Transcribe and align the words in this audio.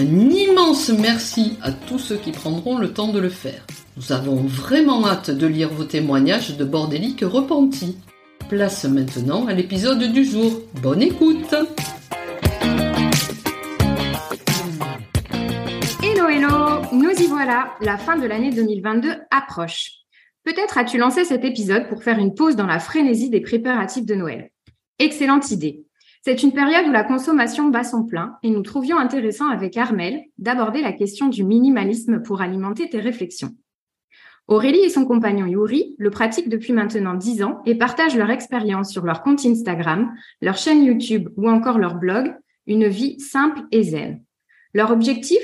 Un 0.00 0.30
immense 0.30 0.90
merci 0.90 1.58
à 1.60 1.72
tous 1.72 1.98
ceux 1.98 2.18
qui 2.18 2.30
prendront 2.30 2.78
le 2.78 2.92
temps 2.92 3.08
de 3.08 3.18
le 3.18 3.28
faire. 3.28 3.66
Nous 3.96 4.12
avons 4.12 4.36
vraiment 4.36 5.04
hâte 5.04 5.32
de 5.32 5.46
lire 5.48 5.70
vos 5.70 5.82
témoignages 5.82 6.56
de 6.56 6.64
bordéliques 6.64 7.24
repentis. 7.24 7.98
Place 8.48 8.84
maintenant 8.84 9.48
à 9.48 9.54
l'épisode 9.54 10.12
du 10.12 10.24
jour. 10.24 10.52
Bonne 10.80 11.02
écoute 11.02 11.52
Hello 16.00 16.28
hello 16.28 16.82
Nous 16.92 17.10
y 17.10 17.26
voilà, 17.26 17.72
la 17.80 17.98
fin 17.98 18.16
de 18.16 18.26
l'année 18.28 18.52
2022 18.52 19.16
approche. 19.32 19.94
Peut-être 20.44 20.78
as-tu 20.78 20.98
lancé 20.98 21.24
cet 21.24 21.44
épisode 21.44 21.88
pour 21.88 22.04
faire 22.04 22.20
une 22.20 22.36
pause 22.36 22.54
dans 22.54 22.68
la 22.68 22.78
frénésie 22.78 23.30
des 23.30 23.40
préparatifs 23.40 24.06
de 24.06 24.14
Noël. 24.14 24.52
Excellente 25.00 25.50
idée. 25.50 25.87
C'est 26.24 26.42
une 26.42 26.52
période 26.52 26.86
où 26.88 26.92
la 26.92 27.04
consommation 27.04 27.68
bat 27.68 27.84
son 27.84 28.04
plein 28.04 28.36
et 28.42 28.50
nous 28.50 28.62
trouvions 28.62 28.98
intéressant 28.98 29.48
avec 29.48 29.76
Armel 29.76 30.22
d'aborder 30.38 30.82
la 30.82 30.92
question 30.92 31.28
du 31.28 31.44
minimalisme 31.44 32.22
pour 32.22 32.40
alimenter 32.40 32.88
tes 32.90 33.00
réflexions. 33.00 33.54
Aurélie 34.48 34.80
et 34.80 34.88
son 34.88 35.04
compagnon 35.04 35.46
Yuri 35.46 35.94
le 35.98 36.10
pratiquent 36.10 36.48
depuis 36.48 36.72
maintenant 36.72 37.14
10 37.14 37.42
ans 37.42 37.60
et 37.66 37.74
partagent 37.74 38.16
leur 38.16 38.30
expérience 38.30 38.90
sur 38.90 39.04
leur 39.04 39.22
compte 39.22 39.44
Instagram, 39.44 40.12
leur 40.40 40.56
chaîne 40.56 40.84
YouTube 40.84 41.28
ou 41.36 41.50
encore 41.50 41.78
leur 41.78 41.96
blog, 41.96 42.34
une 42.66 42.88
vie 42.88 43.20
simple 43.20 43.60
et 43.70 43.82
zen. 43.82 44.22
Leur 44.74 44.90
objectif? 44.90 45.40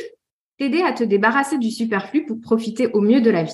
T'aider 0.58 0.82
à 0.82 0.92
te 0.92 1.04
débarrasser 1.04 1.58
du 1.58 1.70
superflu 1.70 2.24
pour 2.26 2.40
profiter 2.40 2.88
au 2.92 3.00
mieux 3.00 3.20
de 3.20 3.30
la 3.30 3.42
vie. 3.42 3.52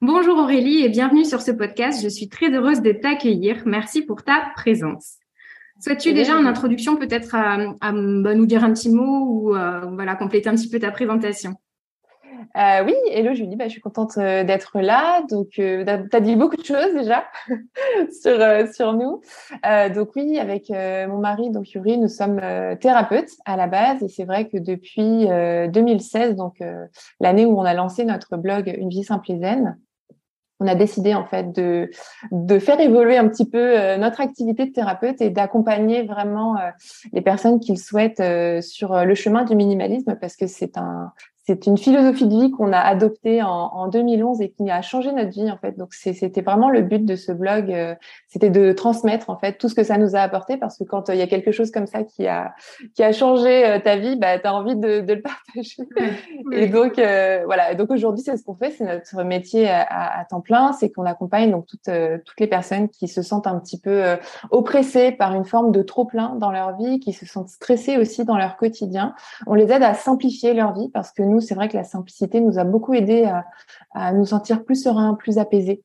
Bonjour 0.00 0.38
Aurélie 0.38 0.84
et 0.84 0.88
bienvenue 0.88 1.24
sur 1.24 1.42
ce 1.42 1.50
podcast. 1.50 2.02
Je 2.02 2.08
suis 2.08 2.28
très 2.28 2.50
heureuse 2.50 2.82
de 2.82 2.92
t'accueillir. 2.92 3.62
Merci 3.66 4.02
pour 4.02 4.22
ta 4.22 4.52
présence. 4.54 5.18
Souhaites-tu 5.80 6.12
déjà 6.12 6.36
en 6.36 6.46
introduction 6.46 6.96
peut-être 6.96 7.34
à, 7.34 7.56
bah, 7.80 8.34
nous 8.34 8.46
dire 8.46 8.64
un 8.64 8.72
petit 8.72 8.90
mot 8.90 9.26
ou 9.26 9.56
euh, 9.56 9.80
voilà 9.92 10.14
compléter 10.14 10.48
un 10.48 10.54
petit 10.54 10.68
peu 10.68 10.78
ta 10.78 10.90
présentation? 10.90 11.56
Euh, 12.56 12.84
oui, 12.84 12.94
hello 13.10 13.34
Julie, 13.34 13.56
bah, 13.56 13.66
je 13.66 13.72
suis 13.72 13.80
contente 13.80 14.16
euh, 14.16 14.44
d'être 14.44 14.80
là. 14.80 15.22
Donc, 15.28 15.58
euh, 15.58 15.84
tu 16.08 16.16
as 16.16 16.20
dit 16.20 16.36
beaucoup 16.36 16.56
de 16.56 16.64
choses 16.64 16.94
déjà 16.94 17.24
sur, 18.22 18.38
sur 18.72 18.92
nous. 18.92 19.20
donc 19.94 20.10
oui, 20.16 20.38
avec 20.38 20.70
mon 20.70 21.18
mari, 21.18 21.50
donc 21.50 21.70
Yuri, 21.72 21.98
nous 21.98 22.08
sommes 22.08 22.40
thérapeutes 22.80 23.32
à 23.44 23.56
la 23.56 23.66
base. 23.66 24.02
Et 24.02 24.08
c'est 24.08 24.24
vrai 24.24 24.48
que 24.48 24.58
depuis 24.58 25.26
2016, 25.26 26.36
donc 26.36 26.58
l'année 27.20 27.44
où 27.44 27.58
on 27.58 27.64
a 27.64 27.74
lancé 27.74 28.04
notre 28.04 28.36
blog 28.36 28.72
Une 28.78 28.88
vie 28.88 29.04
simple 29.04 29.32
et 29.32 29.38
zen, 29.38 29.78
on 30.60 30.66
a 30.66 30.74
décidé 30.74 31.14
en 31.14 31.24
fait 31.24 31.52
de, 31.52 31.90
de 32.30 32.58
faire 32.58 32.80
évoluer 32.80 33.16
un 33.16 33.28
petit 33.28 33.48
peu 33.48 33.96
notre 33.96 34.20
activité 34.20 34.66
de 34.66 34.72
thérapeute 34.72 35.20
et 35.20 35.30
d'accompagner 35.30 36.02
vraiment 36.02 36.56
les 37.12 37.22
personnes 37.22 37.60
qui 37.60 37.72
le 37.72 37.78
souhaitent 37.78 38.22
sur 38.62 39.04
le 39.04 39.14
chemin 39.14 39.44
du 39.44 39.56
minimalisme 39.56 40.16
parce 40.20 40.36
que 40.36 40.46
c'est 40.46 40.78
un 40.78 41.12
c'est 41.46 41.66
une 41.66 41.76
philosophie 41.76 42.26
de 42.26 42.34
vie 42.34 42.50
qu'on 42.50 42.72
a 42.72 42.78
adoptée 42.78 43.42
en, 43.42 43.48
en, 43.48 43.88
2011 43.88 44.40
et 44.40 44.50
qui 44.50 44.70
a 44.70 44.80
changé 44.80 45.12
notre 45.12 45.28
vie 45.28 45.50
en 45.50 45.58
fait. 45.58 45.76
Donc 45.76 45.92
c'était 45.92 46.40
vraiment 46.40 46.70
le 46.70 46.80
but 46.80 47.04
de 47.04 47.16
ce 47.16 47.32
blog, 47.32 47.70
euh, 47.70 47.94
c'était 48.28 48.48
de 48.48 48.72
transmettre 48.72 49.28
en 49.28 49.36
fait 49.36 49.58
tout 49.58 49.68
ce 49.68 49.74
que 49.74 49.82
ça 49.82 49.98
nous 49.98 50.16
a 50.16 50.20
apporté 50.20 50.56
parce 50.56 50.78
que 50.78 50.84
quand 50.84 51.10
euh, 51.10 51.14
il 51.14 51.18
y 51.18 51.22
a 51.22 51.26
quelque 51.26 51.52
chose 51.52 51.70
comme 51.70 51.86
ça 51.86 52.02
qui 52.02 52.26
a 52.26 52.54
qui 52.94 53.02
a 53.02 53.12
changé 53.12 53.66
euh, 53.66 53.78
ta 53.78 53.96
vie, 53.96 54.16
bah 54.16 54.38
tu 54.38 54.46
as 54.46 54.54
envie 54.54 54.74
de, 54.74 55.00
de, 55.00 55.12
le 55.12 55.20
partager. 55.20 55.82
Et 56.52 56.68
donc 56.68 56.94
voilà. 56.94 57.72
Et 57.72 57.74
donc 57.74 57.90
aujourd'hui 57.90 58.22
c'est 58.22 58.38
ce 58.38 58.44
qu'on 58.44 58.54
fait, 58.54 58.70
c'est 58.70 58.86
notre 58.86 59.22
métier 59.24 59.68
à, 59.68 60.20
à 60.20 60.24
temps 60.24 60.40
plein, 60.40 60.72
c'est 60.72 60.90
qu'on 60.90 61.04
accompagne 61.04 61.50
donc 61.50 61.66
toutes 61.66 61.90
toutes 62.24 62.40
les 62.40 62.46
personnes 62.46 62.88
qui 62.88 63.06
se 63.06 63.20
sentent 63.20 63.46
un 63.46 63.58
petit 63.58 63.78
peu 63.78 64.16
oppressées 64.50 65.12
par 65.12 65.34
une 65.34 65.44
forme 65.44 65.72
de 65.72 65.82
trop 65.82 66.06
plein 66.06 66.36
dans 66.36 66.50
leur 66.50 66.76
vie, 66.78 67.00
qui 67.00 67.12
se 67.12 67.26
sentent 67.26 67.50
stressées 67.50 67.98
aussi 67.98 68.24
dans 68.24 68.38
leur 68.38 68.56
quotidien. 68.56 69.14
On 69.46 69.54
les 69.54 69.70
aide 69.70 69.82
à 69.82 69.92
simplifier 69.92 70.54
leur 70.54 70.72
vie 70.72 70.88
parce 70.88 71.12
que 71.12 71.22
nous 71.33 71.33
c'est 71.40 71.54
vrai 71.54 71.68
que 71.68 71.76
la 71.76 71.84
simplicité 71.84 72.40
nous 72.40 72.58
a 72.58 72.64
beaucoup 72.64 72.94
aidé 72.94 73.30
à, 73.94 74.12
nous 74.12 74.26
sentir 74.26 74.64
plus 74.64 74.82
sereins, 74.82 75.14
plus 75.14 75.38
apaisés. 75.38 75.82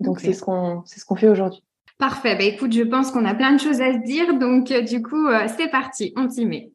Donc, 0.00 0.20
c'est 0.20 0.32
ce 0.32 0.42
qu'on 0.42 0.82
c'est 0.86 1.00
ce 1.00 1.04
qu'on 1.04 1.16
fait 1.16 1.28
aujourd'hui. 1.28 1.62
Parfait. 1.98 2.36
Bah, 2.36 2.44
écoute, 2.44 2.72
je 2.72 2.82
pense 2.82 3.10
qu'on 3.10 3.24
a 3.24 3.34
plein 3.34 3.52
de 3.52 3.60
choses 3.60 3.80
à 3.80 3.92
se 3.92 3.98
dire. 3.98 4.38
Donc, 4.38 4.70
euh, 4.70 4.82
du 4.82 5.02
coup, 5.02 5.28
euh, 5.28 5.46
c'est 5.56 5.68
parti. 5.68 6.12
On 6.16 6.28
s'y 6.28 6.44
met. 6.44 6.72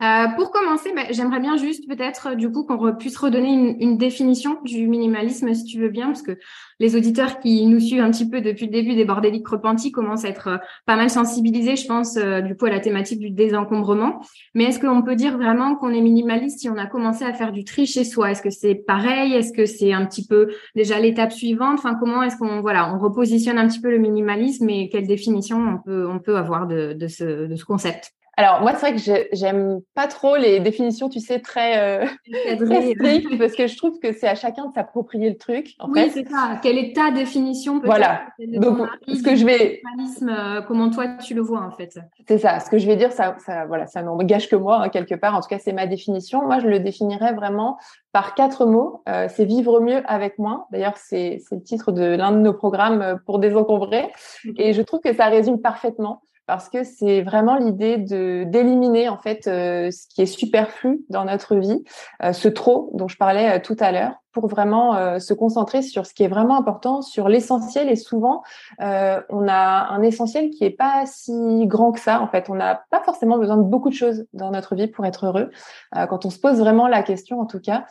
Euh, 0.00 0.28
pour 0.36 0.52
commencer, 0.52 0.92
bah, 0.94 1.02
j'aimerais 1.10 1.40
bien 1.40 1.56
juste 1.56 1.88
peut-être 1.88 2.36
du 2.36 2.48
coup 2.52 2.62
qu'on 2.62 2.94
puisse 2.94 3.16
redonner 3.16 3.52
une, 3.52 3.76
une, 3.80 3.98
définition 3.98 4.58
du 4.62 4.86
minimalisme, 4.86 5.52
si 5.52 5.64
tu 5.64 5.80
veux 5.80 5.88
bien, 5.88 6.06
parce 6.06 6.22
que 6.22 6.38
les 6.78 6.94
auditeurs 6.94 7.40
qui 7.40 7.66
nous 7.66 7.80
suivent 7.80 8.02
un 8.02 8.12
petit 8.12 8.28
peu 8.30 8.40
depuis 8.40 8.66
le 8.66 8.70
début 8.70 8.94
des 8.94 9.04
bordéliques 9.04 9.48
repentis 9.48 9.90
commencent 9.90 10.24
à 10.24 10.28
être 10.28 10.48
euh, 10.48 10.56
pas 10.86 10.94
mal 10.94 11.10
sensibilisés, 11.10 11.74
je 11.74 11.88
pense, 11.88 12.16
euh, 12.16 12.40
du 12.40 12.54
coup 12.54 12.66
à 12.66 12.70
la 12.70 12.78
thématique 12.78 13.18
du 13.18 13.30
désencombrement. 13.30 14.20
Mais 14.54 14.64
est-ce 14.64 14.78
qu'on 14.78 15.02
peut 15.02 15.16
dire 15.16 15.36
vraiment 15.36 15.74
qu'on 15.74 15.92
est 15.92 16.00
minimaliste 16.00 16.60
si 16.60 16.68
on 16.68 16.76
a 16.76 16.86
commencé 16.86 17.24
à 17.24 17.32
faire 17.32 17.50
du 17.50 17.64
tri 17.64 17.84
chez 17.84 18.04
soi? 18.04 18.30
Est-ce 18.30 18.42
que 18.42 18.50
c'est 18.50 18.76
pareil? 18.76 19.34
Est-ce 19.34 19.52
que 19.52 19.66
c'est 19.66 19.92
un 19.92 20.06
petit 20.06 20.28
peu 20.28 20.48
déjà 20.76 21.00
l'étape 21.00 21.32
suivante? 21.32 21.74
Enfin, 21.78 21.96
comment 21.98 22.22
est-ce 22.22 22.36
qu'on 22.36 22.60
voilà, 22.60 22.94
on 22.94 23.00
repositionne 23.00 23.58
un 23.58 23.66
petit 23.66 23.80
peu 23.80 23.90
le 23.90 23.98
minimalisme 23.98 24.70
et 24.70 24.88
quelle 24.90 25.08
définition 25.08 25.58
on 25.58 25.78
peut 25.78 26.08
on 26.08 26.20
peut 26.20 26.36
avoir 26.36 26.68
de, 26.68 26.92
de 26.92 27.08
ce 27.08 27.48
de 27.48 27.56
ce 27.56 27.64
concept? 27.64 28.12
Alors 28.38 28.60
moi, 28.60 28.72
c'est 28.74 28.92
vrai 28.92 28.94
que 28.94 29.28
j'aime 29.32 29.80
pas 29.96 30.06
trop 30.06 30.36
les 30.36 30.60
définitions, 30.60 31.08
tu 31.08 31.18
sais, 31.18 31.40
très, 31.40 32.04
euh, 32.04 32.06
strictes, 32.94 33.36
parce 33.36 33.54
que 33.54 33.66
je 33.66 33.76
trouve 33.76 33.98
que 33.98 34.12
c'est 34.12 34.28
à 34.28 34.36
chacun 34.36 34.66
de 34.66 34.72
s'approprier 34.72 35.28
le 35.28 35.36
truc. 35.36 35.74
En 35.80 35.90
oui, 35.90 36.08
c'est 36.14 36.28
ça. 36.28 36.60
Quelle 36.62 36.78
est 36.78 36.94
ta 36.94 37.10
définition 37.10 37.80
Voilà. 37.82 38.26
Donc, 38.38 38.78
ce 39.08 39.24
que 39.24 39.34
je 39.34 39.44
vais, 39.44 39.82
euh, 40.22 40.62
comment 40.62 40.88
toi 40.88 41.08
tu 41.20 41.34
le 41.34 41.42
vois 41.42 41.62
en 41.62 41.72
fait? 41.72 41.98
C'est 42.28 42.38
ça. 42.38 42.60
Ce 42.60 42.70
que 42.70 42.78
je 42.78 42.86
vais 42.86 42.94
dire, 42.94 43.10
ça, 43.10 43.34
ça 43.44 43.66
voilà, 43.66 43.88
ça 43.88 44.02
n'engage 44.02 44.48
que 44.48 44.54
moi 44.54 44.82
hein, 44.82 44.88
quelque 44.88 45.16
part. 45.16 45.34
En 45.34 45.40
tout 45.40 45.48
cas, 45.48 45.58
c'est 45.58 45.72
ma 45.72 45.88
définition. 45.88 46.46
Moi, 46.46 46.60
je 46.60 46.68
le 46.68 46.78
définirais 46.78 47.32
vraiment 47.32 47.76
par 48.12 48.36
quatre 48.36 48.66
mots. 48.66 49.02
Euh, 49.08 49.26
c'est 49.28 49.46
vivre 49.46 49.80
mieux 49.80 50.02
avec 50.06 50.38
moins. 50.38 50.66
D'ailleurs, 50.70 50.96
c'est 50.96 51.40
le 51.50 51.60
titre 51.60 51.90
de 51.90 52.04
l'un 52.04 52.30
de 52.30 52.38
nos 52.38 52.52
programmes 52.52 53.18
pour 53.26 53.40
désencombrer. 53.40 54.12
Et 54.58 54.74
je 54.74 54.82
trouve 54.82 55.00
que 55.00 55.12
ça 55.12 55.26
résume 55.26 55.60
parfaitement 55.60 56.22
parce 56.48 56.70
que 56.70 56.82
c'est 56.82 57.20
vraiment 57.20 57.58
l'idée 57.58 57.98
de 57.98 58.44
d'éliminer 58.44 59.10
en 59.10 59.18
fait 59.18 59.46
euh, 59.46 59.90
ce 59.90 60.08
qui 60.08 60.22
est 60.22 60.26
superflu 60.26 61.04
dans 61.10 61.26
notre 61.26 61.56
vie, 61.56 61.84
euh, 62.24 62.32
ce 62.32 62.48
trop 62.48 62.90
dont 62.94 63.06
je 63.06 63.18
parlais 63.18 63.58
euh, 63.58 63.60
tout 63.62 63.76
à 63.78 63.92
l'heure, 63.92 64.14
pour 64.32 64.48
vraiment 64.48 64.94
euh, 64.96 65.18
se 65.18 65.34
concentrer 65.34 65.82
sur 65.82 66.06
ce 66.06 66.14
qui 66.14 66.22
est 66.22 66.28
vraiment 66.28 66.58
important, 66.58 67.02
sur 67.02 67.28
l'essentiel. 67.28 67.88
Et 67.88 67.96
souvent, 67.96 68.42
euh, 68.80 69.20
on 69.30 69.48
a 69.48 69.88
un 69.90 70.02
essentiel 70.02 70.50
qui 70.50 70.64
est 70.64 70.70
pas 70.70 71.04
si 71.06 71.66
grand 71.66 71.92
que 71.92 72.00
ça. 72.00 72.20
En 72.20 72.28
fait, 72.28 72.50
on 72.50 72.54
n'a 72.54 72.82
pas 72.90 73.02
forcément 73.02 73.38
besoin 73.38 73.56
de 73.56 73.62
beaucoup 73.62 73.88
de 73.88 73.94
choses 73.94 74.26
dans 74.32 74.50
notre 74.50 74.74
vie 74.74 74.88
pour 74.88 75.06
être 75.06 75.26
heureux. 75.26 75.50
Euh, 75.96 76.06
quand 76.06 76.26
on 76.26 76.30
se 76.30 76.38
pose 76.38 76.58
vraiment 76.58 76.88
la 76.88 77.02
question, 77.02 77.40
en 77.40 77.46
tout 77.46 77.60
cas. 77.60 77.84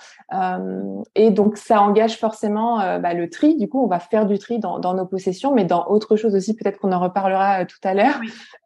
et 1.15 1.31
donc, 1.31 1.57
ça 1.57 1.81
engage 1.81 2.17
forcément 2.17 2.77
bah, 2.99 3.13
le 3.13 3.29
tri. 3.29 3.55
Du 3.55 3.69
coup, 3.69 3.83
on 3.83 3.87
va 3.87 3.99
faire 3.99 4.25
du 4.25 4.37
tri 4.39 4.59
dans, 4.59 4.79
dans 4.79 4.93
nos 4.93 5.05
possessions, 5.05 5.53
mais 5.53 5.65
dans 5.65 5.87
autre 5.87 6.15
chose 6.15 6.35
aussi. 6.35 6.55
Peut-être 6.55 6.79
qu'on 6.79 6.91
en 6.91 6.99
reparlera 6.99 7.65
tout 7.65 7.79
à 7.83 7.93
l'heure. 7.93 8.19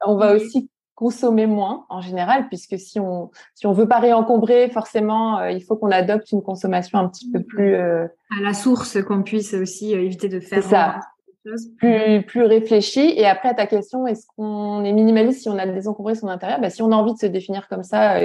On 0.06 0.16
va 0.16 0.34
aussi 0.34 0.70
consommer 1.02 1.48
moins 1.48 1.88
en 1.90 2.00
général, 2.00 2.48
puisque 2.48 2.78
si 2.78 3.00
on 3.00 3.32
si 3.56 3.66
on 3.66 3.72
veut 3.72 3.88
pas 3.88 3.98
réencombrer, 3.98 4.70
forcément, 4.70 5.40
euh, 5.40 5.50
il 5.50 5.64
faut 5.64 5.76
qu'on 5.76 5.90
adopte 5.90 6.32
une 6.32 6.44
consommation 6.44 7.00
un 7.00 7.10
petit 7.10 7.28
peu 7.32 7.42
plus 7.42 7.74
euh, 7.74 8.06
à 8.38 8.44
la 8.44 8.54
source, 8.54 9.02
qu'on 9.02 9.24
puisse 9.24 9.56
aussi 9.56 9.96
euh, 9.96 10.04
éviter 10.04 10.30
de 10.30 10.40
faire 10.40 10.62
ça. 10.62 11.00
Plus, 11.80 12.22
plus 12.22 12.44
réfléchi. 12.44 13.14
Et 13.18 13.26
après, 13.26 13.50
à 13.50 13.56
ta 13.56 13.66
question, 13.66 14.06
est-ce 14.06 14.28
qu'on 14.36 14.84
est 14.84 14.94
minimaliste 14.94 15.42
si 15.42 15.50
on 15.50 15.58
a 15.58 15.66
désencombré 15.66 16.14
son 16.14 16.28
intérieur 16.28 16.62
bah, 16.62 16.70
Si 16.70 16.84
on 16.84 16.92
a 16.92 16.96
envie 16.96 17.14
de 17.14 17.18
se 17.18 17.26
définir 17.26 17.68
comme 17.68 17.82
ça, 17.82 18.20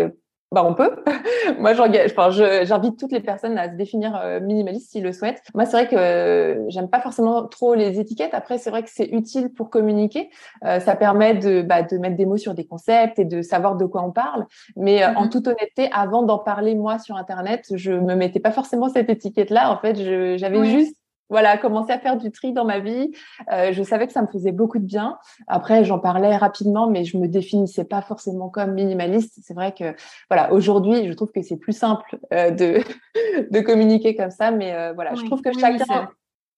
bah, 0.53 0.65
on 0.65 0.75
peut. 0.75 0.91
Moi, 1.59 1.75
j'engage, 1.75 2.13
enfin, 2.17 2.31
j'invite 2.31 2.99
toutes 2.99 3.11
les 3.11 3.21
personnes 3.21 3.59
à 3.59 3.69
se 3.69 3.75
définir 3.75 4.17
euh, 4.17 4.39
minimaliste 4.41 4.91
s'ils 4.93 5.03
le 5.03 5.13
souhaitent. 5.13 5.43
Moi, 5.55 5.67
c'est 5.67 5.73
vrai 5.73 5.89
que 5.89 5.97
euh, 5.97 6.65
j'aime 6.69 6.89
pas 6.89 7.01
forcément 7.01 7.47
trop 7.49 7.75
les 7.75 7.99
étiquettes. 7.99 8.33
Après, 8.33 8.57
c'est 8.59 8.71
vrai 8.71 8.85
que 8.85 8.91
c'est 8.93 9.07
utile 9.07 9.53
pour 9.53 9.71
communiquer. 9.71 10.31
Euh, 10.65 10.79
ça 10.79 10.95
permet 10.95 11.35
de, 11.35 11.63
bah, 11.63 11.83
de 11.83 11.99
mettre 11.99 12.17
des 12.17 12.27
mots 12.27 12.37
sur 12.37 12.55
des 12.55 12.65
concepts 12.65 13.19
et 13.19 13.25
de 13.25 13.43
savoir 13.43 13.77
de 13.77 13.87
quoi 13.87 14.05
on 14.05 14.13
parle. 14.13 14.47
Mais 14.77 15.05
en 15.05 15.25
mm-hmm. 15.25 15.31
toute 15.31 15.49
honnêteté, 15.49 15.91
avant 15.93 16.23
d'en 16.23 16.39
parler 16.39 16.77
moi 16.77 16.99
sur 17.01 17.17
Internet, 17.17 17.67
je 17.75 17.93
me 17.93 18.15
mettais 18.15 18.41
pas 18.41 18.53
forcément 18.53 18.89
cette 18.89 19.11
étiquette-là. 19.11 19.73
En 19.73 19.79
fait, 19.79 19.97
j'avais 20.37 20.65
juste 20.65 20.97
voilà, 21.29 21.59
commencer 21.59 21.93
à 21.93 21.99
faire 21.99 22.17
du 22.17 22.31
tri 22.31 22.53
dans 22.53 22.65
ma 22.65 22.79
vie. 22.79 23.13
Euh, 23.53 23.73
je 23.73 23.83
savais 23.83 24.07
que 24.07 24.13
ça 24.13 24.23
me 24.23 24.29
faisait 24.29 24.53
beaucoup 24.53 24.79
de 24.79 24.85
bien. 24.85 25.19
Après, 25.47 25.85
j'en 25.85 25.99
parlais 25.99 26.37
rapidement, 26.37 26.89
mais 26.89 27.05
je 27.05 27.17
me 27.19 27.29
définissais 27.29 27.85
pas 27.85 28.03
forcément 28.03 28.49
comme 28.49 28.75
minimaliste. 28.75 29.39
C'est 29.43 29.55
vrai 29.55 29.73
que, 29.73 29.95
voilà, 30.31 30.53
aujourd'hui, 30.53 31.09
je 31.09 31.13
trouve 31.13 31.33
que 31.33 31.43
c'est 31.43 31.57
plus 31.57 31.77
simple 31.77 32.19
euh, 32.33 32.51
de 32.51 32.81
de 33.51 33.61
communiquer 33.61 34.15
comme 34.15 34.31
ça, 34.31 34.51
mais 34.51 34.75
euh, 34.75 34.93
voilà, 34.93 35.15
je 35.15 35.25
trouve 35.25 35.43
que 35.43 35.53
chacun 35.53 36.09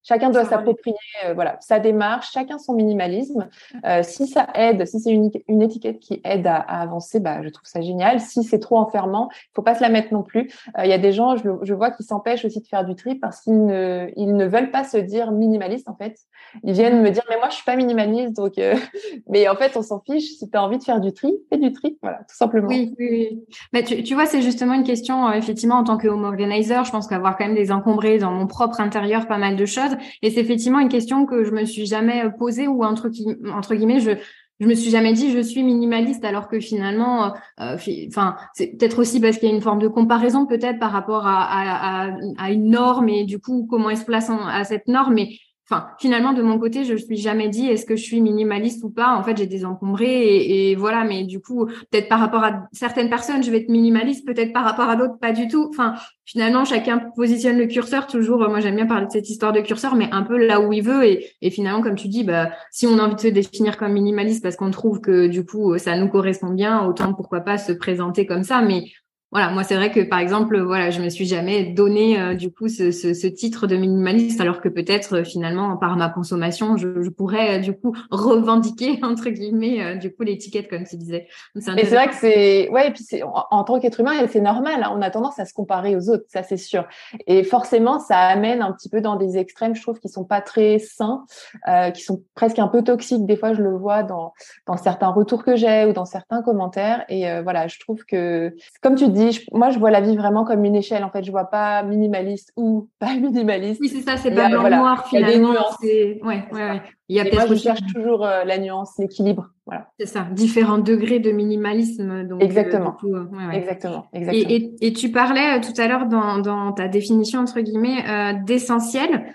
Chacun 0.09 0.31
doit 0.31 0.47
s'approprier 0.47 0.97
euh, 1.27 1.35
voilà 1.35 1.59
sa 1.61 1.81
démarche, 1.81 2.33
chacun 2.33 2.59
son 2.59 2.73
minimalisme. 2.73 3.49
Euh, 3.85 4.03
si 4.03 4.27
ça 4.27 4.47
aide, 4.55 4.87
si 4.87 5.01
c'est 5.01 5.11
une, 5.11 5.31
une, 5.49 5.61
étiquette 5.61 5.99
qui 5.99 6.23
aide 6.25 6.47
à, 6.47 6.57
à, 6.57 6.81
avancer, 6.81 7.21
bah, 7.21 7.43
je 7.43 7.49
trouve 7.51 7.67
ça 7.67 7.83
génial. 7.83 8.19
Si 8.19 8.43
c'est 8.43 8.59
trop 8.59 8.79
enfermant, 8.79 9.29
il 9.33 9.51
faut 9.55 9.63
pas 9.63 9.75
se 9.75 9.83
la 9.83 9.91
mettre 9.91 10.15
non 10.15 10.23
plus. 10.23 10.51
Euh, 10.79 10.85
il 10.85 10.91
y 10.91 10.95
a 10.95 10.99
des 10.99 11.13
gens, 11.13 11.37
je, 11.37 11.51
je 11.61 11.75
vois, 11.75 11.91
qui 11.91 12.05
s'empêchent 12.05 12.47
aussi 12.47 12.63
de 12.63 12.67
faire 12.67 12.87
du 12.87 12.95
tri 12.95 13.17
parce 13.17 13.43
qu'ils 13.43 13.67
ne, 13.67 14.09
ils 14.17 14.35
ne 14.35 14.47
veulent 14.47 14.71
pas 14.71 14.85
se 14.85 14.97
dire 14.97 15.31
minimaliste 15.31 15.91
en 15.91 15.95
fait. 15.95 16.17
Ils 16.65 16.73
viennent 16.73 17.03
me 17.03 17.11
dire 17.11 17.25
mais 17.29 17.37
moi 17.37 17.51
je 17.51 17.57
suis 17.57 17.65
pas 17.65 17.77
minimaliste 17.77 18.35
donc 18.35 18.57
euh, 18.57 18.77
mais 19.29 19.47
en 19.47 19.57
fait 19.57 19.77
on 19.77 19.83
s'en 19.83 20.01
fiche. 20.01 20.39
Si 20.39 20.49
tu 20.49 20.57
as 20.57 20.63
envie 20.63 20.79
de 20.79 20.85
faire 20.85 21.01
du 21.01 21.13
tri, 21.13 21.35
fais 21.51 21.59
du 21.59 21.73
tri, 21.75 21.99
voilà 22.01 22.19
tout 22.19 22.37
simplement. 22.37 22.69
Oui, 22.69 22.95
oui, 22.99 23.09
oui. 23.11 23.45
Mais 23.75 23.83
tu, 23.83 24.03
tu 24.03 24.15
vois 24.15 24.25
c'est 24.25 24.41
justement 24.41 24.73
une 24.73 24.85
question 24.85 25.31
effectivement 25.33 25.77
en 25.77 25.85
tant 25.85 25.99
que 25.99 26.09
home 26.09 26.25
organizer, 26.25 26.85
je 26.85 26.93
pense 26.93 27.09
qu'avoir 27.09 27.37
quand 27.37 27.45
même 27.45 27.55
des 27.55 27.71
encombrés 27.73 28.17
dans 28.17 28.31
mon 28.31 28.47
propre 28.47 28.81
intérieur 28.81 29.27
pas 29.27 29.37
mal 29.37 29.57
de 29.57 29.67
choses 29.67 29.98
et 30.23 30.31
c'est 30.31 30.41
effectivement 30.41 30.81
une 30.81 30.89
question 30.89 31.27
que 31.27 31.45
je 31.45 31.51
me 31.51 31.65
suis 31.65 31.87
jamais 31.87 32.25
euh, 32.25 32.31
posée 32.31 32.69
ou 32.69 32.85
entre, 32.85 33.09
guillemets, 33.09 34.01
je, 34.01 34.13
je 34.61 34.67
me 34.67 34.75
suis 34.75 34.91
jamais 34.91 35.13
dit 35.13 35.31
je 35.31 35.41
suis 35.41 35.63
minimaliste 35.63 36.25
alors 36.25 36.49
que 36.49 36.61
finalement, 36.61 37.27
euh, 37.61 37.77
euh, 37.77 37.77
enfin 38.09 38.37
c'est 38.55 38.79
peut-être 38.79 38.99
aussi 38.99 39.21
parce 39.21 39.39
qu'il 39.39 39.49
y 39.49 39.53
a 39.53 39.55
une 39.55 39.63
forme 39.63 39.79
de 39.81 39.89
comparaison 39.89 40.47
peut-être 40.47 40.79
par 40.79 40.93
rapport 40.93 41.27
à, 41.27 41.43
à, 41.43 42.17
à, 42.39 42.51
une 42.51 42.71
norme 42.71 43.09
et 43.09 43.25
du 43.25 43.39
coup 43.39 43.67
comment 43.69 43.91
elle 43.91 43.97
se 43.97 44.05
place 44.05 44.31
à 44.31 44.65
cette 44.65 44.89
norme. 44.89 45.15
Mais 45.15 45.31
Enfin, 45.71 45.89
finalement, 45.99 46.33
de 46.33 46.41
mon 46.41 46.59
côté, 46.59 46.85
je 46.85 46.95
me 46.95 46.99
suis 46.99 47.19
jamais 47.19 47.49
dit 47.49 47.67
est-ce 47.67 47.85
que 47.85 47.95
je 47.95 48.03
suis 48.03 48.23
minimaliste 48.23 48.83
ou 48.85 48.91
pas? 48.91 49.15
En 49.15 49.23
fait, 49.23 49.37
j'ai 49.37 49.47
désencombré 49.47 50.07
et, 50.07 50.71
et 50.71 50.75
voilà. 50.77 51.05
Mais 51.05 51.25
du 51.25 51.41
coup, 51.41 51.67
peut-être 51.67 52.09
par 52.09 52.21
rapport 52.21 52.43
à 52.43 52.67
certaines 52.73 53.11
personnes, 53.11 53.43
je 53.43 53.51
vais 53.51 53.59
être 53.59 53.69
minimaliste. 53.69 54.27
Peut-être 54.27 54.55
par 54.55 54.65
rapport 54.65 54.89
à 54.89 54.97
d'autres, 54.97 55.19
pas 55.19 55.33
du 55.33 55.47
tout. 55.47 55.69
Enfin, 55.69 55.95
finalement, 56.25 56.65
chacun 56.65 56.99
positionne 57.15 57.59
le 57.59 57.67
curseur 57.67 58.07
toujours. 58.07 58.39
Moi, 58.49 58.61
j'aime 58.61 58.77
bien 58.77 58.87
parler 58.87 59.07
de 59.07 59.13
cette 59.13 59.29
histoire 59.29 59.53
de 59.53 59.61
curseur, 59.61 59.95
mais 59.95 60.09
un 60.11 60.23
peu 60.23 60.39
là 60.39 60.61
où 60.61 60.73
il 60.73 60.83
veut. 60.83 61.05
Et, 61.05 61.27
et 61.43 61.51
finalement, 61.51 61.83
comme 61.83 61.97
tu 61.97 62.09
dis, 62.09 62.25
bah, 62.25 62.51
si 62.71 62.87
on 62.87 62.99
a 62.99 63.03
envie 63.03 63.17
de 63.17 63.21
se 63.21 63.29
définir 63.29 63.77
comme 63.77 63.93
minimaliste 63.93 64.43
parce 64.43 64.57
qu'on 64.57 64.71
trouve 64.71 65.03
que 65.03 65.27
du 65.27 65.45
coup, 65.45 65.77
ça 65.77 65.99
nous 65.99 66.09
correspond 66.09 66.51
bien, 66.51 66.87
autant 66.87 67.13
pourquoi 67.13 67.41
pas 67.41 67.59
se 67.59 67.73
présenter 67.73 68.25
comme 68.25 68.43
ça. 68.43 68.63
Mais 68.63 68.85
voilà, 69.31 69.51
moi 69.51 69.63
c'est 69.63 69.77
vrai 69.77 69.91
que 69.91 70.01
par 70.01 70.21
exemple, 70.21 70.59
voilà, 70.59 70.89
je 70.89 71.03
me 71.03 71.11
suis 71.11 71.27
jamais 71.27 71.65
donné 71.65 72.19
euh, 72.19 72.35
du 72.35 72.51
coup 72.51 72.69
ce, 72.69 72.91
ce, 72.91 73.13
ce, 73.13 73.27
titre 73.27 73.67
de 73.67 73.77
minimaliste, 73.77 74.41
alors 74.41 74.63
que 74.63 74.71
peut-être 74.71 75.17
euh, 75.17 75.25
finalement 75.25 75.77
par 75.77 75.97
ma 75.97 76.09
consommation, 76.09 76.79
je, 76.79 77.03
je 77.03 77.11
pourrais 77.11 77.59
euh, 77.59 77.61
du 77.61 77.75
coup 77.75 77.95
revendiquer 78.11 78.99
entre 79.03 79.29
guillemets 79.29 79.97
du 79.97 80.15
coup 80.15 80.23
l'étiquette 80.23 80.71
comme 80.71 80.85
tu 80.85 80.97
disais. 80.97 81.29
Et 81.55 81.61
c'est 81.61 81.95
vrai 81.95 82.09
que 82.09 82.15
c'est 82.15 82.71
ouais, 82.71 82.89
et 82.89 82.91
puis 82.91 83.05
c'est 83.05 83.23
en, 83.23 83.65
tant 83.65 83.79
qu'être 83.79 84.01
humain, 84.01 84.13
c'est 84.31 84.41
normal. 84.41 84.83
Hein, 84.83 84.95
on 84.97 85.03
a 85.03 85.11
tendance 85.11 85.39
à 85.39 85.45
se 85.45 85.53
comparer 85.53 85.95
aux 85.95 86.09
autres, 86.09 86.25
ça 86.29 86.43
c'est 86.43 86.57
sûr. 86.57 86.87
Et 87.27 87.45
forcément, 87.45 87.99
ça 87.99 88.17
amène 88.19 88.63
un 88.63 88.73
petit 88.73 88.89
peu 88.89 89.03
dans 89.03 89.17
des 89.17 89.37
extrêmes, 89.37 89.75
je 89.75 89.83
trouve, 89.83 90.01
qui 90.01 90.09
sont 90.09 90.25
pas 90.25 90.41
très 90.41 90.79
sains, 90.79 91.27
euh, 91.69 91.91
qui 91.91 92.03
sont 92.03 92.23
presque 92.35 92.59
un 92.59 92.69
peu 92.69 92.83
toxiques. 92.83 93.27
Des 93.27 93.37
fois, 93.37 93.53
je 93.53 93.61
le 93.61 93.77
vois 93.77 94.05
dans 94.05 94.33
dans 94.67 94.79
certains 94.79 95.09
retours 95.09 95.45
que 95.45 95.55
j'ai 95.55 95.85
ou 95.85 95.93
dans 95.93 96.07
certains 96.07 96.43
commentaires. 96.43 97.05
Et 97.11 97.27
voilà, 97.43 97.69
je 97.69 97.79
trouve 97.79 98.05
que 98.07 98.55
comme 98.81 98.95
tu 98.95 99.09
dis 99.09 99.18
moi, 99.53 99.71
je 99.71 99.79
vois 99.79 99.91
la 99.91 100.01
vie 100.01 100.17
vraiment 100.17 100.45
comme 100.45 100.65
une 100.65 100.77
échelle. 100.77 101.05
En 101.05 101.11
fait, 101.11 101.23
je 101.23 101.31
vois 101.31 101.47
pas 101.47 101.83
minimaliste 101.83 102.53
ou 102.57 102.89
pas 102.99 103.15
minimaliste. 103.15 103.81
Oui, 103.81 103.89
c'est 103.89 104.03
ça, 104.03 104.17
c'est 104.17 104.31
pas 104.31 104.49
blanc 104.49 104.69
noir 104.69 105.07
finalement. 105.07 105.29
Il 105.29 105.33
y 105.33 105.35
a 105.35 105.37
des 105.37 105.41
nuances. 105.41 105.77
Ouais, 105.83 106.49
ouais, 106.53 106.71
ouais. 106.71 106.83
Il 107.09 107.17
y 107.17 107.21
a 107.21 107.25
peut-être. 107.25 107.47
Moi, 107.47 107.57
je 107.57 107.63
cherche 107.63 107.81
toujours 107.95 108.25
euh, 108.25 108.45
la 108.45 108.59
nuance, 108.59 108.93
l'équilibre. 108.99 109.51
Voilà. 109.69 109.87
C'est 110.01 110.07
ça, 110.07 110.27
différents 110.33 110.79
degrés 110.79 111.19
de 111.19 111.31
minimalisme. 111.31 112.27
Donc, 112.27 112.41
euh, 112.41 112.45
exactement. 112.45 112.97
Euh, 113.05 113.25
ouais, 113.25 113.59
exactement. 113.59 114.07
Exactement. 114.15 114.51
Et, 114.51 114.77
et, 114.81 114.87
et, 114.87 114.93
tu 114.95 115.11
parlais 115.11 115.61
tout 115.61 115.79
à 115.79 115.87
l'heure 115.87 116.07
dans, 116.07 116.39
dans 116.39 116.73
ta 116.73 116.89
définition 116.89 117.41
entre 117.41 117.61
guillemets 117.61 118.03
euh, 118.09 118.33
d'essentiel. 118.47 119.27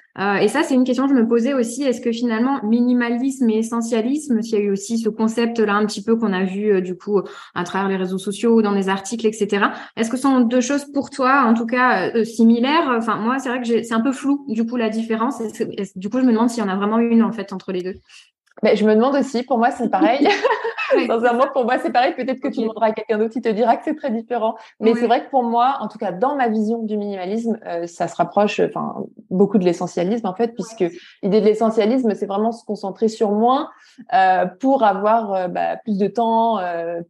et 0.42 0.48
ça, 0.48 0.64
c'est 0.64 0.74
une 0.74 0.86
question 0.86 1.08
que 1.08 1.14
je 1.14 1.22
me 1.22 1.28
posais 1.28 1.54
aussi. 1.54 1.84
Est-ce 1.84 2.02
que 2.02 2.12
finalement 2.12 2.64
minimalisme 2.64 3.48
et 3.52 3.60
essentialisme, 3.60 4.42
s'il 4.42 4.58
y 4.58 4.62
a 4.62 4.66
eu 4.66 4.72
aussi 4.72 4.98
ce 4.98 5.10
concept-là 5.10 5.76
un 5.76 5.86
petit 5.86 6.04
peu 6.04 6.16
qu'on 6.16 6.34
a 6.34 6.44
vu 6.44 6.82
du 6.82 6.98
coup 6.98 7.22
à 7.54 7.64
travers 7.64 7.88
les 7.88 7.98
réseaux 7.98 8.18
sociaux, 8.18 8.64
dans 8.64 8.74
des 8.74 8.90
articles, 8.90 9.28
etc. 9.28 9.68
Est-ce 9.98 10.10
que 10.10 10.18
ce 10.18 10.24
sont 10.24 10.40
deux 10.40 10.62
choses 10.62 10.86
pour 10.94 11.12
toi, 11.12 11.44
en 11.46 11.54
tout 11.54 11.68
cas 11.68 12.24
similaires? 12.24 12.92
Enfin, 12.98 13.18
moi, 13.18 13.38
c'est 13.38 13.50
vrai 13.50 13.62
que 13.62 13.68
c'est 13.68 13.94
un 13.94 14.02
peu 14.02 14.12
flou 14.12 14.46
du 14.48 14.66
coup 14.66 14.78
la 14.78 14.90
différence. 14.90 15.40
du 15.96 16.10
coup, 16.10 16.20
je 16.20 16.26
me 16.26 16.32
demande 16.32 16.50
s'il 16.50 16.64
y 16.64 16.66
en 16.66 16.70
a 16.70 16.76
vraiment 16.76 16.98
une 16.98 17.22
en 17.22 17.32
fait 17.32 17.54
entre 17.54 17.63
les 17.72 17.82
deux. 17.82 17.96
Mais 18.62 18.76
je 18.76 18.86
me 18.86 18.94
demande 18.94 19.16
aussi, 19.16 19.44
pour 19.44 19.58
moi, 19.58 19.72
c'est 19.72 19.90
pareil. 19.90 20.28
Sincèrement, 21.08 21.46
pour 21.54 21.66
moi, 21.66 21.80
c'est 21.80 21.92
pareil. 21.92 22.14
Peut-être 22.16 22.40
que 22.40 22.48
tu 22.48 22.62
demanderas 22.62 22.88
à 22.88 22.92
quelqu'un 22.92 23.18
d'autre 23.18 23.34
qui 23.34 23.42
te 23.42 23.50
dira 23.50 23.78
que 23.78 23.84
c'est 23.84 23.96
très 23.96 24.12
différent. 24.12 24.56
Mais 24.80 24.94
c'est 24.94 25.08
vrai 25.08 25.26
que 25.26 25.30
pour 25.30 25.44
moi, 25.44 25.78
en 25.80 25.88
tout 25.88 25.98
cas, 25.98 26.12
dans 26.12 26.36
ma 26.36 26.48
vision 26.48 26.84
du 26.84 26.98
minimalisme, 26.98 27.60
euh, 27.66 27.88
ça 27.88 28.08
se 28.08 28.16
rapproche 28.16 28.60
enfin, 28.60 28.96
beaucoup 29.30 29.58
de 29.58 29.66
l'essentialisme, 29.66 30.28
en 30.28 30.36
fait, 30.36 30.54
puisque 30.54 30.86
l'idée 31.24 31.42
de 31.42 31.46
l'essentialisme, 31.46 32.14
c'est 32.16 32.26
vraiment 32.26 32.52
se 32.52 32.64
concentrer 32.64 33.08
sur 33.08 33.32
moins 33.32 33.70
euh, 34.14 34.46
pour 34.46 34.84
avoir 34.84 35.34
euh, 35.34 35.48
bah, 35.48 35.78
plus 35.78 35.98
de 35.98 36.08
temps, 36.08 36.60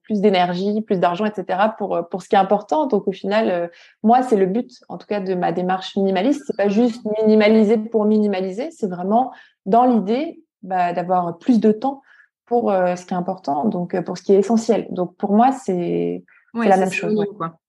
plus 0.04 0.22
d'énergie, 0.22 0.82
plus 0.82 1.00
d'argent, 1.00 1.26
etc. 1.26 1.60
pour 1.78 2.08
pour 2.10 2.22
ce 2.22 2.30
qui 2.30 2.36
est 2.36 2.40
important. 2.40 2.88
Donc, 2.88 3.08
au 3.08 3.12
final, 3.12 3.70
moi, 4.02 4.24
c'est 4.24 4.38
le 4.38 4.46
but, 4.46 4.72
en 4.90 4.98
tout 4.98 5.08
cas, 5.08 5.20
de 5.20 5.34
ma 5.36 5.52
démarche 5.52 5.96
minimaliste. 5.96 6.44
C'est 6.48 6.58
pas 6.58 6.70
juste 6.70 7.06
minimaliser 7.22 7.78
pour 7.78 8.06
minimaliser, 8.06 8.72
c'est 8.72 8.90
vraiment 8.90 9.32
dans 9.66 9.86
l'idée 9.86 10.43
bah, 10.64 10.94
d'avoir 10.94 11.38
plus 11.38 11.60
de 11.60 11.72
temps 11.72 12.02
pour 12.46 12.72
euh, 12.72 12.96
ce 12.96 13.06
qui 13.06 13.14
est 13.14 13.18
important, 13.18 13.68
donc 13.68 13.94
euh, 13.94 14.02
pour 14.02 14.18
ce 14.18 14.24
qui 14.24 14.34
est 14.34 14.40
essentiel. 14.40 14.88
Donc 14.92 15.16
pour 15.18 15.34
moi, 15.34 15.52
c'est 15.52 16.24
la 16.54 16.78
même 16.78 16.92
chose. 16.92 17.16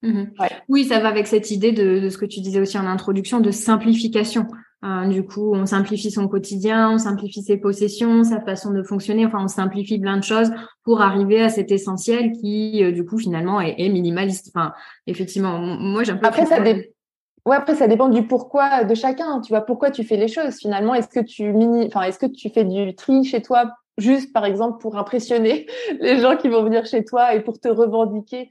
Mhm. 0.03 0.31
Oui, 0.69 0.85
ça 0.85 0.99
va 0.99 1.09
avec 1.09 1.27
cette 1.27 1.51
idée 1.51 1.71
de, 1.71 1.99
de, 1.99 2.09
ce 2.09 2.17
que 2.17 2.25
tu 2.25 2.41
disais 2.41 2.59
aussi 2.59 2.77
en 2.77 2.85
introduction, 2.85 3.39
de 3.39 3.51
simplification. 3.51 4.47
Euh, 4.83 5.07
du 5.07 5.23
coup, 5.23 5.55
on 5.55 5.65
simplifie 5.65 6.11
son 6.11 6.27
quotidien, 6.27 6.91
on 6.91 6.97
simplifie 6.99 7.41
ses 7.41 7.57
possessions, 7.57 8.23
sa 8.23 8.41
façon 8.41 8.71
de 8.71 8.83
fonctionner. 8.83 9.25
Enfin, 9.25 9.39
on 9.41 9.47
simplifie 9.47 9.97
plein 9.97 10.17
de 10.17 10.23
choses 10.23 10.51
pour 10.83 11.01
arriver 11.01 11.41
à 11.41 11.49
cet 11.49 11.71
essentiel 11.71 12.33
qui, 12.33 12.91
du 12.93 13.03
coup, 13.05 13.17
finalement, 13.17 13.59
est, 13.59 13.75
est, 13.79 13.89
minimaliste. 13.89 14.51
Enfin, 14.53 14.73
effectivement, 15.07 15.57
moi, 15.59 16.03
j'ai 16.03 16.11
un 16.11 16.17
peu. 16.17 16.27
Après, 16.27 16.45
ça, 16.45 16.59
Ouais, 17.45 17.55
après, 17.55 17.75
ça 17.75 17.87
dépend 17.87 18.09
du 18.09 18.25
pourquoi 18.25 18.83
de 18.83 18.95
chacun. 18.95 19.39
Tu 19.41 19.49
vois, 19.49 19.61
pourquoi 19.61 19.91
tu 19.91 20.03
fais 20.03 20.17
les 20.17 20.27
choses 20.27 20.55
finalement? 20.55 20.95
Est-ce 20.95 21.07
que 21.07 21.19
tu 21.19 21.53
mini, 21.53 21.85
enfin, 21.87 22.01
est-ce 22.01 22.17
que 22.17 22.25
tu 22.25 22.49
fais 22.49 22.63
du 22.63 22.95
tri 22.95 23.23
chez 23.23 23.41
toi 23.41 23.71
juste, 23.97 24.33
par 24.33 24.45
exemple, 24.45 24.79
pour 24.79 24.97
impressionner 24.97 25.67
les 25.99 26.19
gens 26.19 26.37
qui 26.37 26.49
vont 26.49 26.63
venir 26.63 26.85
chez 26.87 27.05
toi 27.05 27.35
et 27.35 27.41
pour 27.41 27.59
te 27.59 27.67
revendiquer 27.67 28.49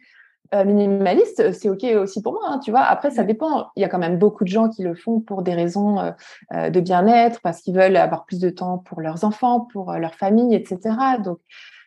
euh, 0.54 0.64
minimaliste? 0.64 1.52
C'est 1.52 1.68
ok 1.68 1.84
aussi 2.00 2.22
pour 2.22 2.34
moi. 2.34 2.42
Hein, 2.46 2.60
tu 2.60 2.70
vois. 2.70 2.82
Après, 2.82 3.10
ça 3.10 3.24
dépend. 3.24 3.66
Il 3.74 3.80
y 3.80 3.84
a 3.84 3.88
quand 3.88 3.98
même 3.98 4.16
beaucoup 4.18 4.44
de 4.44 4.48
gens 4.48 4.68
qui 4.68 4.84
le 4.84 4.94
font 4.94 5.18
pour 5.20 5.42
des 5.42 5.54
raisons 5.54 5.98
euh, 5.98 6.10
euh 6.54 6.70
de 6.70 6.80
bien-être, 6.80 7.40
parce 7.42 7.62
qu'ils 7.62 7.74
veulent 7.74 7.96
avoir 7.96 8.24
plus 8.26 8.38
de 8.38 8.50
temps 8.50 8.78
pour 8.78 9.00
leurs 9.00 9.24
enfants, 9.24 9.60
pour 9.72 9.92
leur 9.94 10.14
famille, 10.14 10.54
etc. 10.54 10.78
Donc, 11.24 11.38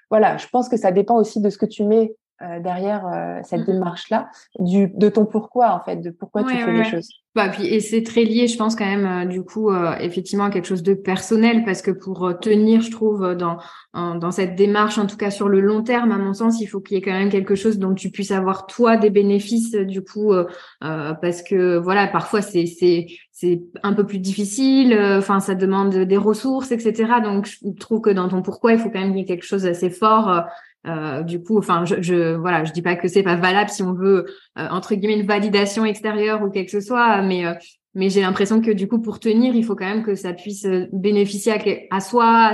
voilà, 0.09 0.35
je 0.37 0.47
pense 0.47 0.67
que 0.67 0.77
ça 0.77 0.91
dépend 0.91 1.15
aussi 1.15 1.39
de 1.39 1.49
ce 1.49 1.57
que 1.57 1.65
tu 1.65 1.83
mets 1.83 2.15
euh, 2.43 2.59
derrière 2.59 3.07
euh, 3.07 3.39
cette 3.43 3.61
mmh 3.61 3.71
démarche-là, 3.71 4.29
du 4.59 4.91
de 4.93 5.09
ton 5.09 5.25
pourquoi 5.25 5.71
en 5.71 5.83
fait, 5.83 5.95
de 5.95 6.11
pourquoi 6.11 6.43
tu 6.43 6.55
fais 6.55 6.71
les 6.71 6.83
choses. 6.83 7.09
Bah, 7.33 7.49
puis, 7.49 7.65
et 7.65 7.79
c'est 7.79 8.03
très 8.03 8.23
lié, 8.23 8.47
je 8.47 8.57
pense 8.57 8.75
quand 8.75 8.85
même, 8.85 9.05
euh, 9.05 9.25
du 9.25 9.43
coup, 9.43 9.71
effectivement, 9.99 10.45
à 10.45 10.49
quelque 10.51 10.67
chose 10.67 10.83
de 10.83 10.93
personnel, 10.93 11.63
parce 11.65 11.81
que 11.81 11.89
pour 11.89 12.31
tenir, 12.39 12.81
je 12.81 12.91
trouve, 12.91 13.33
dans 13.33 13.57
dans 13.93 14.29
cette 14.29 14.55
démarche, 14.55 14.99
en 14.99 15.07
tout 15.07 15.17
cas 15.17 15.31
sur 15.31 15.49
le 15.49 15.61
long 15.61 15.81
terme, 15.81 16.11
à 16.11 16.19
mon 16.19 16.33
sens, 16.33 16.61
il 16.61 16.67
faut 16.67 16.79
qu'il 16.79 16.95
y 16.95 16.99
ait 16.99 17.03
quand 17.03 17.11
même 17.11 17.29
quelque 17.29 17.55
chose 17.55 17.79
dont 17.79 17.95
tu 17.95 18.11
puisses 18.11 18.31
avoir 18.31 18.67
toi 18.67 18.97
des 18.97 19.09
bénéfices, 19.09 19.71
du 19.71 20.03
coup, 20.03 20.31
parce 20.79 21.41
que 21.41 21.77
voilà, 21.77 22.05
parfois 22.05 22.43
c'est 22.43 22.67
c'est 22.67 23.07
c'est 23.39 23.61
un 23.83 23.93
peu 23.93 24.03
plus 24.03 24.17
difficile, 24.17 24.97
enfin 24.99 25.39
ça 25.39 25.53
demande 25.53 25.95
des 25.95 26.17
ressources, 26.17 26.71
etc. 26.71 27.21
Donc 27.23 27.45
je 27.45 27.69
trouve 27.79 28.01
que 28.01 28.09
dans 28.09 28.27
ton 28.29 28.41
pourquoi, 28.41 28.73
il 28.73 28.79
faut 28.79 28.89
quand 28.89 28.99
même 28.99 29.25
quelque 29.25 29.45
chose 29.45 29.63
d'assez 29.63 29.91
fort 29.91 30.47
euh, 30.87 31.23
du 31.23 31.41
coup, 31.43 31.57
enfin, 31.57 31.85
je, 31.85 32.01
je, 32.01 32.35
voilà, 32.35 32.63
je 32.63 32.71
dis 32.71 32.81
pas 32.81 32.95
que 32.95 33.07
c'est 33.07 33.23
pas 33.23 33.35
valable 33.35 33.69
si 33.69 33.83
on 33.83 33.93
veut 33.93 34.25
euh, 34.57 34.67
entre 34.69 34.95
guillemets 34.95 35.19
une 35.19 35.27
validation 35.27 35.85
extérieure 35.85 36.41
ou 36.43 36.49
quelque 36.49 36.67
que 36.67 36.81
ce 36.81 36.85
soit, 36.85 37.21
mais 37.21 37.45
euh, 37.45 37.53
mais 37.97 38.11
j'ai 38.11 38.21
l'impression 38.21 38.61
que 38.61 38.69
du 38.69 38.87
coup, 38.87 39.01
pour 39.01 39.19
tenir, 39.19 39.55
il 39.55 39.65
faut 39.65 39.75
quand 39.75 39.87
même 39.87 40.03
que 40.03 40.13
ça 40.13 40.31
puisse 40.31 40.65
euh, 40.65 40.85
bénéficier 40.93 41.51
à, 41.89 41.99
soi, 41.99 42.53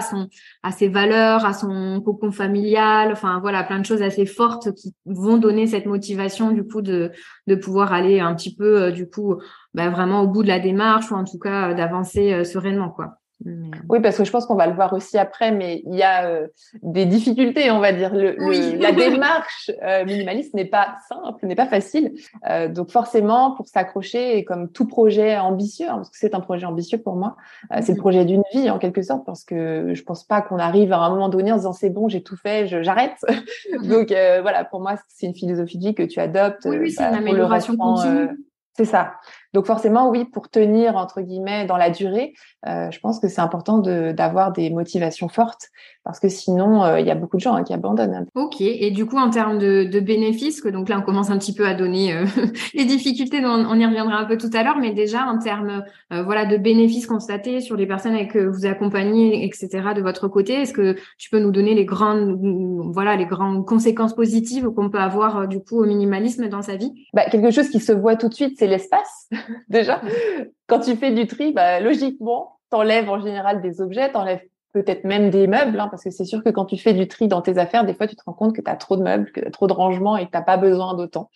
à 0.63 0.71
ses 0.71 0.87
valeurs, 0.87 1.45
à 1.45 1.51
son 1.51 2.01
cocon 2.01 2.31
familial. 2.31 3.11
Enfin, 3.11 3.39
voilà, 3.41 3.65
plein 3.65 3.79
de 3.79 3.85
choses 3.85 4.01
assez 4.01 4.25
fortes 4.25 4.73
qui 4.73 4.95
vont 5.05 5.37
donner 5.37 5.67
cette 5.67 5.85
motivation 5.85 6.51
du 6.51 6.63
coup 6.63 6.81
de, 6.81 7.11
de 7.47 7.55
pouvoir 7.55 7.91
aller 7.91 8.21
un 8.21 8.33
petit 8.35 8.55
peu, 8.55 8.93
du 8.93 9.09
coup, 9.09 9.35
bah, 9.73 9.89
vraiment 9.89 10.21
au 10.21 10.27
bout 10.29 10.43
de 10.43 10.47
la 10.47 10.59
démarche 10.59 11.11
ou 11.11 11.15
en 11.15 11.25
tout 11.25 11.39
cas 11.39 11.73
d'avancer 11.73 12.45
sereinement, 12.45 12.89
quoi. 12.89 13.17
Oui, 13.89 13.99
parce 14.01 14.17
que 14.17 14.23
je 14.23 14.31
pense 14.31 14.45
qu'on 14.45 14.55
va 14.55 14.67
le 14.67 14.73
voir 14.73 14.93
aussi 14.93 15.17
après, 15.17 15.51
mais 15.51 15.83
il 15.85 15.95
y 15.95 16.03
a 16.03 16.27
euh, 16.27 16.47
des 16.81 17.05
difficultés, 17.05 17.71
on 17.71 17.79
va 17.79 17.91
dire. 17.91 18.13
Le, 18.13 18.35
la 18.79 18.91
démarche 19.09 19.71
euh, 19.83 20.05
minimaliste 20.05 20.53
n'est 20.53 20.65
pas 20.65 20.95
simple, 21.09 21.45
n'est 21.45 21.55
pas 21.55 21.67
facile. 21.67 22.13
Euh, 22.49 22.67
donc 22.67 22.89
forcément, 22.89 23.51
pour 23.55 23.67
s'accrocher, 23.67 24.37
et 24.37 24.45
comme 24.45 24.69
tout 24.69 24.87
projet 24.87 25.37
ambitieux, 25.37 25.87
hein, 25.89 25.95
parce 25.95 26.09
que 26.09 26.17
c'est 26.17 26.35
un 26.35 26.39
projet 26.39 26.65
ambitieux 26.65 26.97
pour 26.97 27.15
moi, 27.15 27.35
c'est 27.81 27.89
le 27.89 27.93
mhm. 27.93 27.99
projet 27.99 28.25
d'une 28.25 28.43
vie 28.53 28.69
en 28.69 28.79
quelque 28.79 29.01
sorte, 29.01 29.25
parce 29.25 29.43
que 29.43 29.93
je 29.93 30.03
pense 30.03 30.23
pas 30.23 30.41
qu'on 30.41 30.59
arrive 30.59 30.93
à 30.93 30.99
un 30.99 31.09
moment 31.09 31.29
donné 31.29 31.51
en 31.51 31.57
disant 31.57 31.73
c'est 31.73 31.89
bon, 31.89 32.07
j'ai 32.07 32.23
tout 32.23 32.37
fait, 32.37 32.67
j'arrête. 32.83 33.17
Mhm. 33.71 33.87
donc 33.87 34.07
voilà, 34.41 34.63
pour 34.63 34.79
moi, 34.79 34.95
c'est 35.09 35.27
une 35.27 35.35
philosophie 35.35 35.77
de 35.77 35.87
vie 35.87 35.95
que 35.95 36.03
tu 36.03 36.19
adoptes. 36.19 36.65
Oui, 36.65 36.91
c'est 36.91 37.03
une 37.03 37.11
bah, 37.11 37.17
amélioration 37.17 37.75
continue. 37.75 38.29
c'est 38.75 38.85
ça. 38.85 39.15
Donc 39.53 39.67
forcément, 39.67 40.09
oui, 40.09 40.25
pour 40.25 40.49
tenir 40.49 40.97
entre 40.97 41.21
guillemets 41.21 41.65
dans 41.65 41.77
la 41.77 41.91
durée, 41.91 42.33
euh, 42.67 42.89
je 42.91 42.99
pense 42.99 43.19
que 43.19 43.27
c'est 43.27 43.41
important 43.41 43.77
d'avoir 43.77 44.51
des 44.51 44.69
motivations 44.69 45.29
fortes 45.29 45.69
parce 46.03 46.19
que 46.19 46.27
sinon, 46.27 46.83
euh, 46.83 46.99
il 46.99 47.05
y 47.05 47.11
a 47.11 47.15
beaucoup 47.15 47.37
de 47.37 47.41
gens 47.41 47.53
hein, 47.53 47.63
qui 47.63 47.73
abandonnent. 47.73 48.25
Ok. 48.35 48.59
Et 48.59 48.91
du 48.91 49.05
coup, 49.05 49.17
en 49.17 49.29
termes 49.29 49.57
de, 49.57 49.83
de, 49.85 49.99
bénéfices, 49.99 50.59
que 50.59 50.67
donc 50.67 50.89
là, 50.89 50.99
on 50.99 51.01
commence 51.01 51.29
un 51.29 51.37
petit 51.37 51.53
peu 51.53 51.65
à 51.65 51.73
donner 51.73 52.13
euh, 52.13 52.25
les 52.73 52.85
difficultés, 52.85 53.41
dont 53.41 53.49
on 53.49 53.79
y 53.79 53.85
reviendra 53.85 54.17
un 54.17 54.25
peu 54.25 54.37
tout 54.37 54.49
à 54.53 54.63
l'heure, 54.63 54.77
mais 54.77 54.91
déjà 54.91 55.25
en 55.25 55.37
termes 55.37 55.83
voilà 56.09 56.45
de 56.45 56.57
bénéfices 56.57 57.07
constatés 57.07 57.59
sur 57.59 57.75
les 57.75 57.87
personnes 57.87 58.13
avec 58.13 58.33
que 58.33 58.39
vous 58.39 58.65
accompagnez, 58.65 59.45
etc. 59.45 59.93
De 59.95 60.01
votre 60.01 60.27
côté, 60.27 60.53
est-ce 60.53 60.73
que 60.73 60.95
tu 61.17 61.29
peux 61.29 61.39
nous 61.39 61.51
donner 61.51 61.73
les 61.73 61.85
grandes 61.85 62.39
voilà 62.93 63.15
les 63.15 63.25
grandes 63.25 63.65
conséquences 63.65 64.13
positives 64.13 64.69
qu'on 64.69 64.89
peut 64.89 64.99
avoir 64.99 65.47
du 65.47 65.59
coup 65.59 65.81
au 65.81 65.85
minimalisme 65.85 66.47
dans 66.49 66.61
sa 66.61 66.75
vie? 66.75 66.93
Bah, 67.13 67.25
Quelque 67.29 67.51
chose 67.51 67.69
qui 67.69 67.79
se 67.79 67.91
voit 67.91 68.15
tout 68.15 68.29
de 68.29 68.33
suite, 68.33 68.55
c'est 68.57 68.67
l'espace. 68.67 69.27
déjà. 69.69 70.01
Quand 70.67 70.79
tu 70.79 70.95
fais 70.95 71.11
du 71.11 71.27
tri, 71.27 71.51
bah, 71.51 71.79
logiquement, 71.79 72.59
t'enlèves 72.69 73.09
en 73.09 73.19
général 73.19 73.61
des 73.61 73.81
objets, 73.81 74.11
t'enlèves 74.11 74.41
peut-être 74.73 75.03
même 75.03 75.29
des 75.29 75.45
meubles, 75.45 75.79
hein, 75.79 75.87
parce 75.87 76.03
que 76.03 76.09
c'est 76.09 76.25
sûr 76.25 76.43
que 76.43 76.49
quand 76.49 76.65
tu 76.65 76.77
fais 76.77 76.93
du 76.93 77.07
tri 77.07 77.27
dans 77.27 77.41
tes 77.41 77.59
affaires, 77.59 77.85
des 77.85 77.93
fois 77.93 78.07
tu 78.07 78.15
te 78.15 78.23
rends 78.25 78.33
compte 78.33 78.55
que 78.55 78.61
tu 78.61 78.69
as 78.69 78.75
trop 78.75 78.97
de 78.97 79.03
meubles, 79.03 79.31
que 79.31 79.39
tu 79.39 79.47
as 79.47 79.51
trop 79.51 79.67
de 79.67 79.73
rangements 79.73 80.17
et 80.17 80.25
que 80.25 80.31
tu 80.31 80.37
n'as 80.37 80.43
pas 80.43 80.57
besoin 80.57 80.95
d'autant. 80.95 81.29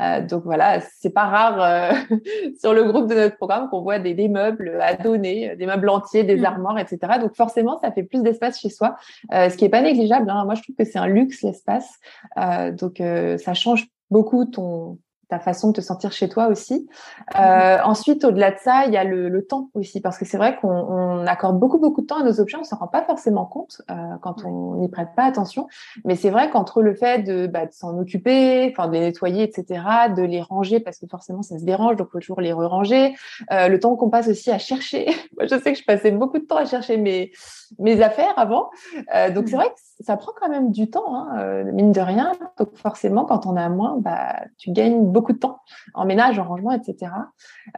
Euh, 0.00 0.26
donc 0.26 0.44
voilà, 0.44 0.80
c'est 0.80 1.10
pas 1.10 1.26
rare 1.26 1.62
euh, 1.62 2.16
sur 2.60 2.72
le 2.72 2.84
groupe 2.84 3.08
de 3.08 3.14
notre 3.14 3.36
programme 3.36 3.68
qu'on 3.68 3.82
voit 3.82 3.98
des, 3.98 4.14
des, 4.14 4.28
meubles 4.28 4.78
à 4.80 4.94
donner, 4.94 5.54
des 5.56 5.66
meubles 5.66 5.88
entiers, 5.90 6.24
des 6.24 6.36
mmh. 6.36 6.44
armoires, 6.46 6.78
etc. 6.78 6.98
Donc 7.20 7.36
forcément, 7.36 7.78
ça 7.78 7.92
fait 7.92 8.04
plus 8.04 8.22
d'espace 8.22 8.58
chez 8.58 8.70
soi, 8.70 8.96
euh, 9.34 9.50
ce 9.50 9.56
qui 9.58 9.66
est 9.66 9.70
pas 9.70 9.82
négligeable. 9.82 10.30
Hein. 10.30 10.46
Moi, 10.46 10.54
je 10.54 10.62
trouve 10.62 10.74
que 10.74 10.84
c'est 10.84 10.98
un 10.98 11.08
luxe 11.08 11.42
l'espace. 11.42 11.92
Euh, 12.38 12.72
donc 12.72 13.02
ça 13.38 13.52
change 13.52 13.86
beaucoup 14.10 14.46
ton 14.46 14.98
ta 15.28 15.38
façon 15.38 15.68
de 15.68 15.74
te 15.74 15.80
sentir 15.80 16.12
chez 16.12 16.28
toi 16.28 16.48
aussi. 16.48 16.88
Euh, 17.38 17.78
ensuite, 17.84 18.24
au-delà 18.24 18.50
de 18.50 18.58
ça, 18.58 18.86
il 18.86 18.92
y 18.92 18.96
a 18.96 19.04
le, 19.04 19.28
le 19.28 19.44
temps 19.44 19.70
aussi, 19.74 20.00
parce 20.00 20.18
que 20.18 20.24
c'est 20.24 20.38
vrai 20.38 20.56
qu'on 20.56 20.68
on 20.68 21.26
accorde 21.26 21.58
beaucoup 21.58 21.78
beaucoup 21.78 22.00
de 22.00 22.06
temps 22.06 22.20
à 22.20 22.24
nos 22.24 22.40
objets, 22.40 22.56
on 22.56 22.64
s'en 22.64 22.76
rend 22.76 22.88
pas 22.88 23.04
forcément 23.04 23.44
compte 23.44 23.82
euh, 23.90 23.94
quand 24.22 24.44
on 24.44 24.76
n'y 24.76 24.88
prête 24.88 25.10
pas 25.14 25.24
attention. 25.24 25.68
Mais 26.04 26.16
c'est 26.16 26.30
vrai 26.30 26.50
qu'entre 26.50 26.82
le 26.82 26.94
fait 26.94 27.22
de, 27.22 27.46
bah, 27.46 27.66
de 27.66 27.72
s'en 27.72 27.98
occuper, 27.98 28.68
enfin 28.70 28.88
de 28.88 28.92
les 28.92 29.00
nettoyer, 29.00 29.42
etc., 29.42 29.82
de 30.16 30.22
les 30.22 30.40
ranger 30.40 30.80
parce 30.80 30.98
que 30.98 31.06
forcément 31.06 31.42
ça 31.42 31.58
se 31.58 31.64
dérange, 31.64 31.96
donc 31.96 32.10
faut 32.10 32.20
toujours 32.20 32.40
les 32.40 32.52
re-ranger. 32.52 33.14
Euh, 33.52 33.68
le 33.68 33.80
temps 33.80 33.96
qu'on 33.96 34.10
passe 34.10 34.28
aussi 34.28 34.50
à 34.50 34.58
chercher. 34.58 35.06
Moi, 35.36 35.46
je 35.46 35.58
sais 35.60 35.72
que 35.72 35.78
je 35.78 35.84
passais 35.84 36.10
beaucoup 36.10 36.38
de 36.38 36.44
temps 36.44 36.56
à 36.56 36.64
chercher 36.64 36.96
mes 36.96 37.32
mes 37.78 38.00
affaires 38.00 38.32
avant, 38.38 38.70
euh, 39.14 39.30
donc 39.30 39.48
c'est 39.48 39.56
mmh. 39.56 39.58
vrai 39.58 39.68
que 39.68 39.80
ça 40.00 40.16
prend 40.16 40.32
quand 40.40 40.48
même 40.48 40.70
du 40.70 40.88
temps, 40.88 41.14
hein, 41.14 41.38
euh, 41.38 41.64
mine 41.72 41.92
de 41.92 42.00
rien. 42.00 42.32
Donc 42.58 42.76
forcément, 42.76 43.24
quand 43.24 43.46
on 43.46 43.56
a 43.56 43.68
moins, 43.68 43.96
bah 43.98 44.36
tu 44.56 44.70
gagnes 44.70 45.04
beaucoup 45.04 45.17
de 45.32 45.38
temps 45.38 45.60
en 45.94 46.04
ménage, 46.04 46.38
en 46.38 46.44
rangement, 46.44 46.72
etc. 46.72 47.12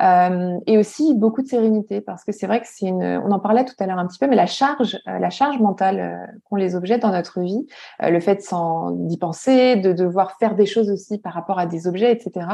Euh, 0.01 0.59
et 0.67 0.79
aussi 0.79 1.15
beaucoup 1.15 1.43
de 1.43 1.47
sérénité 1.47 2.01
parce 2.01 2.25
que 2.25 2.33
c'est 2.33 2.47
vrai 2.47 2.61
que 2.61 2.67
c'est 2.69 2.87
une, 2.87 3.03
on 3.03 3.31
en 3.31 3.41
parlait 3.41 3.65
tout 3.65 3.75
à 3.79 3.87
l'heure 3.87 3.99
un 3.99 4.07
petit 4.07 4.19
peu, 4.19 4.27
mais 4.27 4.37
la 4.37 4.47
charge, 4.47 4.99
euh, 5.09 5.19
la 5.19 5.31
charge 5.31 5.59
mentale 5.59 6.01
euh, 6.01 6.39
qu'ont 6.49 6.57
les 6.57 6.75
objets 6.77 6.99
dans 6.99 7.11
notre 7.11 7.41
vie, 7.41 7.67
le 8.01 8.21
fait 8.21 8.45
d'y 8.93 9.19
penser, 9.19 9.77
de 9.77 9.93
devoir 9.93 10.37
faire 10.39 10.55
des 10.55 10.67
choses 10.67 10.91
aussi 10.91 11.19
par 11.19 11.33
rapport 11.33 11.59
à 11.59 11.67
des 11.67 11.87
objets, 11.87 12.13
etc. 12.13 12.47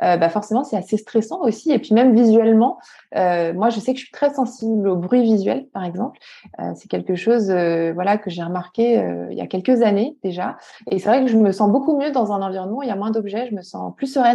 bah 0.00 0.28
forcément, 0.28 0.64
c'est 0.64 0.76
assez 0.76 0.96
stressant 0.96 1.40
aussi. 1.42 1.72
Et 1.72 1.78
puis 1.78 1.94
même 1.94 2.14
visuellement, 2.14 2.78
moi, 3.14 3.70
je 3.70 3.80
sais 3.80 3.92
que 3.92 3.98
je 3.98 4.04
suis 4.04 4.12
très 4.12 4.32
sensible 4.32 4.88
au 4.88 4.96
bruit 4.96 5.22
visuel, 5.22 5.66
par 5.72 5.84
exemple. 5.84 6.18
c'est 6.74 6.88
quelque 6.88 7.14
chose, 7.14 7.50
voilà, 7.94 8.18
que 8.18 8.30
j'ai 8.30 8.42
remarqué 8.42 9.02
il 9.30 9.36
y 9.36 9.40
a 9.40 9.46
quelques 9.46 9.82
années 9.82 10.16
déjà. 10.22 10.56
Et 10.90 10.98
c'est 10.98 11.08
vrai 11.08 11.24
que 11.24 11.30
je 11.30 11.36
me 11.36 11.52
sens 11.52 11.70
beaucoup 11.70 11.98
mieux 11.98 12.10
dans 12.10 12.32
un 12.32 12.42
environnement 12.42 12.78
où 12.78 12.82
il 12.82 12.88
y 12.88 12.92
a 12.92 12.96
moins 12.96 13.10
d'objets. 13.10 13.48
Je 13.50 13.54
me 13.54 13.62
sens 13.62 13.94
plus 13.96 14.06
sereine 14.06 14.29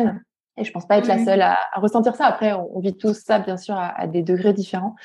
et 0.57 0.63
je 0.63 0.71
pense 0.71 0.87
pas 0.87 0.97
être 0.97 1.07
la 1.07 1.23
seule 1.23 1.41
à, 1.41 1.57
ressentir 1.75 2.15
ça. 2.15 2.25
Après, 2.25 2.53
on, 2.53 2.79
vit 2.79 2.95
tous 2.95 3.13
ça, 3.13 3.39
bien 3.39 3.57
sûr, 3.57 3.75
à, 3.77 4.07
des 4.07 4.21
degrés 4.21 4.53
différents. 4.53 4.95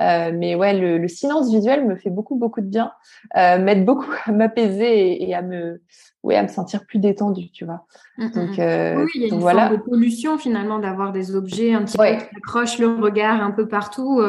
Euh, 0.00 0.30
mais 0.32 0.54
ouais, 0.54 0.78
le, 0.78 1.08
silence 1.08 1.50
visuel 1.50 1.86
me 1.86 1.96
fait 1.96 2.10
beaucoup, 2.10 2.36
beaucoup 2.36 2.60
de 2.60 2.66
bien, 2.66 2.92
euh, 3.36 3.58
m'aide 3.58 3.84
beaucoup 3.84 4.12
à 4.26 4.32
m'apaiser 4.32 5.28
et, 5.28 5.34
à 5.34 5.42
me, 5.42 5.80
ouais, 6.22 6.36
à 6.36 6.42
me 6.42 6.48
sentir 6.48 6.84
plus 6.86 6.98
détendue, 6.98 7.50
tu 7.50 7.64
vois. 7.64 7.86
Mmh, 8.18 8.24
mmh, 8.24 8.30
donc, 8.32 8.58
mmh. 8.58 8.60
euh, 8.60 9.02
oui, 9.02 9.10
il 9.14 9.22
y 9.22 9.24
a 9.24 9.34
une 9.34 9.40
voilà. 9.40 9.68
forme 9.68 9.78
de 9.78 9.82
pollution 9.82 10.38
finalement 10.38 10.78
d'avoir 10.78 11.10
des 11.10 11.34
objets 11.34 11.72
un 11.72 11.82
petit 11.84 11.96
peu 11.96 12.04
qui 12.04 12.36
accrochent 12.36 12.78
le 12.78 12.88
regard 12.88 13.42
un 13.42 13.50
peu 13.50 13.66
partout. 13.66 14.22